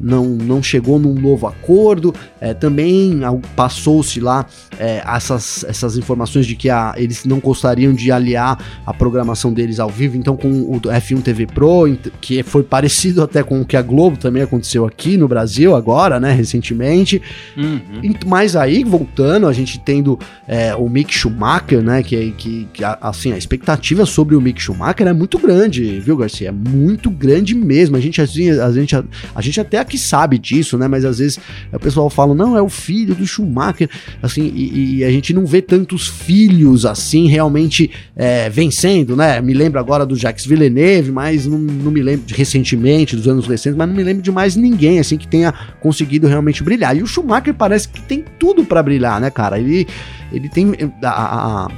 não, 0.00 0.24
não 0.24 0.62
chegou 0.62 0.98
num 0.98 1.14
novo 1.14 1.46
acordo. 1.46 2.14
É, 2.40 2.54
também 2.54 3.20
passou-se 3.54 4.18
lá 4.18 4.46
é, 4.78 5.02
essas, 5.06 5.64
essas 5.64 5.96
informações 5.96 6.46
de 6.46 6.56
que 6.56 6.70
a, 6.70 6.94
eles 6.96 7.24
não 7.24 7.38
gostariam 7.38 7.92
de 7.92 8.10
aliar 8.10 8.49
a 8.86 8.94
programação 8.94 9.52
deles 9.52 9.80
ao 9.80 9.88
vivo, 9.88 10.16
então 10.16 10.36
com 10.36 10.48
o 10.48 10.80
F1 10.80 11.22
TV 11.22 11.46
Pro, 11.46 11.86
que 12.20 12.42
foi 12.42 12.62
parecido 12.62 13.22
até 13.22 13.42
com 13.42 13.60
o 13.60 13.64
que 13.64 13.76
a 13.76 13.82
Globo 13.82 14.16
também 14.16 14.42
aconteceu 14.42 14.86
aqui 14.86 15.16
no 15.16 15.28
Brasil 15.28 15.74
agora, 15.74 16.18
né, 16.20 16.32
recentemente. 16.32 17.20
Uhum. 17.56 18.14
Mas 18.26 18.56
aí, 18.56 18.84
voltando, 18.84 19.46
a 19.46 19.52
gente 19.52 19.78
tendo 19.80 20.18
é, 20.46 20.74
o 20.74 20.88
Mick 20.88 21.12
Schumacher, 21.12 21.82
né, 21.82 22.02
que, 22.02 22.32
que, 22.32 22.68
que, 22.72 22.84
assim, 22.84 23.32
a 23.32 23.38
expectativa 23.38 24.06
sobre 24.06 24.36
o 24.36 24.40
Mick 24.40 24.60
Schumacher 24.60 25.06
é 25.06 25.12
muito 25.12 25.38
grande, 25.38 26.00
viu, 26.00 26.16
Garcia? 26.16 26.48
É 26.48 26.52
muito 26.52 27.10
grande 27.10 27.54
mesmo. 27.54 27.96
A 27.96 28.00
gente, 28.00 28.20
assim, 28.20 28.50
a 28.50 28.70
gente, 28.72 28.94
a, 28.96 29.04
a 29.34 29.42
gente 29.42 29.60
até 29.60 29.84
que 29.84 29.98
sabe 29.98 30.38
disso, 30.38 30.78
né? 30.78 30.86
Mas 30.88 31.04
às 31.04 31.18
vezes 31.18 31.38
o 31.72 31.78
pessoal 31.78 32.08
fala, 32.08 32.34
não, 32.34 32.56
é 32.56 32.62
o 32.62 32.68
filho 32.68 33.14
do 33.14 33.26
Schumacher, 33.26 33.90
assim, 34.22 34.50
e, 34.54 34.98
e 34.98 35.04
a 35.04 35.10
gente 35.10 35.32
não 35.32 35.44
vê 35.44 35.60
tantos 35.60 36.06
filhos 36.08 36.86
assim 36.86 37.28
realmente 37.28 37.90
é, 38.16 38.39
vencendo, 38.48 39.16
né? 39.16 39.40
Me 39.40 39.52
lembro 39.52 39.78
agora 39.78 40.06
do 40.06 40.16
Jacques 40.16 40.46
Villeneuve, 40.46 41.10
mas 41.10 41.46
não, 41.46 41.58
não 41.58 41.90
me 41.90 42.00
lembro 42.02 42.26
de, 42.26 42.34
recentemente, 42.34 43.16
dos 43.16 43.26
anos 43.26 43.46
recentes, 43.46 43.76
mas 43.76 43.88
não 43.88 43.94
me 43.94 44.02
lembro 44.02 44.22
de 44.22 44.30
mais 44.30 44.56
ninguém 44.56 44.98
assim 44.98 45.18
que 45.18 45.28
tenha 45.28 45.52
conseguido 45.80 46.26
realmente 46.26 46.62
brilhar. 46.62 46.96
E 46.96 47.02
o 47.02 47.06
Schumacher 47.06 47.54
parece 47.54 47.88
que 47.88 48.00
tem 48.02 48.24
tudo 48.38 48.64
para 48.64 48.82
brilhar, 48.82 49.20
né, 49.20 49.30
cara? 49.30 49.58
Ele, 49.58 49.86
ele 50.32 50.48
tem 50.48 50.72
a, 51.02 51.66
a 51.66 51.68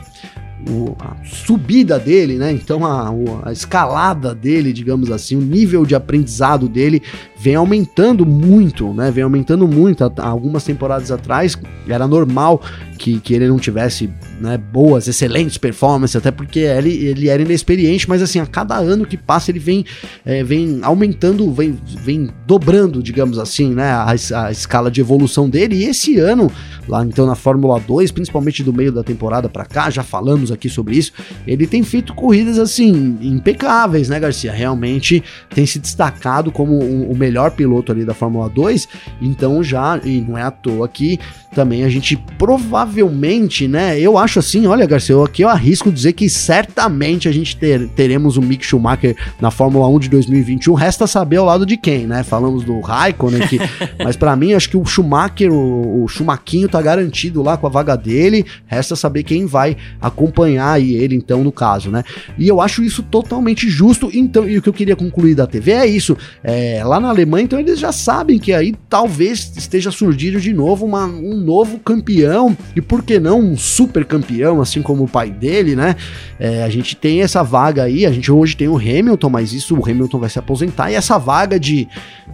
o, 0.69 0.97
a 1.01 1.17
subida 1.25 1.99
dele, 1.99 2.37
né? 2.37 2.53
Então 2.53 2.85
a, 2.87 3.13
a, 3.45 3.53
escalada 3.53 4.35
dele, 4.35 4.73
digamos 4.73 5.11
assim, 5.11 5.37
o 5.37 5.41
nível 5.41 5.85
de 5.85 5.95
aprendizado 5.95 6.69
dele 6.69 7.03
vem 7.43 7.57
aumentando 7.57 8.25
muito, 8.25 8.95
né? 8.95 9.11
Vem 9.11 9.25
aumentando 9.25 9.67
muito. 9.67 10.05
Há, 10.05 10.13
algumas 10.25 10.63
temporadas 10.63 11.11
atrás 11.11 11.59
era 11.89 12.07
normal 12.07 12.63
que, 12.97 13.19
que 13.19 13.35
ele 13.35 13.49
não 13.49 13.59
tivesse 13.59 14.09
né, 14.41 14.57
boas, 14.57 15.09
excelentes 15.09 15.59
performances, 15.59 16.15
até 16.15 16.31
porque 16.31 16.61
ele, 16.61 16.91
ele 16.91 17.29
era 17.29 17.43
inexperiente, 17.43 18.09
mas 18.09 18.23
assim, 18.23 18.39
a 18.39 18.47
cada 18.47 18.77
ano 18.77 19.05
que 19.05 19.17
passa 19.17 19.51
ele 19.51 19.59
vem, 19.59 19.85
é, 20.25 20.45
vem 20.45 20.79
aumentando, 20.83 21.53
vem, 21.53 21.77
vem 21.85 22.31
dobrando, 22.47 23.03
digamos 23.03 23.41
assim, 23.41 23.75
né? 23.75 23.91
A, 23.91 24.13
a 24.13 24.51
escala 24.53 24.89
de 24.89 25.01
evolução 25.01 25.51
dele. 25.51 25.75
E 25.75 25.85
esse 25.85 26.19
ano, 26.21 26.49
lá 26.87 27.05
então 27.05 27.27
na 27.27 27.35
Fórmula 27.35 27.81
2, 27.81 28.13
principalmente 28.13 28.63
do 28.63 28.73
meio 28.73 28.93
da 28.93 29.03
temporada 29.03 29.49
para 29.49 29.65
cá, 29.65 29.91
já 29.91 30.05
falamos 30.05 30.53
aqui 30.53 30.69
sobre 30.69 30.97
isso, 30.97 31.13
ele 31.45 31.67
tem 31.67 31.83
feito 31.83 32.15
corridas 32.15 32.57
assim 32.57 33.19
impecáveis, 33.21 34.09
né, 34.09 34.21
Garcia? 34.21 34.53
Realmente 34.53 35.25
tem 35.53 35.67
se 35.67 35.81
destacado 35.81 36.53
como 36.53 36.79
o, 36.79 37.17
melhor 37.17 37.32
piloto 37.51 37.93
ali 37.93 38.05
da 38.05 38.15
Fórmula 38.15 38.49
2, 38.49 38.89
então 39.21 39.63
já, 39.63 40.01
e 40.05 40.21
não 40.21 40.37
é 40.37 40.43
à 40.43 40.51
toa 40.51 40.89
que 40.89 41.19
também 41.55 41.85
a 41.85 41.89
gente 41.89 42.17
provavelmente, 42.39 43.69
né, 43.69 44.01
eu 44.01 44.17
acho 44.17 44.39
assim, 44.39 44.67
olha, 44.67 44.87
Garcia, 44.87 45.15
eu, 45.15 45.23
aqui 45.23 45.43
eu 45.43 45.49
arrisco 45.49 45.93
dizer 45.93 46.15
que 46.15 46.29
certamente 46.29 47.29
a 47.29 47.33
gente 47.33 47.57
ter, 47.57 47.89
teremos 47.89 48.39
um 48.39 48.43
Mick 48.43 48.65
Schumacher 48.65 49.15
na 49.41 49.51
Fórmula 49.51 49.87
1 49.89 49.99
de 49.99 50.09
2021, 50.09 50.73
resta 50.73 51.07
saber 51.07 51.37
ao 51.37 51.45
lado 51.45 51.67
de 51.67 51.77
quem, 51.77 52.07
né? 52.07 52.23
Falamos 52.23 52.65
do 52.65 52.81
Raikkonen, 52.81 53.47
que, 53.49 53.59
mas 54.03 54.17
para 54.17 54.35
mim 54.35 54.55
acho 54.55 54.71
que 54.71 54.77
o 54.79 54.85
Schumacher, 54.85 55.53
o, 55.53 56.05
o 56.05 56.09
Schumaquinho 56.09 56.69
tá 56.69 56.81
garantido 56.81 57.43
lá 57.43 57.57
com 57.57 57.67
a 57.67 57.71
vaga 57.71 57.97
dele, 57.97 58.47
resta 58.67 58.97
saber 58.97 59.23
quem 59.23 59.45
vai 59.45 59.77
acompanhar 60.01 60.33
acompanhar 60.33 60.73
aí 60.73 60.95
ele, 60.95 61.15
então, 61.15 61.43
no 61.43 61.53
caso, 61.53 61.91
né? 61.91 62.03
E 62.39 62.47
eu 62.49 62.61
acho 62.61 62.83
isso 62.83 63.03
totalmente 63.03 63.69
justo. 63.69 64.11
Então, 64.13 64.49
e 64.49 64.59
o 64.59 64.63
que 64.63 64.69
eu 64.69 64.73
queria 64.73 64.97
concluir 64.97 65.35
da 65.35 65.47
TV 65.47 65.73
é 65.73 65.87
isso. 65.87 66.17
É, 66.43 66.83
lá 66.85 67.01
na 67.01 67.13
Alemanha, 67.23 67.45
então, 67.45 67.61
eles 67.61 67.79
já 67.79 67.93
sabem 67.93 68.39
que 68.39 68.53
aí 68.53 68.75
talvez 68.89 69.53
esteja 69.57 69.91
surgindo 69.93 70.41
de 70.41 70.53
novo 70.53 70.85
uma, 70.85 71.07
um 71.07 71.37
novo 71.37 71.79
campeão, 71.79 72.57
e 72.75 72.81
por 72.81 73.03
que 73.03 73.21
não 73.21 73.41
um 73.41 73.57
super 73.57 74.05
campeão, 74.05 74.61
assim 74.61 74.83
como 74.83 75.05
o 75.05 75.09
pai 75.09 75.31
dele, 75.31 75.77
né? 75.77 75.95
É, 76.39 76.65
a 76.65 76.69
gente 76.69 76.97
tem 76.97 77.23
essa 77.23 77.43
vaga 77.43 77.85
aí, 77.85 78.05
a 78.05 78.11
gente 78.11 78.31
hoje 78.31 78.57
tem 78.57 78.69
o 78.69 78.77
Hamilton, 78.77 79.31
mas 79.31 79.53
isso 79.53 79.77
o 79.77 79.89
Hamilton 79.89 80.19
vai 80.19 80.29
se 80.29 80.39
aposentar, 80.39 80.91
e 80.91 80.95
essa 80.95 81.17
vaga 81.17 81.59
de, 81.59 81.89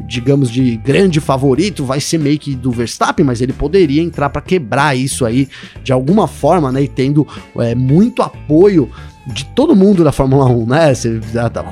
digamos, 0.06 0.50
de 0.50 0.76
grande 0.76 1.20
favorito 1.20 1.84
vai 1.84 2.00
ser 2.00 2.18
meio 2.18 2.38
que 2.38 2.54
do 2.54 2.70
Verstappen, 2.70 3.24
mas 3.24 3.42
ele 3.42 3.52
poderia 3.52 4.02
entrar 4.02 4.30
para 4.30 4.40
quebrar 4.40 4.96
isso 4.96 5.26
aí 5.26 5.48
de 5.84 5.92
alguma 5.92 6.26
forma, 6.26 6.72
né? 6.72 6.82
E 6.82 6.88
tendo 6.88 7.26
é, 7.58 7.74
muito 7.74 8.22
apoio 8.22 8.90
de 9.32 9.44
todo 9.44 9.76
mundo 9.76 10.02
da 10.02 10.10
Fórmula 10.10 10.46
1, 10.46 10.66
né? 10.66 10.92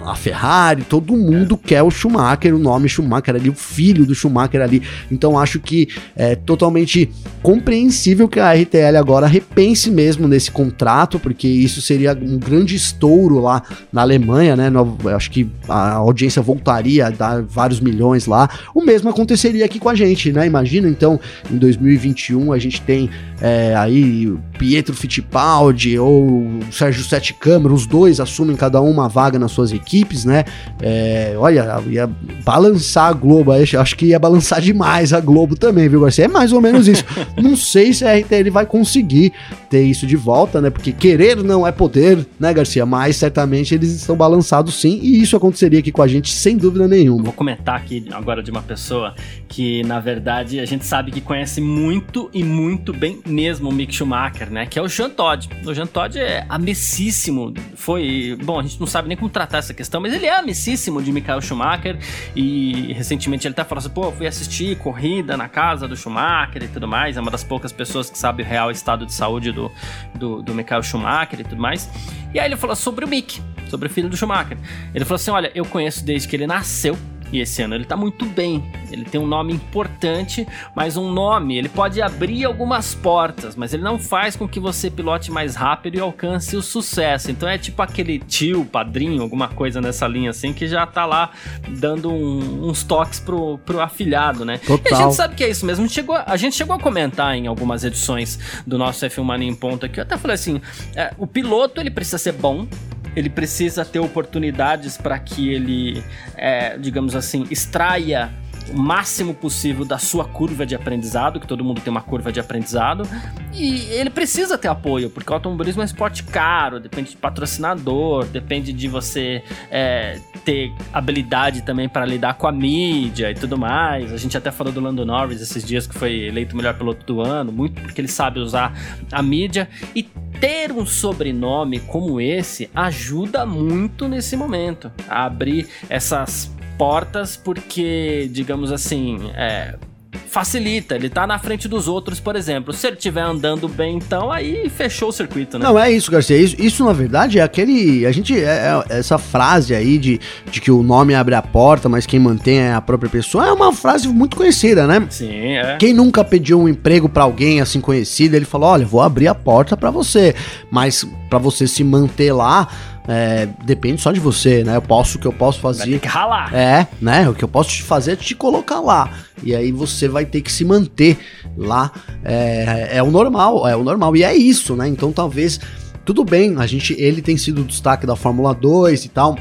A 0.05 0.14
Ferrari, 0.14 0.83
todo 0.83 1.16
mundo 1.16 1.59
é. 1.64 1.69
quer 1.69 1.83
o 1.83 1.90
Schumacher, 1.90 2.55
o 2.55 2.59
nome 2.59 2.88
Schumacher 2.88 3.35
ali, 3.35 3.49
o 3.49 3.55
filho 3.55 4.05
do 4.05 4.14
Schumacher 4.14 4.61
ali. 4.61 4.83
Então 5.11 5.38
acho 5.38 5.59
que 5.59 5.88
é 6.14 6.35
totalmente 6.35 7.11
compreensível 7.42 8.29
que 8.29 8.38
a 8.38 8.53
RTL 8.53 8.97
agora 8.99 9.27
repense 9.27 9.90
mesmo 9.90 10.29
nesse 10.29 10.51
contrato, 10.51 11.19
porque 11.19 11.49
isso 11.49 11.81
seria 11.81 12.12
um 12.12 12.38
grande 12.38 12.77
estouro 12.77 13.38
lá 13.38 13.62
na 13.90 14.03
Alemanha, 14.03 14.55
né? 14.55 14.69
No, 14.69 14.97
acho 15.14 15.31
que 15.31 15.49
a 15.66 15.95
audiência 15.95 16.42
voltaria 16.42 17.07
a 17.07 17.11
dar 17.11 17.42
vários 17.42 17.81
milhões 17.81 18.27
lá. 18.27 18.51
O 18.75 18.83
mesmo 18.83 19.09
aconteceria 19.09 19.64
aqui 19.64 19.79
com 19.79 19.88
a 19.88 19.95
gente, 19.95 20.31
né? 20.31 20.47
Imagina 20.47 20.88
então, 20.88 21.19
em 21.51 21.57
2021 21.57 22.53
a 22.53 22.59
gente 22.59 22.83
tem 22.83 23.09
é, 23.40 23.75
aí 23.75 24.33
Pietro 24.59 24.95
Fittipaldi 24.95 25.99
ou 25.99 26.61
Sérgio 26.71 27.05
Sete 27.05 27.35
Câmara, 27.46 27.72
os 27.72 27.87
dois 27.87 28.18
assumem 28.18 28.56
cada 28.56 28.82
um 28.82 28.90
uma 28.90 29.09
vaga 29.09 29.38
nas 29.38 29.52
suas 29.52 29.70
equipes, 29.70 30.24
né? 30.24 30.44
É, 30.82 31.37
olha, 31.38 31.80
ia 31.87 32.11
balançar 32.44 33.11
a 33.11 33.12
Globo, 33.12 33.52
acho 33.52 33.96
que 33.96 34.06
ia 34.06 34.18
balançar 34.18 34.61
demais 34.61 35.12
a 35.12 35.20
Globo 35.20 35.54
também, 35.54 35.88
viu, 35.88 36.00
Garcia? 36.00 36.24
É 36.24 36.28
mais 36.28 36.52
ou 36.52 36.61
menos 36.61 36.88
isso. 36.88 37.04
não 37.40 37.54
sei 37.54 37.92
se 37.92 38.04
a 38.04 38.18
RTL 38.18 38.50
vai 38.50 38.66
conseguir 38.66 39.32
ter 39.70 39.85
isso 39.85 40.09
de 40.09 40.16
volta, 40.16 40.61
né? 40.61 40.70
Porque 40.70 40.90
querer 40.90 41.37
não 41.37 41.64
é 41.64 41.70
poder, 41.70 42.26
né, 42.40 42.52
Garcia? 42.52 42.85
Mas 42.85 43.14
certamente 43.14 43.72
eles 43.74 43.92
estão 43.92 44.16
balançados 44.16 44.80
sim, 44.80 44.98
e 45.00 45.22
isso 45.22 45.37
aconteceria 45.37 45.78
aqui 45.78 45.92
com 45.92 46.02
a 46.02 46.09
gente 46.09 46.32
sem 46.32 46.56
dúvida 46.56 46.88
nenhuma. 46.88 47.22
Vou 47.22 47.32
comentar 47.32 47.76
aqui 47.76 48.06
agora 48.11 48.42
de 48.42 48.50
uma 48.50 48.62
pessoa 48.62 49.14
que, 49.46 49.85
na 49.85 50.00
verdade, 50.00 50.59
a 50.59 50.64
gente 50.64 50.85
sabe 50.85 51.12
que 51.12 51.20
conhece 51.20 51.61
muito 51.61 52.28
e 52.35 52.42
muito 52.42 52.92
bem 52.92 53.20
mesmo 53.24 53.68
o 53.68 53.72
Mick 53.72 53.94
Schumacher, 53.94 54.50
né? 54.50 54.66
Que 54.66 54.80
é 54.80 54.82
o 54.82 54.88
Jean 54.88 55.11
Todt. 55.11 55.48
O 55.64 55.72
Jean 55.72 55.87
Todt 55.87 56.18
é 56.18 56.44
amicíssimo, 56.48 57.36
foi... 57.75 58.37
Bom, 58.42 58.61
a 58.61 58.62
gente 58.62 58.79
não 58.79 58.87
sabe 58.87 59.09
nem 59.09 59.16
como 59.16 59.31
tratar 59.31 59.59
essa 59.59 59.75
questão, 59.75 60.01
mas 60.01 60.12
ele 60.12 60.27
é 60.27 60.38
amicíssimo 60.38 61.03
de 61.03 61.12
Michael 61.12 61.40
Schumacher 61.40 61.99
e 62.35 62.92
recentemente 62.92 63.46
ele 63.46 63.53
até 63.53 63.64
falou 63.64 63.79
assim, 63.79 63.90
pô, 63.90 64.11
fui 64.12 64.27
assistir 64.27 64.77
corrida 64.79 65.37
na 65.37 65.49
casa 65.49 65.87
do 65.88 65.96
Schumacher 65.96 66.62
e 66.62 66.68
tudo 66.68 66.87
mais, 66.87 67.16
é 67.16 67.20
uma 67.20 67.31
das 67.31 67.44
poucas 67.44 67.72
pessoas 67.72 68.11
que 68.11 68.18
sabe 68.18 68.42
o 68.42 68.46
real 68.46 68.70
estado 68.70 69.07
de 69.07 69.12
saúde 69.12 69.53
do, 69.53 69.70
do, 70.14 70.42
do 70.42 70.55
Michael 70.55 70.83
Schumacher 70.83 71.40
e 71.40 71.44
tudo 71.44 71.61
mais. 71.61 71.88
E 72.33 72.38
aí 72.38 72.46
ele 72.46 72.57
falou 72.57 72.77
sobre 72.77 73.05
o 73.05 73.09
Mick, 73.09 73.40
sobre 73.68 73.88
o 73.88 73.90
filho 73.90 74.09
do 74.09 74.16
Schumacher. 74.16 74.59
Ele 74.94 75.05
falou 75.05 75.16
assim, 75.16 75.31
olha, 75.31 75.51
eu 75.55 75.64
conheço 75.64 76.05
desde 76.05 76.29
que 76.29 76.37
ele 76.37 76.46
nasceu, 76.46 76.96
e 77.33 77.41
esse 77.41 77.62
ano 77.62 77.75
ele 77.75 77.85
tá 77.85 77.97
muito 77.97 78.25
bem. 78.27 78.65
Ele 78.91 79.05
tem 79.05 79.21
um 79.21 79.27
nome 79.27 79.53
importante, 79.53 80.47
mas 80.75 80.97
um 80.97 81.11
nome, 81.11 81.57
ele 81.57 81.69
pode 81.69 82.01
abrir 82.01 82.45
algumas 82.45 82.95
portas, 82.95 83.57
mas 83.57 83.75
ele 83.75 83.83
não 83.83 83.99
faz 83.99 84.37
com 84.37 84.49
que 84.49 84.61
você 84.61 84.91
pilote 84.91 85.31
mais 85.31 85.55
rápido 85.55 85.97
e 85.97 86.01
alcance 86.01 86.57
o 86.57 86.62
sucesso. 86.62 87.31
Então 87.31 87.49
é 87.49 87.59
tipo 87.59 87.83
aquele 87.83 88.19
tio, 88.19 88.65
padrinho, 88.65 89.23
alguma 89.23 89.49
coisa 89.49 89.81
nessa 89.81 90.07
linha 90.07 90.31
assim, 90.31 90.53
que 90.53 90.67
já 90.67 90.87
tá 90.87 91.05
lá 91.05 91.31
dando 91.69 92.11
um, 92.11 92.69
uns 92.69 92.83
toques 92.83 93.21
pro, 93.21 93.59
pro 93.59 93.81
afilhado, 93.81 94.45
né? 94.45 94.59
Total. 94.59 94.93
E 94.93 94.95
a 94.95 95.05
gente 95.05 95.15
sabe 95.15 95.35
que 95.35 95.45
é 95.45 95.51
isso 95.51 95.67
mesmo. 95.67 95.85
A 95.85 95.87
gente, 95.87 95.95
chegou, 95.95 96.17
a 96.17 96.37
gente 96.37 96.57
chegou 96.57 96.77
a 96.77 96.79
comentar 96.79 97.35
em 97.35 97.47
algumas 97.47 97.85
edições 97.85 98.39
do 98.67 98.79
nosso 98.79 99.05
F1 99.05 99.23
Mania 99.23 99.49
em 99.49 99.55
ponto 99.55 99.85
aqui. 99.87 99.99
Eu 99.99 100.05
até 100.05 100.17
falei 100.17 100.35
assim: 100.35 100.61
é, 100.95 101.12
o 101.19 101.27
piloto 101.27 101.81
ele 101.81 101.91
precisa 101.91 102.19
ser 102.19 102.33
bom, 102.33 102.67
ele 103.16 103.31
precisa 103.31 103.85
ter 103.85 103.98
oportunidades 103.98 104.98
para 104.98 105.18
que 105.18 105.48
ele, 105.48 106.05
é, 106.37 106.76
digamos 106.76 107.16
assim, 107.16 107.46
extraia 107.50 108.31
o 108.72 108.79
máximo 108.79 109.35
possível 109.35 109.85
da 109.85 109.98
sua 109.98 110.24
curva 110.24 110.66
de 110.66 110.74
aprendizado, 110.74 111.40
que 111.40 111.46
todo 111.46 111.64
mundo 111.64 111.81
tem 111.81 111.90
uma 111.90 112.02
curva 112.02 112.33
de 112.33 112.40
aprendizado, 112.40 113.09
e 113.52 113.87
ele 113.90 114.11
precisa 114.11 114.59
ter 114.59 114.68
apoio, 114.68 115.11
porque 115.11 115.31
o 115.31 115.35
automobilismo 115.35 115.83
é 115.83 115.85
um 115.85 115.87
esporte 115.87 116.22
caro, 116.24 116.81
depende 116.81 117.11
de 117.11 117.16
patrocinador, 117.16 118.26
depende 118.26 118.72
de 118.72 118.88
você 118.88 119.42
é, 119.70 120.20
ter 120.44 120.72
habilidade 120.92 121.62
também 121.62 121.88
para 121.88 122.05
lidar 122.05 122.35
com 122.35 122.46
a 122.46 122.52
mídia 122.52 123.31
e 123.31 123.35
tudo 123.35 123.57
mais. 123.57 124.12
A 124.12 124.16
gente 124.16 124.37
até 124.37 124.50
falou 124.50 124.72
do 124.72 124.81
Lando 124.81 125.05
Norris 125.05 125.40
esses 125.40 125.64
dias, 125.64 125.87
que 125.87 125.94
foi 125.94 126.24
eleito 126.24 126.55
o 126.55 126.57
melhor 126.57 126.74
piloto 126.74 127.05
do 127.07 127.20
ano, 127.20 127.52
muito 127.52 127.81
porque 127.81 128.00
ele 128.00 128.09
sabe 128.09 128.40
usar 128.40 128.72
a 129.11 129.22
mídia, 129.22 129.68
e 129.94 130.02
ter 130.40 130.70
um 130.70 130.85
sobrenome 130.85 131.81
como 131.81 132.20
esse 132.20 132.70
ajuda 132.74 133.46
muito 133.46 134.07
nesse 134.07 134.37
momento 134.37 134.92
a 135.09 135.24
abrir 135.24 135.66
essas 135.88 136.56
portas, 136.77 137.37
porque, 137.37 138.29
digamos 138.33 138.73
assim, 138.73 139.31
é, 139.35 139.77
facilita, 140.17 140.95
ele 140.95 141.09
tá 141.09 141.27
na 141.27 141.39
frente 141.39 141.69
dos 141.69 141.89
outros, 141.89 142.21
por 142.21 142.37
exemplo. 142.37 142.73
Se 142.73 142.87
ele 142.87 142.97
estiver 142.97 143.23
andando 143.23 143.69
bem, 143.69 143.97
então 143.97 144.31
aí 144.31 144.69
fechou 144.69 145.09
o 145.09 145.12
circuito, 145.12 145.59
né? 145.59 145.65
Não, 145.65 145.79
é 145.79 145.91
isso, 145.91 146.11
Garcia. 146.11 146.37
Isso, 146.37 146.57
isso 146.59 146.85
na 146.85 146.93
verdade 146.93 147.39
é 147.39 147.43
aquele. 147.43 148.07
A 148.07 148.12
gente. 148.12 148.39
É, 148.39 148.83
é, 148.89 148.99
essa 148.99 149.19
frase 149.19 149.75
aí 149.75 149.99
de, 149.99 150.21
de 150.51 150.61
que 150.61 150.71
o 150.71 150.83
nome 150.83 151.15
abre 151.15 151.35
a 151.35 151.43
porta, 151.43 151.89
mas 151.89 152.07
quem 152.07 152.19
mantém 152.19 152.59
é 152.61 152.73
a 152.73 152.81
própria 152.81 153.09
pessoa, 153.11 153.47
é 153.47 153.53
uma 153.53 153.73
frase 153.73 154.09
muito 154.09 154.37
conhecida, 154.37 154.87
né? 154.87 155.07
Sim, 155.11 155.57
é. 155.57 155.77
Quem 155.79 155.93
nunca 155.93 156.25
pediu 156.25 156.61
um 156.61 156.69
emprego 156.69 157.09
para 157.09 157.25
alguém 157.25 157.61
assim 157.61 157.81
conhecido, 157.81 158.35
ele 158.35 158.45
falou: 158.45 158.69
olha, 158.69 158.87
vou 158.87 159.01
abrir 159.01 159.29
a 159.29 159.35
porta 159.35 159.77
para 159.77 159.91
você, 159.91 160.35
mas 160.71 161.07
para 161.29 161.39
você 161.39 161.67
se 161.67 161.83
manter 161.83 162.33
lá 162.33 162.69
é, 163.09 163.49
depende 163.65 164.01
só 164.01 164.11
de 164.11 164.19
você, 164.19 164.65
né? 164.65 164.77
Eu 164.77 164.83
posso 164.83 165.17
o 165.17 165.21
que 165.21 165.27
eu 165.27 165.33
posso 165.33 165.61
fazer. 165.61 165.83
Vai 165.83 165.91
ter 165.91 166.01
que 166.01 166.09
ralar. 166.09 166.53
É, 166.53 166.89
né? 167.01 167.29
O 167.29 167.35
que 167.35 167.45
eu 167.45 167.49
posso 167.49 167.71
te 167.71 167.83
fazer 167.83 168.12
é 168.12 168.17
te 168.17 168.35
colocar 168.35 168.81
lá. 168.81 169.11
E 169.43 169.55
aí 169.55 169.71
você 169.71 170.09
vai 170.09 170.25
ter 170.25 170.41
que 170.41 170.51
se 170.51 170.65
manter 170.65 171.17
lá. 171.57 171.93
É, 172.25 172.97
é 172.97 173.03
o 173.03 173.11
normal, 173.11 173.67
é 173.67 173.77
o 173.77 173.85
normal. 173.85 174.17
E 174.17 174.25
é 174.25 174.35
isso, 174.35 174.75
né? 174.75 174.89
Então 174.89 175.12
talvez. 175.12 175.61
Tudo 176.05 176.25
bem, 176.25 176.55
a 176.59 176.67
gente, 176.69 176.95
ele 177.01 177.21
tem 177.21 177.37
sido 177.37 177.62
o 177.62 177.65
destaque 177.65 178.07
da 178.07 178.15
Fórmula 178.15 178.55
2 178.55 179.07
e 179.07 179.09
tal, 179.09 179.37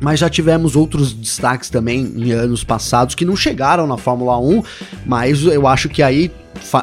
mas 0.00 0.18
já 0.18 0.28
tivemos 0.28 0.74
outros 0.74 1.12
destaques 1.12 1.70
também 1.70 2.12
em 2.16 2.32
anos 2.32 2.64
passados 2.64 3.14
que 3.14 3.24
não 3.24 3.36
chegaram 3.36 3.86
na 3.86 3.96
Fórmula 3.96 4.36
1, 4.36 4.64
mas 5.06 5.44
eu 5.44 5.64
acho 5.64 5.88
que 5.88 6.02
aí 6.02 6.28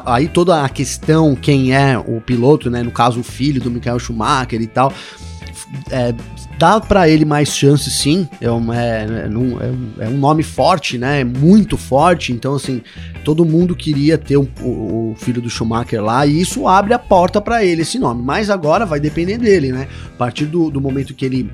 aí 0.06 0.28
toda 0.28 0.62
a 0.62 0.68
questão 0.68 1.34
quem 1.34 1.74
é 1.74 1.98
o 1.98 2.20
piloto, 2.20 2.70
né, 2.70 2.82
no 2.82 2.90
caso 2.90 3.20
o 3.20 3.24
filho 3.24 3.60
do 3.60 3.70
Michael 3.70 3.98
Schumacher 3.98 4.60
e 4.60 4.66
tal, 4.66 4.92
é, 5.90 6.14
dá 6.58 6.78
para 6.78 7.08
ele 7.08 7.24
mais 7.24 7.48
chances, 7.48 7.92
sim. 7.94 8.28
É 8.40 8.50
um, 8.50 8.72
é, 8.72 9.06
é, 9.06 10.04
é, 10.04 10.08
um 10.08 10.18
nome 10.18 10.42
forte, 10.42 10.98
né? 10.98 11.20
É 11.20 11.24
muito 11.24 11.76
forte. 11.76 12.32
Então, 12.32 12.54
assim, 12.54 12.82
todo 13.24 13.44
mundo 13.44 13.74
queria 13.74 14.18
ter 14.18 14.36
o, 14.36 14.48
o, 14.60 15.12
o 15.12 15.14
filho 15.16 15.40
do 15.40 15.48
Schumacher 15.48 16.02
lá 16.02 16.26
e 16.26 16.40
isso 16.40 16.68
abre 16.68 16.92
a 16.92 16.98
porta 16.98 17.40
para 17.40 17.64
ele, 17.64 17.82
esse 17.82 17.98
nome. 17.98 18.22
Mas 18.22 18.50
agora 18.50 18.84
vai 18.84 19.00
depender 19.00 19.38
dele, 19.38 19.72
né? 19.72 19.88
A 20.14 20.16
partir 20.18 20.46
do, 20.46 20.70
do 20.70 20.80
momento 20.80 21.14
que 21.14 21.24
ele 21.24 21.50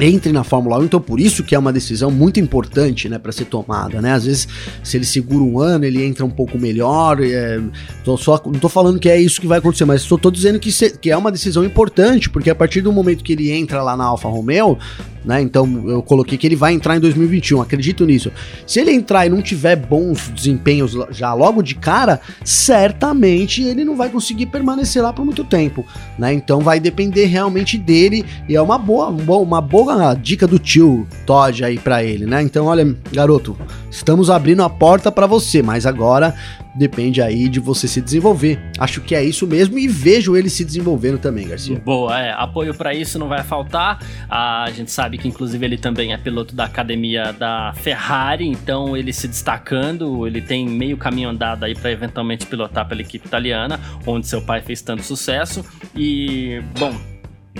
entre 0.00 0.32
na 0.32 0.42
Fórmula 0.42 0.78
1, 0.78 0.84
então 0.84 1.00
por 1.00 1.20
isso 1.20 1.42
que 1.42 1.54
é 1.54 1.58
uma 1.58 1.72
decisão 1.72 2.10
muito 2.10 2.40
importante, 2.40 3.08
né, 3.08 3.18
para 3.18 3.32
ser 3.32 3.44
tomada, 3.44 4.00
né? 4.02 4.12
Às 4.12 4.24
vezes, 4.24 4.48
se 4.82 4.96
ele 4.96 5.04
segura 5.04 5.42
um 5.42 5.58
ano, 5.60 5.84
ele 5.84 6.04
entra 6.04 6.24
um 6.24 6.30
pouco 6.30 6.58
melhor. 6.58 7.22
É, 7.22 7.60
tô 8.04 8.16
só, 8.16 8.40
não 8.44 8.58
tô 8.58 8.68
falando 8.68 8.98
que 8.98 9.08
é 9.08 9.20
isso 9.20 9.40
que 9.40 9.46
vai 9.46 9.58
acontecer, 9.58 9.84
mas 9.84 10.04
tô 10.04 10.30
dizendo 10.30 10.58
que, 10.58 10.72
se, 10.72 10.98
que 10.98 11.10
é 11.10 11.16
uma 11.16 11.30
decisão 11.30 11.64
importante, 11.64 12.28
porque 12.28 12.50
a 12.50 12.54
partir 12.54 12.80
do 12.80 12.92
momento 12.92 13.22
que 13.22 13.32
ele 13.32 13.50
entra 13.50 13.82
lá 13.82 13.96
na 13.96 14.04
Alfa 14.04 14.28
Romeo, 14.28 14.78
né? 15.24 15.40
Então 15.40 15.84
eu 15.88 16.02
coloquei 16.02 16.36
que 16.36 16.46
ele 16.46 16.56
vai 16.56 16.72
entrar 16.72 16.96
em 16.96 17.00
2021, 17.00 17.62
acredito 17.62 18.04
nisso. 18.04 18.30
Se 18.66 18.80
ele 18.80 18.92
entrar 18.92 19.26
e 19.26 19.28
não 19.28 19.40
tiver 19.40 19.76
bons 19.76 20.28
desempenhos 20.28 20.96
já 21.10 21.32
logo 21.32 21.62
de 21.62 21.74
cara, 21.74 22.20
certamente 22.44 23.62
ele 23.62 23.84
não 23.84 23.96
vai 23.96 24.08
conseguir 24.08 24.46
permanecer 24.46 25.02
lá 25.02 25.12
por 25.12 25.24
muito 25.24 25.44
tempo, 25.44 25.84
né? 26.18 26.32
Então 26.32 26.60
vai 26.60 26.78
depender 26.78 27.26
realmente 27.26 27.78
dele 27.78 28.24
e 28.48 28.54
é 28.54 28.60
uma 28.60 28.78
boa, 28.78 29.08
uma 29.08 29.60
boa 29.60 30.14
dica 30.14 30.46
do 30.46 30.58
tio 30.58 31.06
Todd 31.26 31.64
aí 31.64 31.78
para 31.78 32.04
ele, 32.04 32.26
né? 32.26 32.42
Então 32.42 32.66
olha, 32.66 32.96
garoto, 33.12 33.56
estamos 33.90 34.30
abrindo 34.30 34.62
a 34.62 34.68
porta 34.70 35.10
para 35.10 35.26
você, 35.26 35.62
mas 35.62 35.86
agora 35.86 36.34
depende 36.74 37.22
aí 37.22 37.48
de 37.48 37.60
você 37.60 37.86
se 37.86 38.00
desenvolver. 38.00 38.60
Acho 38.78 39.00
que 39.00 39.14
é 39.14 39.22
isso 39.22 39.46
mesmo 39.46 39.78
e 39.78 39.86
vejo 39.86 40.36
ele 40.36 40.50
se 40.50 40.64
desenvolvendo 40.64 41.18
também, 41.18 41.48
Garcia. 41.48 41.80
Boa, 41.84 42.18
é. 42.20 42.32
Apoio 42.32 42.74
para 42.74 42.94
isso 42.94 43.18
não 43.18 43.28
vai 43.28 43.42
faltar. 43.42 43.98
A 44.28 44.70
gente 44.74 44.90
sabe 44.90 45.18
que, 45.18 45.28
inclusive, 45.28 45.64
ele 45.64 45.78
também 45.78 46.12
é 46.12 46.16
piloto 46.16 46.54
da 46.54 46.64
academia 46.64 47.32
da 47.32 47.72
Ferrari, 47.76 48.46
então 48.46 48.96
ele 48.96 49.12
se 49.12 49.28
destacando, 49.28 50.26
ele 50.26 50.40
tem 50.40 50.68
meio 50.68 50.96
caminho 50.96 51.28
andado 51.28 51.64
aí 51.64 51.74
para 51.74 51.90
eventualmente 51.90 52.46
pilotar 52.46 52.86
pela 52.88 53.00
equipe 53.00 53.26
italiana, 53.26 53.80
onde 54.06 54.26
seu 54.26 54.42
pai 54.42 54.60
fez 54.60 54.82
tanto 54.82 55.02
sucesso. 55.02 55.64
E, 55.94 56.62
bom, 56.78 56.94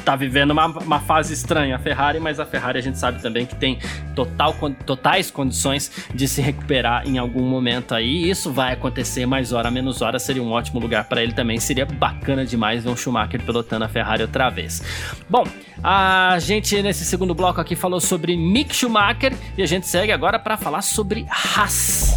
tá 0.01 0.17
vivendo 0.17 0.51
uma, 0.51 0.67
uma 0.67 1.01
fase 1.01 1.33
estranha 1.33 1.77
a 1.77 1.79
Ferrari, 1.79 2.19
mas 2.19 2.41
a 2.41 2.47
Ferrari 2.47 2.79
a 2.79 2.83
gente 2.83 2.99
sabe 2.99 3.21
também 3.23 3.47
que 3.47 3.55
tem 3.55 3.79
total, 4.15 4.55
totais 4.85 5.31
condições 5.31 5.91
de 6.13 6.27
se 6.27 6.41
recuperar 6.41 7.07
em 7.07 7.19
algum 7.19 7.43
momento 7.43 7.95
aí. 7.95 8.29
Isso 8.29 8.53
vai 8.53 8.73
acontecer 8.73 9.27
mais 9.27 9.53
hora 9.53 9.71
menos 9.71 10.03
hora, 10.03 10.19
seria 10.19 10.43
um 10.43 10.51
ótimo 10.51 10.81
lugar 10.81 11.05
para 11.05 11.23
ele 11.23 11.33
também. 11.33 11.59
Seria 11.59 11.87
bacana 11.87 12.45
demais 12.45 12.85
ver 12.85 12.91
um 12.91 12.97
Schumacher 12.97 13.43
pilotando 13.43 13.85
a 13.85 13.89
Ferrari 13.89 14.23
outra 14.23 14.51
vez. 14.51 14.83
Bom, 15.29 15.45
a 15.83 16.39
gente 16.41 16.81
nesse 16.83 17.05
segundo 17.05 17.35
bloco 17.35 17.61
aqui 17.61 17.77
falou 17.77 18.01
sobre 18.01 18.37
Mick 18.37 18.75
Schumacher 18.75 19.33
e 19.57 19.63
a 19.63 19.67
gente 19.67 19.87
segue 19.87 20.13
agora 20.13 20.39
para 20.39 20.57
falar 20.57 20.83
sobre 20.83 21.27
Haas. 21.29 22.15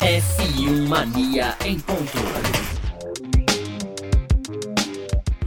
F1 0.00 0.86
Mania 0.88 1.56
em 1.64 1.78
ponto. 1.80 2.77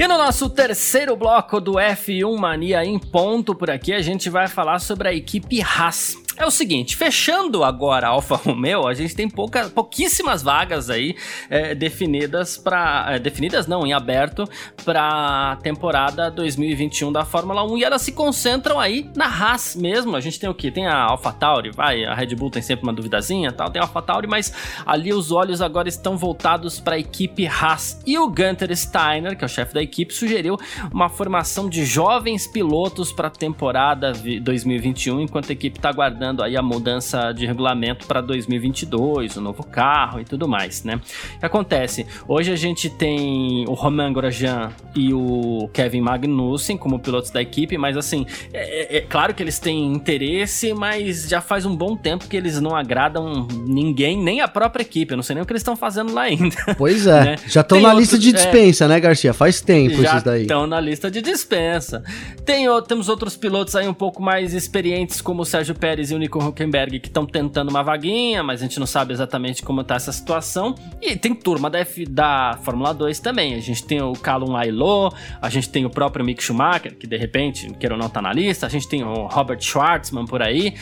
E 0.02 0.08
no 0.08 0.18
nosso 0.18 0.50
terceiro 0.50 1.16
bloco 1.16 1.62
do 1.62 1.74
F1 1.74 2.36
Mania 2.36 2.84
em 2.84 2.98
ponto 2.98 3.54
por 3.54 3.70
aqui, 3.70 3.94
a 3.94 4.02
gente 4.02 4.32
vai 4.32 4.48
falar 4.48 4.80
sobre 4.80 5.08
a 5.08 5.14
equipe 5.14 5.62
Haas. 5.62 6.18
É 6.42 6.46
o 6.46 6.52
seguinte, 6.52 6.96
fechando 6.96 7.64
agora 7.64 8.08
a 8.08 8.10
Alfa 8.10 8.36
Romeo, 8.36 8.88
a 8.88 8.94
gente 8.96 9.16
tem 9.16 9.30
pouca, 9.30 9.70
pouquíssimas 9.70 10.42
vagas 10.42 10.90
aí 10.90 11.16
é, 11.50 11.76
definidas 11.76 12.58
para 12.58 13.06
é, 13.10 13.20
definidas 13.20 13.68
não, 13.68 13.86
em 13.86 13.94
aberto 13.94 14.50
para 14.84 15.58
temporada 15.58 16.32
2021 16.32 17.12
da 17.12 17.24
Fórmula 17.24 17.64
1 17.64 17.78
e 17.78 17.84
elas 17.84 18.02
se 18.02 18.12
concentram 18.12 18.80
aí 18.80 19.08
na 19.16 19.26
Haas 19.26 19.76
mesmo. 19.76 20.16
A 20.16 20.20
gente 20.20 20.40
tem 20.40 20.50
o 20.50 20.54
que? 20.54 20.72
Tem 20.72 20.88
a 20.88 21.04
AlphaTauri, 21.04 21.70
vai, 21.72 22.06
a 22.06 22.16
Red 22.16 22.36
Bull 22.36 22.50
tem 22.50 22.62
sempre 22.62 22.84
uma 22.84 22.94
duvidazinha, 22.94 23.52
tal, 23.52 23.70
tem 23.70 23.80
a 23.80 23.86
AlphaTauri, 23.86 24.28
mas 24.28 24.52
ali 24.86 25.14
os 25.14 25.32
olhos 25.32 25.62
agora 25.62 25.90
estão 25.90 26.18
voltados 26.18 26.80
para 26.80 26.96
a 26.96 27.00
equipe 27.00 27.46
Haas. 27.46 28.02
E 28.06 28.18
o 28.18 28.28
Gunter 28.28 28.76
Steiner, 28.76 29.38
que 29.38 29.44
é 29.44 29.46
o 29.46 29.50
chefe 29.50 29.76
da 29.76 29.82
equipe, 29.82 30.12
sugeriu 30.12 30.58
uma 30.92 31.08
formação 31.08 31.70
de 31.70 31.86
jovens 31.86 32.48
pilotos 32.48 33.12
para 33.12 33.28
a 33.28 33.32
temporada 33.32 34.12
2021, 34.12 35.22
enquanto 35.22 35.52
a 35.52 35.54
equipe 35.54 35.78
está 35.78 35.90
aguardando 35.90 36.31
aí 36.40 36.56
a 36.56 36.62
mudança 36.62 37.32
de 37.32 37.46
regulamento 37.46 38.06
para 38.06 38.22
2022, 38.22 39.38
o 39.38 39.42
novo 39.42 39.64
carro 39.64 40.20
e 40.20 40.24
tudo 40.24 40.48
mais, 40.48 40.84
né? 40.84 40.96
O 41.36 41.40
que 41.40 41.46
acontece? 41.46 42.06
Hoje 42.28 42.52
a 42.52 42.56
gente 42.56 42.90
tem 42.90 43.66
o 43.68 43.74
Romain 43.74 44.14
Grosjean 44.14 44.72
e 44.96 45.14
o 45.14 45.70
Kevin 45.74 46.02
Magnussen 46.02 46.78
como 46.78 47.00
pilotos 47.00 47.32
da 47.32 47.42
equipe, 47.42 47.78
mas 47.78 47.98
assim, 47.98 48.26
é, 48.54 48.96
é, 48.96 48.98
é 48.98 49.02
claro 49.02 49.34
que 49.34 49.42
eles 49.42 49.60
têm 49.60 49.94
interesse, 49.94 50.74
mas 50.74 51.28
já 51.28 51.42
faz 51.42 51.66
um 51.66 51.76
bom 51.76 51.96
tempo 51.96 52.28
que 52.28 52.38
eles 52.38 52.60
não 52.62 52.76
agradam 52.76 53.48
ninguém, 53.66 54.22
nem 54.22 54.42
a 54.42 54.48
própria 54.48 54.84
equipe. 54.84 55.14
Eu 55.14 55.18
não 55.18 55.24
sei 55.24 55.34
nem 55.34 55.44
o 55.44 55.46
que 55.46 55.52
eles 55.52 55.62
estão 55.62 55.76
fazendo 55.76 56.14
lá 56.14 56.24
ainda. 56.24 56.56
Pois 56.78 57.08
é, 57.08 57.24
né? 57.26 57.36
já 57.48 57.62
estão 57.62 57.80
na 57.80 57.90
outros, 57.90 58.12
lista 58.12 58.20
de 58.20 58.30
é. 58.30 58.32
dispensa, 58.34 58.86
é, 58.86 58.88
né, 58.88 59.00
Garcia? 59.00 59.34
Faz 59.34 59.62
tempo 59.62 60.02
já 60.02 60.12
esses 60.12 60.24
daí. 60.24 60.42
Estão 60.44 60.68
na 60.68 60.80
lista 60.80 61.10
de 61.10 61.22
dispensa. 61.22 62.04
Tem, 62.46 62.68
temos 62.88 63.10
outros 63.10 63.36
pilotos 63.38 63.76
aí 63.76 63.88
um 63.88 63.94
pouco 63.94 64.22
mais 64.22 64.54
experientes, 64.54 65.22
como 65.22 65.42
o 65.42 65.46
Sérgio 65.46 65.76
Pérez 65.76 66.11
e 66.12 66.16
o 66.16 66.20
Nico 66.20 66.44
Huckenberg, 66.44 67.00
que 67.00 67.08
estão 67.08 67.26
tentando 67.26 67.70
uma 67.70 67.84
vaguinha, 67.84 68.44
mas 68.44 68.62
a 68.62 68.64
gente 68.64 68.80
não 68.80 68.86
sabe 68.86 69.14
exatamente 69.14 69.64
como 69.64 69.82
está 69.82 69.96
essa 69.96 70.12
situação. 70.12 70.76
E 71.02 71.16
tem 71.16 71.34
turma 71.34 71.70
da, 71.70 71.80
F, 71.80 72.06
da 72.06 72.58
Fórmula 72.64 72.94
2 72.94 73.20
também. 73.20 73.56
A 73.56 73.60
gente 73.60 73.84
tem 73.84 74.02
o 74.02 74.14
Callum 74.14 74.56
Ailot, 74.56 75.16
a 75.42 75.50
gente 75.50 75.70
tem 75.70 75.86
o 75.86 75.90
próprio 75.90 76.24
Mick 76.24 76.44
Schumacher, 76.44 76.96
que 76.96 77.08
de 77.08 77.18
repente, 77.18 77.72
queira 77.80 77.96
ou 77.96 78.00
não, 78.00 78.10
tá 78.10 78.22
na 78.22 78.32
lista. 78.32 78.66
A 78.66 78.70
gente 78.70 78.88
tem 78.88 79.04
o 79.04 79.28
Robert 79.28 79.62
Schwartzman 79.62 80.26
por 80.26 80.42
aí. 80.42 80.76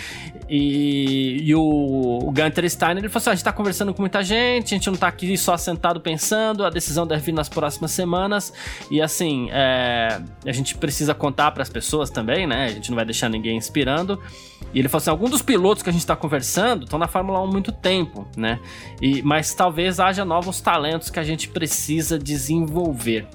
E, 0.50 1.44
e 1.44 1.56
o, 1.56 2.32
Gunter 2.34 2.68
Steiner, 2.68 2.98
ele 2.98 3.10
falou 3.10 3.22
assim: 3.22 3.30
ah, 3.30 3.34
a 3.34 3.36
gente 3.36 3.44
tá 3.44 3.54
conversando 3.54 3.94
com 3.94 4.02
muita 4.02 4.24
gente, 4.24 4.74
a 4.74 4.78
gente 4.78 4.90
não 4.90 4.98
tá 4.98 5.08
aqui 5.08 5.38
só 5.38 5.56
sentado 5.56 6.02
pensando, 6.02 6.66
a 6.66 6.70
decisão 6.72 7.06
deve 7.06 7.22
vir 7.22 7.34
nas 7.34 7.48
próximas 7.48 7.92
semanas. 7.92 8.52
E 8.90 9.00
assim, 9.00 9.50
é, 9.52 10.20
a 10.46 10.52
gente 10.52 10.76
precisa 10.76 11.14
contar 11.14 11.52
para 11.52 11.62
as 11.62 11.70
pessoas 11.70 12.10
também, 12.10 12.48
né? 12.48 12.66
A 12.66 12.70
gente 12.70 12.90
não 12.90 12.96
vai 12.96 13.06
deixar 13.06 13.30
ninguém 13.30 13.58
inspirando. 13.58 14.20
E 14.74 14.80
ele 14.80 14.90
falou 14.90 15.02
assim: 15.02 15.10
alguns 15.12 15.30
dos 15.30 15.42
pilotos 15.44 15.84
que 15.84 15.90
a 15.90 15.94
gente 15.94 16.02
está 16.02 16.16
conversando 16.16 16.86
estão 16.86 16.98
na 16.98 17.08
Fórmula 17.08 17.40
1 17.42 17.44
há 17.44 17.48
muito 17.48 17.72
tempo, 17.72 18.28
né? 18.36 18.60
E, 19.00 19.22
mas 19.22 19.54
talvez 19.54 20.00
haja 20.00 20.26
novos 20.26 20.60
talentos 20.62 21.12
que 21.12 21.20
a 21.20 21.24
gente 21.24 21.48
precisa 21.48 22.18
desenvolver. 22.18 23.28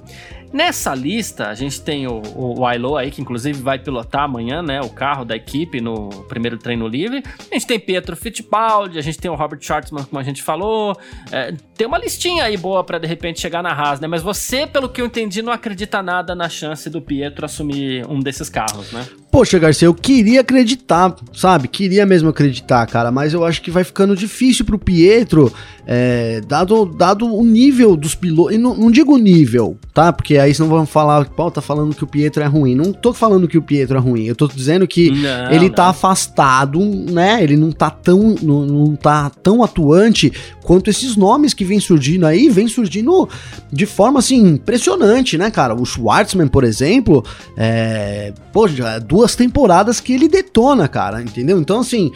Nessa 0.55 0.95
lista, 0.95 1.49
a 1.49 1.53
gente 1.53 1.81
tem 1.81 2.07
o, 2.07 2.21
o 2.33 2.65
Ailo 2.65 2.95
aí, 2.95 3.11
que 3.11 3.21
inclusive 3.21 3.61
vai 3.61 3.77
pilotar 3.77 4.23
amanhã, 4.23 4.61
né? 4.61 4.79
O 4.79 4.89
carro 4.89 5.25
da 5.25 5.35
equipe 5.35 5.81
no 5.81 6.07
primeiro 6.29 6.57
treino 6.57 6.87
livre. 6.87 7.21
A 7.51 7.53
gente 7.55 7.67
tem 7.67 7.77
Pietro 7.77 8.15
Fittipaldi, 8.15 8.97
a 8.97 9.01
gente 9.01 9.17
tem 9.17 9.29
o 9.29 9.35
Robert 9.35 9.59
Schwartzman, 9.61 10.05
como 10.05 10.17
a 10.17 10.23
gente 10.23 10.41
falou. 10.41 10.97
É, 11.29 11.53
tem 11.75 11.85
uma 11.85 11.97
listinha 11.97 12.45
aí 12.45 12.55
boa 12.55 12.85
para 12.85 12.97
de 12.97 13.05
repente 13.05 13.41
chegar 13.41 13.61
na 13.61 13.73
Haas, 13.73 13.99
né? 13.99 14.07
Mas 14.07 14.23
você, 14.23 14.65
pelo 14.65 14.87
que 14.87 15.01
eu 15.01 15.07
entendi, 15.07 15.41
não 15.41 15.51
acredita 15.51 16.01
nada 16.01 16.33
na 16.33 16.47
chance 16.47 16.89
do 16.89 17.01
Pietro 17.01 17.43
assumir 17.43 18.09
um 18.09 18.21
desses 18.21 18.49
carros, 18.49 18.93
né? 18.93 19.05
Poxa, 19.35 19.59
Garcia, 19.59 19.85
eu 19.85 19.93
queria 19.93 20.39
acreditar, 20.39 21.13
sabe? 21.33 21.67
Queria 21.67 22.05
mesmo 22.05 22.29
acreditar, 22.29 22.87
cara, 22.87 23.11
mas 23.11 23.33
eu 23.33 23.43
acho 23.43 23.61
que 23.61 23.69
vai 23.69 23.83
ficando 23.83 24.15
difícil 24.15 24.63
pro 24.63 24.79
Pietro, 24.79 25.51
é, 25.85 26.39
dado, 26.47 26.85
dado 26.85 27.25
o 27.25 27.43
nível 27.43 27.97
dos 27.97 28.15
pilotos. 28.15 28.55
E 28.55 28.57
não, 28.57 28.73
não 28.73 28.89
digo 28.89 29.17
nível, 29.17 29.77
tá? 29.93 30.13
Porque 30.13 30.37
aí 30.37 30.53
senão 30.53 30.69
vão 30.69 30.85
falar, 30.85 31.25
pô, 31.25 31.51
tá 31.51 31.59
falando 31.59 31.93
que 31.93 32.03
o 32.05 32.07
Pietro 32.07 32.41
é 32.41 32.45
ruim. 32.45 32.75
Não 32.75 32.93
tô 32.93 33.13
falando 33.13 33.45
que 33.45 33.57
o 33.57 33.61
Pietro 33.61 33.97
é 33.97 33.99
ruim, 33.99 34.23
eu 34.23 34.37
tô 34.37 34.47
dizendo 34.47 34.87
que 34.87 35.11
não, 35.11 35.51
ele 35.51 35.69
tá 35.69 35.69
não. 35.69 35.69
tá 35.69 35.87
afastado, 35.87 36.79
né? 36.79 37.43
Ele 37.43 37.57
não 37.57 37.73
tá 37.73 37.89
tão, 37.89 38.35
não, 38.41 38.65
não 38.65 38.95
tá 38.95 39.29
tão 39.29 39.61
atuante 39.61 40.31
quanto 40.63 40.89
esses 40.89 41.15
nomes 41.15 41.53
que 41.53 41.63
vêm 41.63 41.79
surgindo 41.79 42.25
aí, 42.25 42.49
vêm 42.49 42.67
surgindo 42.67 43.29
de 43.71 43.85
forma 43.85 44.19
assim 44.19 44.47
impressionante, 44.47 45.37
né, 45.37 45.51
cara? 45.51 45.75
O 45.75 45.85
Schwartzman, 45.85 46.47
por 46.47 46.63
exemplo, 46.63 47.23
é, 47.55 48.33
pô, 48.51 48.67
já 48.67 48.93
é 48.93 48.99
duas 49.25 49.35
temporadas 49.35 49.99
que 49.99 50.13
ele 50.13 50.27
detona, 50.27 50.87
cara, 50.87 51.19
entendeu? 51.19 51.59
Então, 51.59 51.79
assim, 51.79 52.11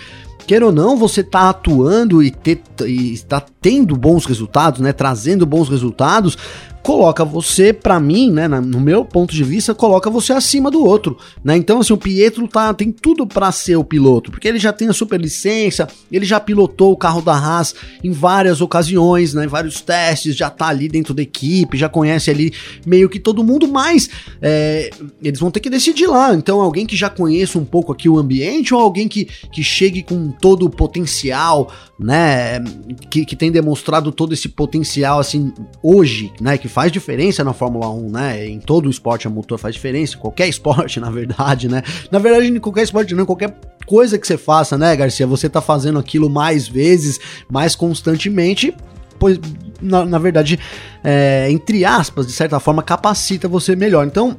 queira 0.46 0.68
ou 0.68 0.72
não, 0.72 0.96
você 0.96 1.24
tá 1.24 1.50
atuando 1.50 2.22
e, 2.22 2.30
ter, 2.30 2.62
e 2.86 3.14
está 3.14 3.44
tendo 3.60 3.98
bons 3.98 4.26
resultados, 4.26 4.80
né? 4.80 4.94
Trazendo 4.94 5.44
bons 5.44 5.68
resultados, 5.70 6.38
coloca 6.90 7.24
você, 7.24 7.72
para 7.72 8.00
mim, 8.00 8.32
né, 8.32 8.48
no 8.48 8.80
meu 8.80 9.06
ponto 9.06 9.32
de 9.32 9.44
vista, 9.44 9.76
coloca 9.76 10.10
você 10.10 10.34
acima 10.34 10.72
do 10.72 10.84
outro, 10.84 11.20
né? 11.44 11.56
Então, 11.56 11.82
assim, 11.82 11.94
o 11.94 11.98
Pietro 11.98 12.48
tá, 12.48 12.74
tem 12.74 12.92
tudo 12.92 13.28
para 13.28 13.52
ser 13.52 13.76
o 13.76 13.84
piloto, 13.84 14.32
porque 14.32 14.48
ele 14.48 14.58
já 14.58 14.74
tem 14.74 14.88
a 14.88 14.94
super 14.94 15.22
licença, 15.22 15.88
ele 16.12 16.26
já 16.26 16.40
pilotou 16.40 16.92
o 16.92 16.98
carro 16.98 17.22
da 17.22 17.34
Haas 17.34 17.76
em 18.04 18.10
várias 18.10 18.60
ocasiões, 18.60 19.36
né, 19.36 19.46
em 19.46 19.48
vários 19.48 19.82
testes, 19.82 20.36
já 20.36 20.50
tá 20.50 20.70
ali 20.70 20.88
dentro 20.88 21.14
da 21.14 21.22
equipe, 21.22 21.78
já 21.78 21.88
conhece 21.88 22.32
ali 22.32 22.52
meio 22.88 23.08
que 23.08 23.20
todo 23.20 23.44
mundo, 23.44 23.68
mas 23.68 24.10
é, 24.42 24.90
eles 25.22 25.40
vão 25.40 25.52
ter 25.52 25.60
que 25.60 25.70
decidir 25.70 26.08
lá. 26.08 26.34
Então, 26.34 26.60
alguém 26.60 26.88
que 26.88 26.96
já 26.96 27.08
conheça 27.08 27.60
um 27.60 27.66
pouco 27.66 27.92
aqui 27.92 28.10
o 28.10 28.18
ambiente 28.18 28.74
ou 28.74 28.80
alguém 28.80 29.08
que, 29.08 29.26
que 29.26 29.64
chegue 29.64 30.02
com 30.02 30.32
todo 30.32 30.66
o 30.66 30.70
potencial, 30.72 31.72
né, 32.00 32.60
que, 33.12 33.26
que 33.26 33.36
tem 33.36 33.52
demonstrado 33.52 34.12
todo 34.12 34.34
esse 34.34 34.50
potencial, 34.50 35.20
assim, 35.20 35.54
hoje, 35.84 36.34
né, 36.42 36.58
que 36.58 36.68
faz 36.80 36.94
diferença 36.94 37.44
na 37.44 37.52
Fórmula 37.52 37.90
1, 37.90 38.10
né? 38.10 38.48
Em 38.48 38.58
todo 38.58 38.86
o 38.86 38.90
esporte 38.90 39.28
a 39.28 39.30
motor 39.30 39.58
faz 39.58 39.76
diferença, 39.76 40.16
qualquer 40.16 40.48
esporte, 40.48 40.98
na 41.02 41.12
verdade, 41.12 41.68
né? 41.68 41.84
Na 42.10 42.20
verdade, 42.20 42.48
em 42.48 42.58
qualquer 42.58 42.84
esporte 42.84 43.14
não, 43.14 43.26
qualquer 43.26 43.54
coisa 43.86 44.18
que 44.18 44.26
você 44.26 44.38
faça, 44.38 44.78
né, 44.78 44.96
Garcia? 44.96 45.28
Você 45.28 45.50
tá 45.50 45.60
fazendo 45.60 46.00
aquilo 46.00 46.30
mais 46.30 46.70
vezes, 46.70 47.20
mais 47.52 47.76
constantemente, 47.76 48.74
pois, 49.20 49.38
na, 49.82 50.06
na 50.06 50.18
verdade, 50.20 50.58
é, 51.04 51.52
entre 51.52 51.84
aspas, 51.84 52.26
de 52.26 52.32
certa 52.32 52.62
forma, 52.62 52.82
capacita 52.82 53.50
você 53.50 53.76
melhor. 53.76 54.08
Então, 54.08 54.38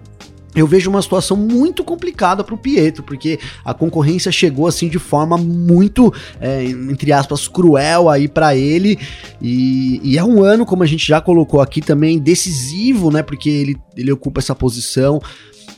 eu 0.54 0.66
vejo 0.66 0.90
uma 0.90 1.00
situação 1.00 1.36
muito 1.36 1.84
complicada 1.84 2.42
para 2.42 2.54
o 2.54 2.58
Pietro, 2.58 3.02
porque 3.02 3.38
a 3.64 3.72
concorrência 3.72 4.32
chegou 4.32 4.66
assim 4.66 4.88
de 4.88 4.98
forma 4.98 5.36
muito, 5.36 6.12
é, 6.40 6.64
entre 6.64 7.12
aspas, 7.12 7.46
cruel 7.46 8.08
aí 8.08 8.26
para 8.26 8.56
ele. 8.56 8.98
E, 9.40 10.00
e, 10.02 10.18
é 10.18 10.24
um 10.24 10.42
ano, 10.42 10.66
como 10.66 10.82
a 10.82 10.86
gente 10.86 11.06
já 11.06 11.20
colocou 11.20 11.60
aqui 11.60 11.80
também, 11.80 12.18
decisivo, 12.18 13.10
né? 13.10 13.22
Porque 13.22 13.48
ele, 13.48 13.76
ele 13.96 14.10
ocupa 14.10 14.40
essa 14.40 14.54
posição 14.54 15.20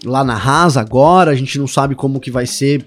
lá 0.05 0.25
na 0.25 0.35
Haas 0.35 0.77
agora. 0.77 1.31
A 1.31 1.37
gente 1.37 1.59
não 1.59 1.67
sabe 1.67 1.95
como 1.95 2.21
que 2.21 2.31
vai 2.31 2.47
ser 2.47 2.87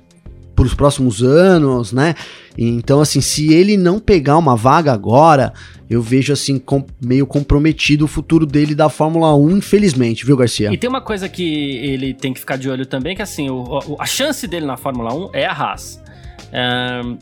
para 0.56 0.66
os 0.66 0.74
próximos 0.74 1.22
anos, 1.22 1.92
né? 1.92 2.16
Então, 2.58 3.02
assim, 3.02 3.20
se 3.20 3.54
ele 3.54 3.76
não 3.76 4.00
pegar 4.00 4.38
uma 4.38 4.56
vaga 4.56 4.94
agora, 4.94 5.54
eu 5.90 6.02
vejo 6.02 6.32
assim 6.32 6.58
com, 6.58 6.86
meio 7.04 7.28
comprometido 7.28 8.06
o 8.06 8.08
futuro 8.08 8.46
dele 8.46 8.74
da 8.74 8.88
Fórmula 8.90 9.36
1, 9.36 9.58
infelizmente, 9.58 10.26
viu, 10.26 10.38
Garcia? 10.38 10.72
E 10.72 10.78
tem 10.78 10.90
uma 10.90 11.02
coisa 11.02 11.28
que 11.28 11.78
ele 11.78 12.14
tem 12.14 12.34
que 12.34 12.40
ficar 12.40 12.58
de 12.58 12.70
olho 12.70 12.86
também, 12.86 13.16
que 13.16 13.22
assim, 13.22 13.50
o, 13.50 13.98
a 14.00 14.06
chance 14.06 14.48
dele 14.48 14.66
na 14.66 14.78
Fórmula 14.78 15.14
1 15.14 15.30
é 15.34 15.46
a 15.46 15.52
Haas 15.52 16.05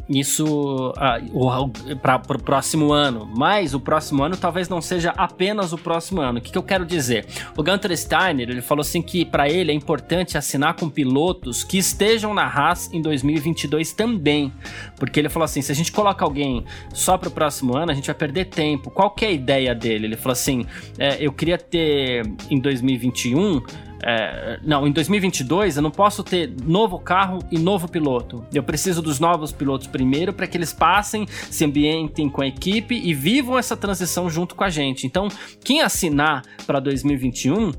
isso 0.10 0.92
uh, 0.92 1.96
para 1.98 2.18
o 2.18 2.42
próximo 2.42 2.92
ano, 2.92 3.30
mas 3.36 3.74
o 3.74 3.80
próximo 3.80 4.24
ano 4.24 4.38
talvez 4.38 4.70
não 4.70 4.82
seja 4.82 5.14
apenas 5.18 5.74
o 5.74 5.78
próximo 5.78 6.22
ano. 6.22 6.40
O 6.40 6.42
que, 6.42 6.52
que 6.52 6.58
eu 6.58 6.64
quero 6.64 6.86
dizer? 6.86 7.26
O 7.58 7.64
Gunter 7.64 7.96
Steiner 7.98 8.50
ele 8.50 8.62
falou 8.62 8.82
assim 8.82 9.02
que 9.02 9.26
para 9.26 9.50
ele 9.50 9.72
é 9.72 9.76
importante 9.76 10.38
assinar 10.38 10.76
com 10.76 10.90
pilotos 10.90 11.64
que 11.64 11.78
estejam 11.78 12.34
na 12.34 12.44
Haas 12.44 12.92
em 12.94 13.02
2022 13.02 13.94
também, 13.94 14.52
porque 14.98 15.20
ele 15.20 15.30
falou 15.30 15.46
assim: 15.46 15.62
se 15.62 15.72
a 15.72 15.76
gente 15.76 15.92
coloca 15.92 16.24
alguém 16.24 16.66
só 16.94 17.18
para 17.18 17.30
o 17.30 17.32
próximo 17.32 17.76
ano, 17.76 17.92
a 17.92 17.96
gente 17.96 18.08
vai 18.08 18.16
perder 18.16 18.46
tempo. 18.46 18.92
Qual 18.92 19.12
que 19.12 19.26
é 19.26 19.30
a 19.30 19.32
ideia 19.32 19.76
dele? 19.76 20.08
Ele 20.08 20.18
falou 20.18 20.34
assim: 20.34 20.66
é, 20.98 21.18
eu 21.20 21.32
queria 21.32 21.58
ter 21.58 22.24
em 22.50 22.60
2021 22.60 23.62
é, 24.06 24.60
não, 24.62 24.86
em 24.86 24.92
2022 24.92 25.78
eu 25.78 25.82
não 25.82 25.92
posso 25.92 26.24
ter 26.24 26.54
novo 26.64 27.00
carro 27.00 27.40
e 27.50 27.58
novo 27.58 27.88
piloto. 27.88 28.46
Eu 28.54 28.62
preciso 28.62 29.02
dos 29.02 29.20
novos 29.20 29.52
pilotos 29.52 29.88
primeiro 29.88 30.34
para 30.34 30.46
que 30.46 30.58
eles 30.58 30.74
passem, 30.74 31.26
se 31.50 31.64
ambientem 31.64 32.30
com 32.30 32.42
a 32.42 32.48
equipe 32.48 32.96
e 32.96 33.14
vivam 33.14 33.58
essa 33.58 33.78
transição 33.78 34.30
junto 34.30 34.56
com 34.56 34.64
a 34.64 34.70
gente. 34.70 35.08
Então, 35.08 35.30
quem 35.64 35.82
assinar 35.82 36.44
para 36.68 36.80
2021 36.80 37.72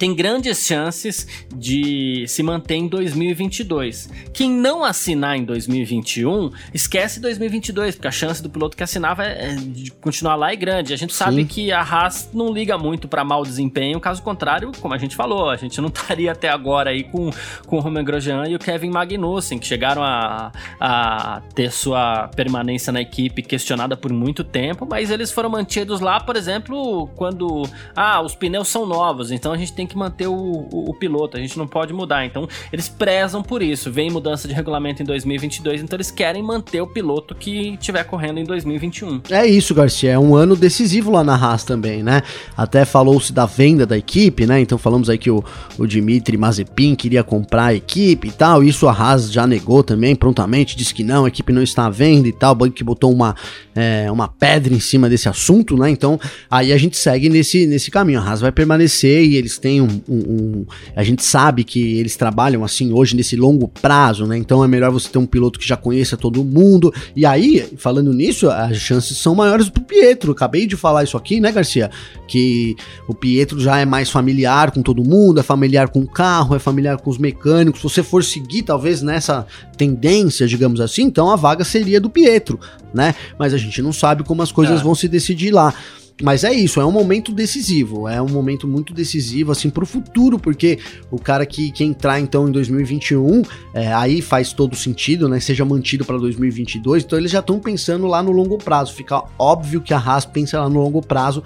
tem 0.00 0.14
grandes 0.14 0.66
chances 0.66 1.28
de 1.54 2.24
se 2.26 2.42
manter 2.42 2.76
em 2.76 2.88
2022. 2.88 4.08
Quem 4.32 4.50
não 4.50 4.82
assinar 4.82 5.36
em 5.36 5.44
2021, 5.44 6.50
esquece 6.72 7.20
2022, 7.20 7.96
porque 7.96 8.08
a 8.08 8.10
chance 8.10 8.42
do 8.42 8.48
piloto 8.48 8.74
que 8.74 8.82
assinava 8.82 9.24
é, 9.24 9.54
de 9.56 9.90
continuar 9.90 10.36
lá 10.36 10.52
é 10.52 10.56
grande. 10.56 10.94
A 10.94 10.96
gente 10.96 11.12
sabe 11.12 11.42
Sim. 11.42 11.46
que 11.46 11.70
a 11.70 11.82
Haas 11.82 12.30
não 12.32 12.50
liga 12.50 12.78
muito 12.78 13.08
para 13.08 13.22
mau 13.22 13.42
desempenho, 13.42 14.00
caso 14.00 14.22
contrário, 14.22 14.72
como 14.80 14.94
a 14.94 14.96
gente 14.96 15.14
falou, 15.14 15.50
a 15.50 15.56
gente 15.56 15.78
não 15.82 15.88
estaria 15.94 16.32
até 16.32 16.48
agora 16.48 16.88
aí 16.88 17.04
com, 17.04 17.28
com 17.66 17.76
o 17.76 17.80
Romain 17.80 18.02
Grosjean 18.02 18.48
e 18.48 18.56
o 18.56 18.58
Kevin 18.58 18.88
Magnussen, 18.88 19.58
que 19.58 19.66
chegaram 19.66 20.02
a, 20.02 20.50
a 20.80 21.42
ter 21.54 21.70
sua 21.70 22.28
permanência 22.28 22.90
na 22.90 23.02
equipe 23.02 23.42
questionada 23.42 23.98
por 23.98 24.10
muito 24.10 24.44
tempo, 24.44 24.86
mas 24.88 25.10
eles 25.10 25.30
foram 25.30 25.50
mantidos 25.50 26.00
lá, 26.00 26.18
por 26.18 26.36
exemplo, 26.36 27.06
quando 27.16 27.64
ah, 27.94 28.22
os 28.22 28.34
pneus 28.34 28.68
são 28.68 28.86
novos, 28.86 29.30
então 29.30 29.52
a 29.52 29.58
gente 29.58 29.74
tem 29.74 29.89
que 29.89 29.89
manter 29.96 30.26
o, 30.26 30.34
o, 30.34 30.90
o, 30.90 30.94
piloto, 30.94 31.36
a 31.36 31.40
gente 31.40 31.56
não 31.58 31.66
pode 31.66 31.92
mudar. 31.92 32.24
Então, 32.24 32.48
eles 32.72 32.88
prezam 32.88 33.42
por 33.42 33.62
isso. 33.62 33.90
Vem 33.90 34.10
mudança 34.10 34.46
de 34.46 34.54
regulamento 34.54 35.02
em 35.02 35.06
2022, 35.06 35.82
então 35.82 35.96
eles 35.96 36.10
querem 36.10 36.42
manter 36.42 36.80
o 36.80 36.86
piloto 36.86 37.34
que 37.34 37.74
estiver 37.74 38.04
correndo 38.04 38.38
em 38.38 38.44
2021. 38.44 39.22
É 39.30 39.46
isso, 39.46 39.74
Garcia. 39.74 40.12
É 40.12 40.18
um 40.18 40.34
ano 40.34 40.56
decisivo 40.56 41.10
lá 41.10 41.24
na 41.24 41.34
Haas 41.34 41.64
também, 41.64 42.02
né? 42.02 42.22
Até 42.56 42.84
falou-se 42.84 43.32
da 43.32 43.46
venda 43.46 43.86
da 43.86 43.96
equipe, 43.96 44.46
né? 44.46 44.60
Então 44.60 44.78
falamos 44.78 45.08
aí 45.08 45.18
que 45.18 45.30
o, 45.30 45.44
o 45.78 45.86
Dimitri 45.86 46.36
Mazepin 46.36 46.94
queria 46.94 47.22
comprar 47.22 47.66
a 47.66 47.74
equipe 47.74 48.28
e 48.28 48.32
tal. 48.32 48.62
Isso 48.62 48.88
a 48.88 48.92
Haas 48.92 49.30
já 49.32 49.46
negou 49.46 49.82
também 49.82 50.14
prontamente, 50.14 50.76
disse 50.76 50.94
que 50.94 51.04
não, 51.04 51.24
a 51.24 51.28
equipe 51.28 51.52
não 51.52 51.62
está 51.62 51.86
à 51.86 51.90
venda 51.90 52.28
e 52.28 52.32
tal. 52.32 52.52
O 52.52 52.54
banco 52.54 52.74
que 52.74 52.84
botou 52.84 53.12
uma, 53.12 53.34
é, 53.74 54.10
uma 54.10 54.28
pedra 54.28 54.74
em 54.74 54.80
cima 54.80 55.08
desse 55.08 55.28
assunto, 55.28 55.76
né? 55.76 55.90
Então 55.90 56.18
aí 56.50 56.72
a 56.72 56.78
gente 56.78 56.96
segue 56.96 57.28
nesse, 57.28 57.66
nesse 57.66 57.90
caminho. 57.90 58.20
A 58.20 58.22
Haas 58.22 58.40
vai 58.40 58.52
permanecer 58.52 59.24
e 59.24 59.36
eles 59.36 59.58
têm 59.58 59.79
um, 59.80 60.00
um, 60.08 60.18
um, 60.18 60.66
A 60.94 61.02
gente 61.02 61.24
sabe 61.24 61.64
que 61.64 61.98
eles 61.98 62.16
trabalham 62.16 62.64
assim 62.64 62.92
hoje 62.92 63.16
nesse 63.16 63.36
longo 63.36 63.68
prazo, 63.68 64.26
né? 64.26 64.36
Então 64.36 64.64
é 64.64 64.68
melhor 64.68 64.90
você 64.90 65.08
ter 65.08 65.18
um 65.18 65.26
piloto 65.26 65.58
que 65.58 65.66
já 65.66 65.76
conheça 65.76 66.16
todo 66.16 66.44
mundo. 66.44 66.92
E 67.14 67.26
aí, 67.26 67.66
falando 67.76 68.12
nisso, 68.12 68.48
as 68.48 68.76
chances 68.76 69.16
são 69.16 69.34
maiores 69.34 69.68
pro 69.68 69.82
Pietro. 69.82 70.32
Acabei 70.32 70.66
de 70.66 70.76
falar 70.76 71.04
isso 71.04 71.16
aqui, 71.16 71.40
né, 71.40 71.52
Garcia? 71.52 71.90
Que 72.26 72.76
o 73.08 73.14
Pietro 73.14 73.58
já 73.60 73.78
é 73.78 73.84
mais 73.84 74.10
familiar 74.10 74.70
com 74.70 74.82
todo 74.82 75.04
mundo, 75.04 75.40
é 75.40 75.42
familiar 75.42 75.88
com 75.88 76.00
o 76.00 76.06
carro, 76.06 76.54
é 76.54 76.58
familiar 76.58 76.98
com 76.98 77.10
os 77.10 77.18
mecânicos. 77.18 77.80
Se 77.80 77.88
você 77.88 78.02
for 78.02 78.22
seguir, 78.22 78.62
talvez, 78.62 79.02
nessa 79.02 79.46
tendência, 79.76 80.46
digamos 80.46 80.80
assim, 80.80 81.02
então 81.02 81.30
a 81.30 81.36
vaga 81.36 81.64
seria 81.64 82.00
do 82.00 82.10
Pietro, 82.10 82.58
né? 82.92 83.14
Mas 83.38 83.54
a 83.54 83.58
gente 83.58 83.80
não 83.82 83.92
sabe 83.92 84.22
como 84.24 84.42
as 84.42 84.52
coisas 84.52 84.80
é. 84.80 84.82
vão 84.82 84.94
se 84.94 85.08
decidir 85.08 85.50
lá. 85.50 85.74
Mas 86.22 86.44
é 86.44 86.52
isso, 86.52 86.80
é 86.80 86.84
um 86.84 86.92
momento 86.92 87.32
decisivo, 87.32 88.06
é 88.06 88.20
um 88.20 88.28
momento 88.28 88.68
muito 88.68 88.92
decisivo, 88.92 89.52
assim, 89.52 89.70
pro 89.70 89.86
futuro, 89.86 90.38
porque 90.38 90.78
o 91.10 91.18
cara 91.18 91.46
que, 91.46 91.70
que 91.70 91.82
entrar, 91.82 92.20
então, 92.20 92.48
em 92.48 92.52
2021, 92.52 93.42
é, 93.72 93.92
aí 93.92 94.20
faz 94.20 94.52
todo 94.52 94.76
sentido, 94.76 95.28
né, 95.28 95.40
seja 95.40 95.64
mantido 95.64 96.04
para 96.04 96.18
2022, 96.18 97.04
então 97.04 97.18
eles 97.18 97.30
já 97.30 97.40
estão 97.40 97.58
pensando 97.58 98.06
lá 98.06 98.22
no 98.22 98.32
longo 98.32 98.58
prazo, 98.58 98.92
fica 98.92 99.22
óbvio 99.38 99.80
que 99.80 99.94
a 99.94 99.98
Haas 99.98 100.26
pensa 100.26 100.60
lá 100.60 100.68
no 100.68 100.80
longo 100.80 101.00
prazo, 101.00 101.42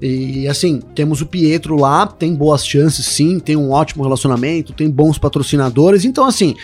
e 0.00 0.48
assim, 0.48 0.80
temos 0.96 1.20
o 1.20 1.26
Pietro 1.26 1.76
lá, 1.76 2.06
tem 2.06 2.34
boas 2.34 2.66
chances 2.66 3.06
sim, 3.06 3.38
tem 3.38 3.56
um 3.56 3.70
ótimo 3.70 4.02
relacionamento, 4.02 4.72
tem 4.72 4.90
bons 4.90 5.16
patrocinadores, 5.16 6.04
então 6.04 6.24
assim, 6.24 6.56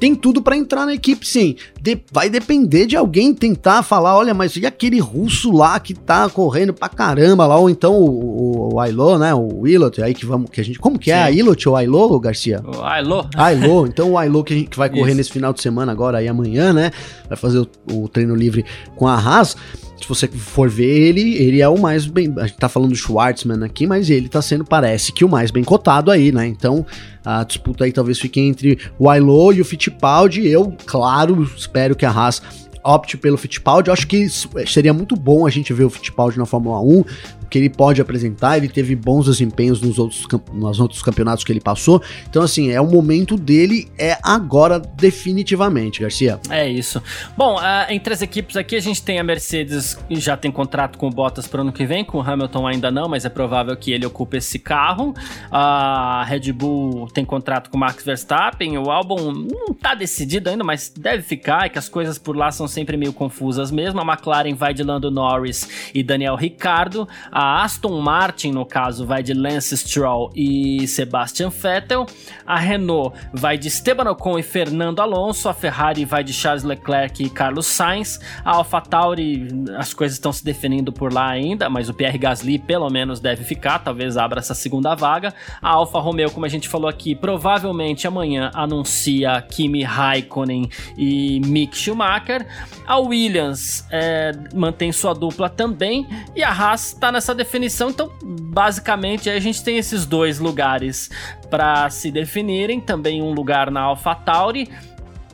tem 0.00 0.14
tudo 0.14 0.40
para 0.40 0.56
entrar 0.56 0.86
na 0.86 0.94
equipe, 0.94 1.28
sim. 1.28 1.54
De, 1.80 2.00
vai 2.10 2.30
depender 2.30 2.86
de 2.86 2.96
alguém 2.96 3.34
tentar 3.34 3.82
falar, 3.82 4.16
olha, 4.16 4.32
mas 4.32 4.56
e 4.56 4.64
aquele 4.64 4.98
russo 4.98 5.52
lá 5.52 5.78
que 5.78 5.92
tá 5.92 6.28
correndo 6.30 6.72
pra 6.72 6.88
caramba 6.88 7.46
lá, 7.46 7.58
ou 7.58 7.68
então 7.68 7.94
o, 7.94 8.70
o, 8.70 8.74
o 8.74 8.80
Ailo, 8.80 9.18
né, 9.18 9.34
o 9.34 9.66
Ilot, 9.68 10.02
aí 10.02 10.14
que 10.14 10.24
vamos, 10.24 10.50
que 10.50 10.60
a 10.60 10.64
gente, 10.64 10.78
como 10.78 10.98
que 10.98 11.12
é, 11.12 11.16
sim. 11.16 11.22
a 11.22 11.30
Ilot 11.30 11.68
ou 11.68 11.76
Ailo, 11.76 12.18
Garcia? 12.18 12.62
O 12.64 12.82
Ailo. 12.82 13.28
Ailo, 13.36 13.86
então 13.86 14.12
o 14.12 14.18
Ailo 14.18 14.42
que 14.42 14.54
a 14.54 14.56
gente 14.56 14.76
vai 14.76 14.88
correr 14.88 15.10
Isso. 15.10 15.16
nesse 15.18 15.32
final 15.32 15.52
de 15.52 15.60
semana 15.60 15.92
agora, 15.92 16.18
aí 16.18 16.26
amanhã, 16.26 16.72
né, 16.72 16.90
vai 17.28 17.36
fazer 17.36 17.58
o, 17.58 17.68
o 17.92 18.08
treino 18.08 18.34
livre 18.34 18.64
com 18.96 19.06
a 19.06 19.14
Haas, 19.14 19.54
se 20.00 20.08
você 20.08 20.26
for 20.26 20.68
ver 20.68 20.88
ele, 20.88 21.36
ele 21.36 21.60
é 21.60 21.68
o 21.68 21.78
mais 21.78 22.06
bem. 22.06 22.32
A 22.38 22.46
gente 22.46 22.58
tá 22.58 22.68
falando 22.68 22.90
do 22.90 22.96
Schwartzman 22.96 23.64
aqui, 23.64 23.86
mas 23.86 24.08
ele 24.08 24.28
tá 24.28 24.40
sendo, 24.40 24.64
parece 24.64 25.12
que 25.12 25.24
o 25.24 25.28
mais 25.28 25.50
bem 25.50 25.62
cotado 25.62 26.10
aí, 26.10 26.32
né? 26.32 26.46
Então 26.46 26.86
a 27.24 27.44
disputa 27.44 27.84
aí 27.84 27.92
talvez 27.92 28.18
fique 28.18 28.40
entre 28.40 28.78
o 28.98 29.08
Ailo 29.08 29.52
e 29.52 29.60
o 29.60 29.64
Fittipaldi. 29.64 30.46
Eu, 30.46 30.74
claro, 30.86 31.42
espero 31.56 31.94
que 31.94 32.06
a 32.06 32.10
Haas 32.10 32.42
opte 32.82 33.16
pelo 33.16 33.36
Fittipaldi. 33.36 33.88
Eu 33.88 33.92
acho 33.92 34.06
que 34.06 34.26
seria 34.66 34.92
muito 34.92 35.14
bom 35.16 35.46
a 35.46 35.50
gente 35.50 35.72
ver 35.72 35.84
o 35.84 35.90
Fittipaldi 35.90 36.38
na 36.38 36.46
Fórmula 36.46 36.80
1 36.80 37.04
que 37.50 37.58
ele 37.58 37.68
pode 37.68 38.00
apresentar. 38.00 38.56
Ele 38.56 38.68
teve 38.68 38.94
bons 38.94 39.26
desempenhos 39.26 39.80
nos 39.82 39.98
outros, 39.98 40.26
nos 40.52 40.80
outros 40.80 41.02
campeonatos 41.02 41.44
que 41.44 41.52
ele 41.52 41.60
passou. 41.60 42.00
Então, 42.28 42.42
assim, 42.42 42.70
é 42.70 42.80
o 42.80 42.86
momento 42.86 43.36
dele, 43.36 43.90
é 43.98 44.16
agora, 44.22 44.78
definitivamente, 44.78 46.00
Garcia. 46.00 46.38
É 46.48 46.68
isso. 46.68 47.02
Bom, 47.36 47.56
uh, 47.56 47.90
entre 47.90 48.14
as 48.14 48.22
equipes 48.22 48.56
aqui, 48.56 48.76
a 48.76 48.80
gente 48.80 49.02
tem 49.02 49.18
a 49.18 49.24
Mercedes, 49.24 49.94
que 49.94 50.20
já 50.20 50.36
tem 50.36 50.50
contrato 50.50 50.96
com 50.96 51.08
o 51.08 51.10
Bottas 51.10 51.46
para 51.46 51.58
o 51.58 51.60
ano 51.62 51.72
que 51.72 51.84
vem, 51.84 52.04
com 52.04 52.18
o 52.18 52.20
Hamilton 52.22 52.66
ainda 52.66 52.90
não, 52.90 53.08
mas 53.08 53.24
é 53.24 53.28
provável 53.28 53.76
que 53.76 53.90
ele 53.92 54.06
ocupe 54.06 54.36
esse 54.36 54.58
carro. 54.58 55.14
A 55.50 56.24
Red 56.24 56.52
Bull 56.52 57.08
tem 57.08 57.24
contrato 57.24 57.70
com 57.70 57.76
o 57.76 57.80
Max 57.80 58.04
Verstappen. 58.04 58.78
O 58.78 58.90
álbum 58.90 59.32
não 59.32 59.72
está 59.72 59.94
decidido 59.94 60.48
ainda, 60.48 60.62
mas 60.62 60.92
deve 60.96 61.22
ficar, 61.22 61.66
e 61.66 61.70
que 61.70 61.78
as 61.78 61.88
coisas 61.88 62.18
por 62.18 62.36
lá 62.36 62.52
são 62.52 62.68
sempre 62.68 62.96
meio 62.96 63.12
confusas 63.12 63.70
mesmo. 63.70 64.00
A 64.00 64.04
McLaren 64.04 64.54
vai 64.54 64.72
de 64.72 64.82
Lando 64.82 65.10
Norris 65.10 65.90
e 65.94 66.02
Daniel 66.02 66.36
Ricciardo. 66.36 67.08
A 67.32 67.39
Aston 67.42 68.00
Martin, 68.00 68.52
no 68.52 68.64
caso, 68.64 69.06
vai 69.06 69.22
de 69.22 69.32
Lance 69.34 69.76
Stroll 69.76 70.30
e 70.34 70.86
Sebastian 70.86 71.48
Vettel. 71.50 72.06
A 72.46 72.58
Renault 72.58 73.16
vai 73.32 73.56
de 73.56 73.68
Esteban 73.68 74.10
Ocon 74.10 74.38
e 74.38 74.42
Fernando 74.42 75.00
Alonso. 75.00 75.48
A 75.48 75.54
Ferrari 75.54 76.04
vai 76.04 76.24
de 76.24 76.32
Charles 76.32 76.64
Leclerc 76.64 77.22
e 77.22 77.30
Carlos 77.30 77.66
Sainz. 77.66 78.20
A 78.44 78.52
AlphaTauri, 78.52 79.48
as 79.76 79.94
coisas 79.94 80.16
estão 80.16 80.32
se 80.32 80.44
definindo 80.44 80.92
por 80.92 81.12
lá 81.12 81.28
ainda, 81.28 81.68
mas 81.70 81.88
o 81.88 81.94
Pierre 81.94 82.18
Gasly 82.18 82.58
pelo 82.58 82.88
menos 82.90 83.20
deve 83.20 83.44
ficar, 83.44 83.78
talvez 83.78 84.16
abra 84.16 84.40
essa 84.40 84.54
segunda 84.54 84.94
vaga. 84.94 85.32
A 85.62 85.70
Alfa 85.70 85.98
Romeo, 85.98 86.30
como 86.30 86.46
a 86.46 86.48
gente 86.48 86.68
falou 86.68 86.88
aqui, 86.88 87.14
provavelmente 87.14 88.06
amanhã 88.06 88.50
anuncia 88.54 89.40
Kimi 89.42 89.82
Raikkonen 89.82 90.68
e 90.96 91.40
Mick 91.46 91.76
Schumacher. 91.76 92.46
A 92.86 92.98
Williams 92.98 93.86
é, 93.90 94.32
mantém 94.54 94.92
sua 94.92 95.14
dupla 95.14 95.48
também. 95.48 96.06
E 96.34 96.42
a 96.42 96.50
Haas 96.50 96.92
está 96.92 97.12
nessa 97.12 97.29
essa 97.30 97.34
definição. 97.34 97.90
Então, 97.90 98.10
basicamente, 98.22 99.30
a 99.30 99.38
gente 99.38 99.62
tem 99.62 99.78
esses 99.78 100.04
dois 100.04 100.38
lugares 100.38 101.10
para 101.48 101.88
se 101.90 102.10
definirem. 102.10 102.80
Também 102.80 103.22
um 103.22 103.32
lugar 103.32 103.70
na 103.70 103.82
AlphaTauri 103.82 104.68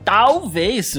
talvez, 0.07 0.95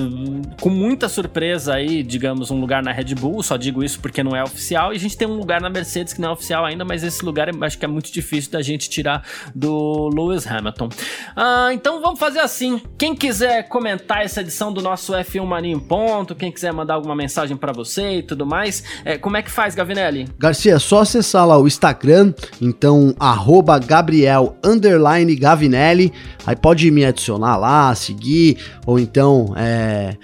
com 0.59 0.69
muita 0.69 1.07
surpresa 1.07 1.75
aí, 1.75 2.03
digamos, 2.03 2.51
um 2.51 2.59
lugar 2.59 2.83
na 2.83 2.91
Red 2.91 3.15
Bull, 3.15 3.41
só 3.41 3.55
digo 3.55 3.81
isso 3.81 4.01
porque 4.01 4.21
não 4.21 4.35
é 4.35 4.43
oficial, 4.43 4.91
e 4.91 4.97
a 4.97 4.99
gente 4.99 5.15
tem 5.15 5.25
um 5.25 5.37
lugar 5.37 5.61
na 5.61 5.69
Mercedes 5.69 6.11
que 6.11 6.19
não 6.19 6.31
é 6.31 6.33
oficial 6.33 6.65
ainda, 6.65 6.83
mas 6.83 7.05
esse 7.05 7.23
lugar 7.23 7.47
acho 7.61 7.77
que 7.77 7.85
é 7.85 7.87
muito 7.87 8.11
difícil 8.11 8.51
da 8.51 8.61
gente 8.61 8.89
tirar 8.89 9.23
do 9.55 10.09
Lewis 10.09 10.45
Hamilton. 10.45 10.89
Ah, 11.37 11.69
então 11.71 12.01
vamos 12.01 12.19
fazer 12.19 12.39
assim, 12.39 12.81
quem 12.97 13.15
quiser 13.15 13.69
comentar 13.69 14.25
essa 14.25 14.41
edição 14.41 14.73
do 14.73 14.81
nosso 14.81 15.13
F1 15.13 15.45
Mania 15.45 15.79
ponto, 15.79 16.35
quem 16.35 16.51
quiser 16.51 16.73
mandar 16.73 16.95
alguma 16.95 17.15
mensagem 17.15 17.55
para 17.55 17.71
você 17.71 18.17
e 18.17 18.23
tudo 18.23 18.45
mais, 18.45 18.83
é, 19.05 19.17
como 19.17 19.37
é 19.37 19.41
que 19.41 19.49
faz, 19.49 19.73
Gavinelli? 19.73 20.27
Garcia, 20.37 20.73
é 20.73 20.79
só 20.79 20.99
acessar 20.99 21.47
lá 21.47 21.57
o 21.57 21.65
Instagram, 21.65 22.33
então, 22.61 23.15
arroba 23.17 23.79
Gabriel 23.79 24.57
Gavinelli, 25.39 26.11
aí 26.45 26.57
pode 26.57 26.91
me 26.91 27.05
adicionar 27.05 27.55
lá, 27.55 27.95
seguir, 27.95 28.57
ou 28.85 28.96
então 28.99 29.53
é, 29.55 30.17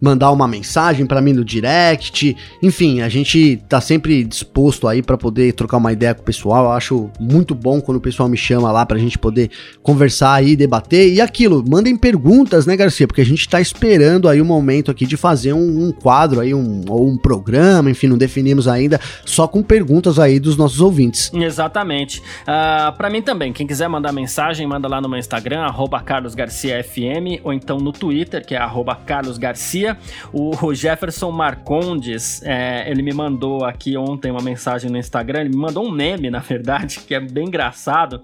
mandar 0.00 0.30
uma 0.30 0.46
mensagem 0.46 1.06
para 1.06 1.20
mim 1.20 1.32
no 1.32 1.44
direct. 1.44 2.36
Enfim, 2.62 3.00
a 3.00 3.08
gente 3.08 3.62
tá 3.68 3.80
sempre 3.80 4.24
disposto 4.24 4.86
aí 4.86 5.02
para 5.02 5.16
poder 5.16 5.52
trocar 5.52 5.78
uma 5.78 5.92
ideia 5.92 6.14
com 6.14 6.22
o 6.22 6.24
pessoal. 6.24 6.66
Eu 6.66 6.72
acho 6.72 7.10
muito 7.18 7.54
bom 7.54 7.80
quando 7.80 7.98
o 7.98 8.00
pessoal 8.00 8.28
me 8.28 8.36
chama 8.36 8.70
lá 8.70 8.84
pra 8.84 8.98
gente 8.98 9.18
poder 9.18 9.50
conversar 9.82 10.34
aí, 10.34 10.56
debater. 10.56 11.12
E 11.12 11.20
aquilo, 11.20 11.64
mandem 11.66 11.96
perguntas, 11.96 12.66
né, 12.66 12.76
Garcia? 12.76 13.06
Porque 13.06 13.20
a 13.20 13.24
gente 13.26 13.48
tá 13.48 13.60
esperando 13.60 14.28
aí 14.28 14.40
o 14.40 14.44
um 14.44 14.46
momento 14.46 14.90
aqui 14.90 15.06
de 15.06 15.16
fazer 15.16 15.52
um, 15.52 15.86
um, 15.86 15.92
quadro 15.92 16.40
aí, 16.40 16.54
um, 16.54 16.84
ou 16.88 17.08
um 17.08 17.16
programa, 17.16 17.90
enfim, 17.90 18.06
não 18.06 18.18
definimos 18.18 18.68
ainda, 18.68 19.00
só 19.24 19.46
com 19.46 19.62
perguntas 19.62 20.18
aí 20.18 20.38
dos 20.38 20.56
nossos 20.56 20.80
ouvintes. 20.80 21.30
Exatamente. 21.32 22.20
Uh, 22.42 22.96
para 22.96 23.10
mim 23.10 23.22
também, 23.22 23.52
quem 23.52 23.66
quiser 23.66 23.88
mandar 23.88 24.12
mensagem, 24.12 24.66
manda 24.66 24.88
lá 24.88 25.00
no 25.00 25.08
meu 25.08 25.18
Instagram, 25.18 25.66
carlosgarciafm, 26.04 27.40
ou 27.42 27.52
então 27.52 27.78
no 27.78 27.92
Twitter, 27.92 28.44
que 28.44 28.54
é 28.54 28.60
carlosgarcia 29.06 29.85
Garcia. 29.86 29.98
O, 30.32 30.74
Jefferson 30.74 31.30
Marcondes, 31.30 32.42
é, 32.42 32.90
ele 32.90 33.02
me 33.02 33.12
mandou 33.12 33.64
aqui 33.64 33.96
ontem 33.96 34.30
uma 34.30 34.42
mensagem 34.42 34.90
no 34.90 34.98
Instagram, 34.98 35.42
ele 35.42 35.50
me 35.50 35.56
mandou 35.56 35.84
um 35.84 35.90
meme, 35.90 36.28
na 36.30 36.40
verdade, 36.40 37.00
que 37.00 37.14
é 37.14 37.20
bem 37.20 37.46
engraçado, 37.46 38.20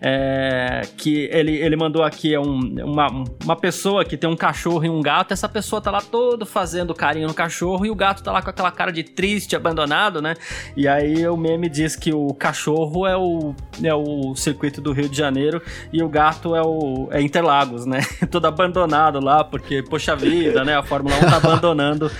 é, 0.00 0.82
que 0.96 1.28
ele, 1.30 1.52
ele 1.52 1.76
mandou 1.76 2.02
aqui 2.02 2.36
um, 2.36 2.60
uma, 2.84 3.24
uma 3.44 3.56
pessoa 3.56 4.04
que 4.04 4.16
tem 4.16 4.28
um 4.28 4.36
cachorro 4.36 4.84
e 4.84 4.90
um 4.90 5.00
gato, 5.00 5.32
essa 5.32 5.48
pessoa 5.48 5.80
tá 5.80 5.90
lá 5.90 6.00
todo 6.00 6.44
fazendo 6.44 6.94
carinho 6.94 7.28
no 7.28 7.34
cachorro 7.34 7.86
e 7.86 7.90
o 7.90 7.94
gato 7.94 8.22
tá 8.22 8.32
lá 8.32 8.42
com 8.42 8.50
aquela 8.50 8.70
cara 8.70 8.90
de 8.90 9.02
triste, 9.02 9.54
abandonado, 9.54 10.20
né? 10.20 10.34
E 10.76 10.88
aí 10.88 11.26
o 11.28 11.36
meme 11.36 11.68
diz 11.68 11.96
que 11.96 12.12
o 12.12 12.28
cachorro 12.34 13.06
é 13.06 13.16
o, 13.16 13.54
é 13.82 13.94
o 13.94 14.34
circuito 14.34 14.80
do 14.80 14.92
Rio 14.92 15.08
de 15.08 15.16
Janeiro 15.16 15.62
e 15.92 16.02
o 16.02 16.08
gato 16.08 16.56
é 16.56 16.62
o 16.62 17.08
é 17.10 17.20
Interlagos, 17.20 17.86
né? 17.86 18.00
todo 18.30 18.46
abandonado 18.46 19.20
lá, 19.20 19.44
porque, 19.44 19.82
poxa 19.82 20.16
vida, 20.16 20.64
né? 20.64 20.76
A 20.76 20.82
Fórmula 21.04 21.16
1 21.16 21.30
tá 21.30 21.36
abandonando 21.36 22.10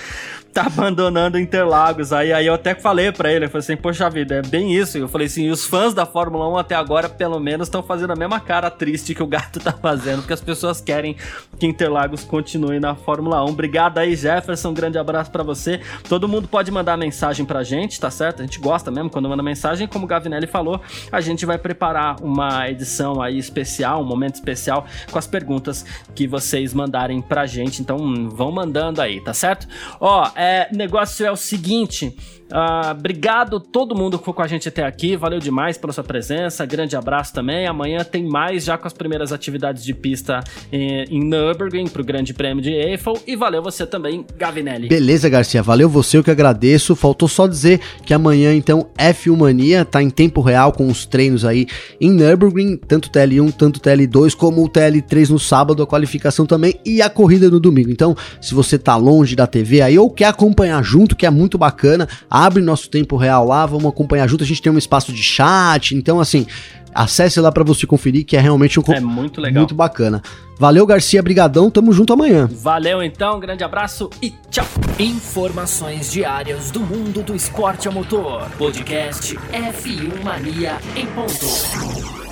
tá 0.55 0.67
abandonando 0.67 1.37
Interlagos. 1.37 2.13
Aí, 2.13 2.33
aí 2.33 2.47
eu 2.47 2.55
até 2.55 2.77
falei 2.77 3.11
para 3.11 3.33
ele, 3.33 3.47
eu 3.47 3.51
falei 3.51 3.65
assim, 3.65 3.77
poxa 3.77 4.09
vida, 4.09 4.37
é 4.37 4.43
bem 4.43 4.73
isso. 4.73 4.97
Eu 4.97 5.09
falei 5.09 5.27
assim, 5.27 5.51
os 5.51 5.67
fãs 5.67 5.93
da 5.93 6.07
Fórmula 6.07 6.49
1 6.49 6.57
até 6.59 6.77
agora, 6.77 7.09
pelo 7.09 7.41
menos, 7.41 7.67
estão 7.67 7.83
fazendo 7.83 8.13
a 8.13 8.17
mesma 8.17 8.39
cara 8.39 8.71
triste 8.71 9.17
que 9.17 9.23
o 9.23 9.27
gato 9.27 9.59
tá 9.59 9.73
fazendo, 9.73 10.19
porque 10.19 10.33
as 10.33 10.41
pessoas 10.41 10.81
querem 10.81 11.17
que 11.59 11.67
Interlagos 11.67 12.23
continue 12.23 12.79
na 12.79 12.95
Fórmula 12.95 13.45
1. 13.45 13.49
Obrigado 13.49 13.99
aí, 13.99 14.15
Jefferson, 14.15 14.69
um 14.69 14.75
grande 14.75 14.97
abraço 14.97 15.31
para 15.33 15.43
você. 15.43 15.81
Todo 16.09 16.29
mundo 16.29 16.47
pode 16.47 16.71
mandar 16.71 16.97
mensagem 16.97 17.45
pra 17.45 17.65
gente, 17.65 17.99
tá 17.99 18.11
certo? 18.11 18.41
A 18.41 18.45
gente 18.45 18.61
gosta 18.61 18.93
mesmo 18.93 19.11
quando 19.11 19.29
manda 19.29 19.43
mensagem, 19.43 19.89
como 19.89 20.05
o 20.05 20.09
Gavinelli 20.09 20.47
falou, 20.47 20.81
a 21.11 21.21
gente 21.21 21.45
vai 21.45 21.59
preparar 21.59 22.23
uma 22.23 22.71
edição 22.71 23.21
aí 23.21 23.39
especial, 23.39 24.01
um 24.01 24.07
momento 24.07 24.37
especial 24.37 24.87
com 25.11 25.19
as 25.19 25.27
perguntas 25.27 25.85
que 26.15 26.29
vocês 26.29 26.73
mandarem 26.73 27.21
pra 27.21 27.45
gente. 27.45 27.83
Então, 27.83 28.29
vão 28.29 28.53
mandando 28.53 29.03
aí, 29.03 29.21
tá 29.21 29.35
certo? 29.35 29.67
Ó, 29.99 30.31
é 30.37 30.44
é, 30.45 30.69
negócio 30.73 31.27
é 31.27 31.31
o 31.31 31.37
seguinte: 31.37 32.15
Uh, 32.55 32.93
obrigado 32.93 33.59
todo 33.59 33.97
mundo 33.97 34.17
que 34.17 34.23
ficou 34.23 34.33
com 34.33 34.43
a 34.43 34.47
gente 34.47 34.69
até 34.69 34.85
aqui. 34.85 35.17
Valeu 35.17 35.41
demais 35.41 35.77
pela 35.77 35.93
sua 35.93 36.05
presença. 36.05 36.65
Grande 36.65 36.95
abraço 36.95 37.35
também. 37.35 37.67
Amanhã 37.67 38.05
tem 38.05 38.23
mais 38.23 38.65
já 38.65 38.79
com 38.79 38.87
as 38.87 38.93
primeiras 38.93 39.33
atividades 39.33 39.85
de 39.85 39.93
pista 39.93 40.39
em, 40.71 41.03
em 41.11 41.21
Nürburgring 41.25 41.89
para 41.89 42.01
o 42.01 42.05
Grande 42.05 42.33
Prêmio 42.33 42.63
de 42.63 42.71
Eiffel. 42.71 43.21
E 43.27 43.35
valeu 43.35 43.61
você 43.61 43.85
também, 43.85 44.25
Gavinelli. 44.39 44.87
Beleza, 44.87 45.29
Garcia. 45.29 45.65
Valeu 45.65 45.89
você, 45.89 46.17
eu 46.17 46.23
que 46.23 46.31
agradeço. 46.31 46.95
Faltou 46.95 47.27
só 47.27 47.49
dizer 47.49 47.81
que 48.07 48.15
amanhã, 48.15 48.55
então, 48.55 48.87
F1 48.97 49.37
Mania 49.37 49.85
tá 49.85 50.01
em 50.01 50.09
tempo 50.09 50.41
real 50.41 50.71
com 50.71 50.87
os 50.87 51.05
treinos 51.05 51.45
aí 51.45 51.67
em 52.01 52.13
Nürburgring, 52.13 52.77
tanto 52.77 53.11
TL1, 53.11 53.53
tanto 53.53 53.81
TL2, 53.81 54.37
como 54.37 54.63
o 54.63 54.69
TL3 54.69 55.31
no 55.31 55.41
sábado, 55.41 55.83
a 55.83 55.87
qualificação 55.89 56.47
também 56.47 56.79
e 56.87 57.03
a 57.03 57.11
corrida 57.11 57.51
no 57.51 57.59
domingo. 57.59 57.91
Então, 57.91 58.17
se 58.41 58.55
você 58.55 58.79
tá 58.79 58.95
longe 58.95 59.35
da 59.35 59.49
TV 59.49 59.81
aí 59.81 59.99
ou 59.99 60.09
quer 60.09 60.27
acompanhar 60.27 60.81
junto, 60.85 61.17
que 61.17 61.27
é 61.27 61.31
muito 61.31 61.59
bacana, 61.59 62.09
abre 62.45 62.63
nosso 62.63 62.89
tempo 62.91 63.17
real 63.17 63.47
lá, 63.47 63.65
vamos 63.67 63.87
acompanhar 63.87 64.29
junto. 64.29 64.45
A 64.45 64.47
gente 64.47 64.61
tem 64.61 64.73
um 64.73 64.79
espaço 64.79 65.13
de 65.13 65.23
chat, 65.23 65.95
então 65.95 66.21
assim, 66.21 66.47
acesse 66.95 67.41
lá 67.41 67.51
para 67.51 67.65
você 67.65 67.87
conferir 67.87 68.25
que 68.25 68.37
é 68.37 68.41
realmente 68.41 68.79
um 68.79 68.83
é 68.89 69.01
muito 69.01 69.41
legal, 69.41 69.63
muito 69.63 69.75
bacana. 69.75 70.23
Valeu 70.59 70.87
Garcia, 70.87 71.23
brigadão, 71.23 71.71
tamo 71.71 71.93
junto 71.93 72.13
amanhã. 72.13 72.49
Valeu 72.53 73.03
então, 73.03 73.41
grande 73.41 73.65
abraço 73.65 74.09
e 74.23 74.33
tchau. 74.51 74.67
Informações 74.99 76.13
diárias 76.13 76.71
do 76.71 76.81
mundo 76.81 77.23
do 77.23 77.35
esporte 77.35 77.89
a 77.89 77.91
motor. 77.91 78.49
Podcast 78.57 79.35
F1 79.35 80.23
Mania 80.23 80.79
em 80.95 81.07
ponto. 81.07 82.24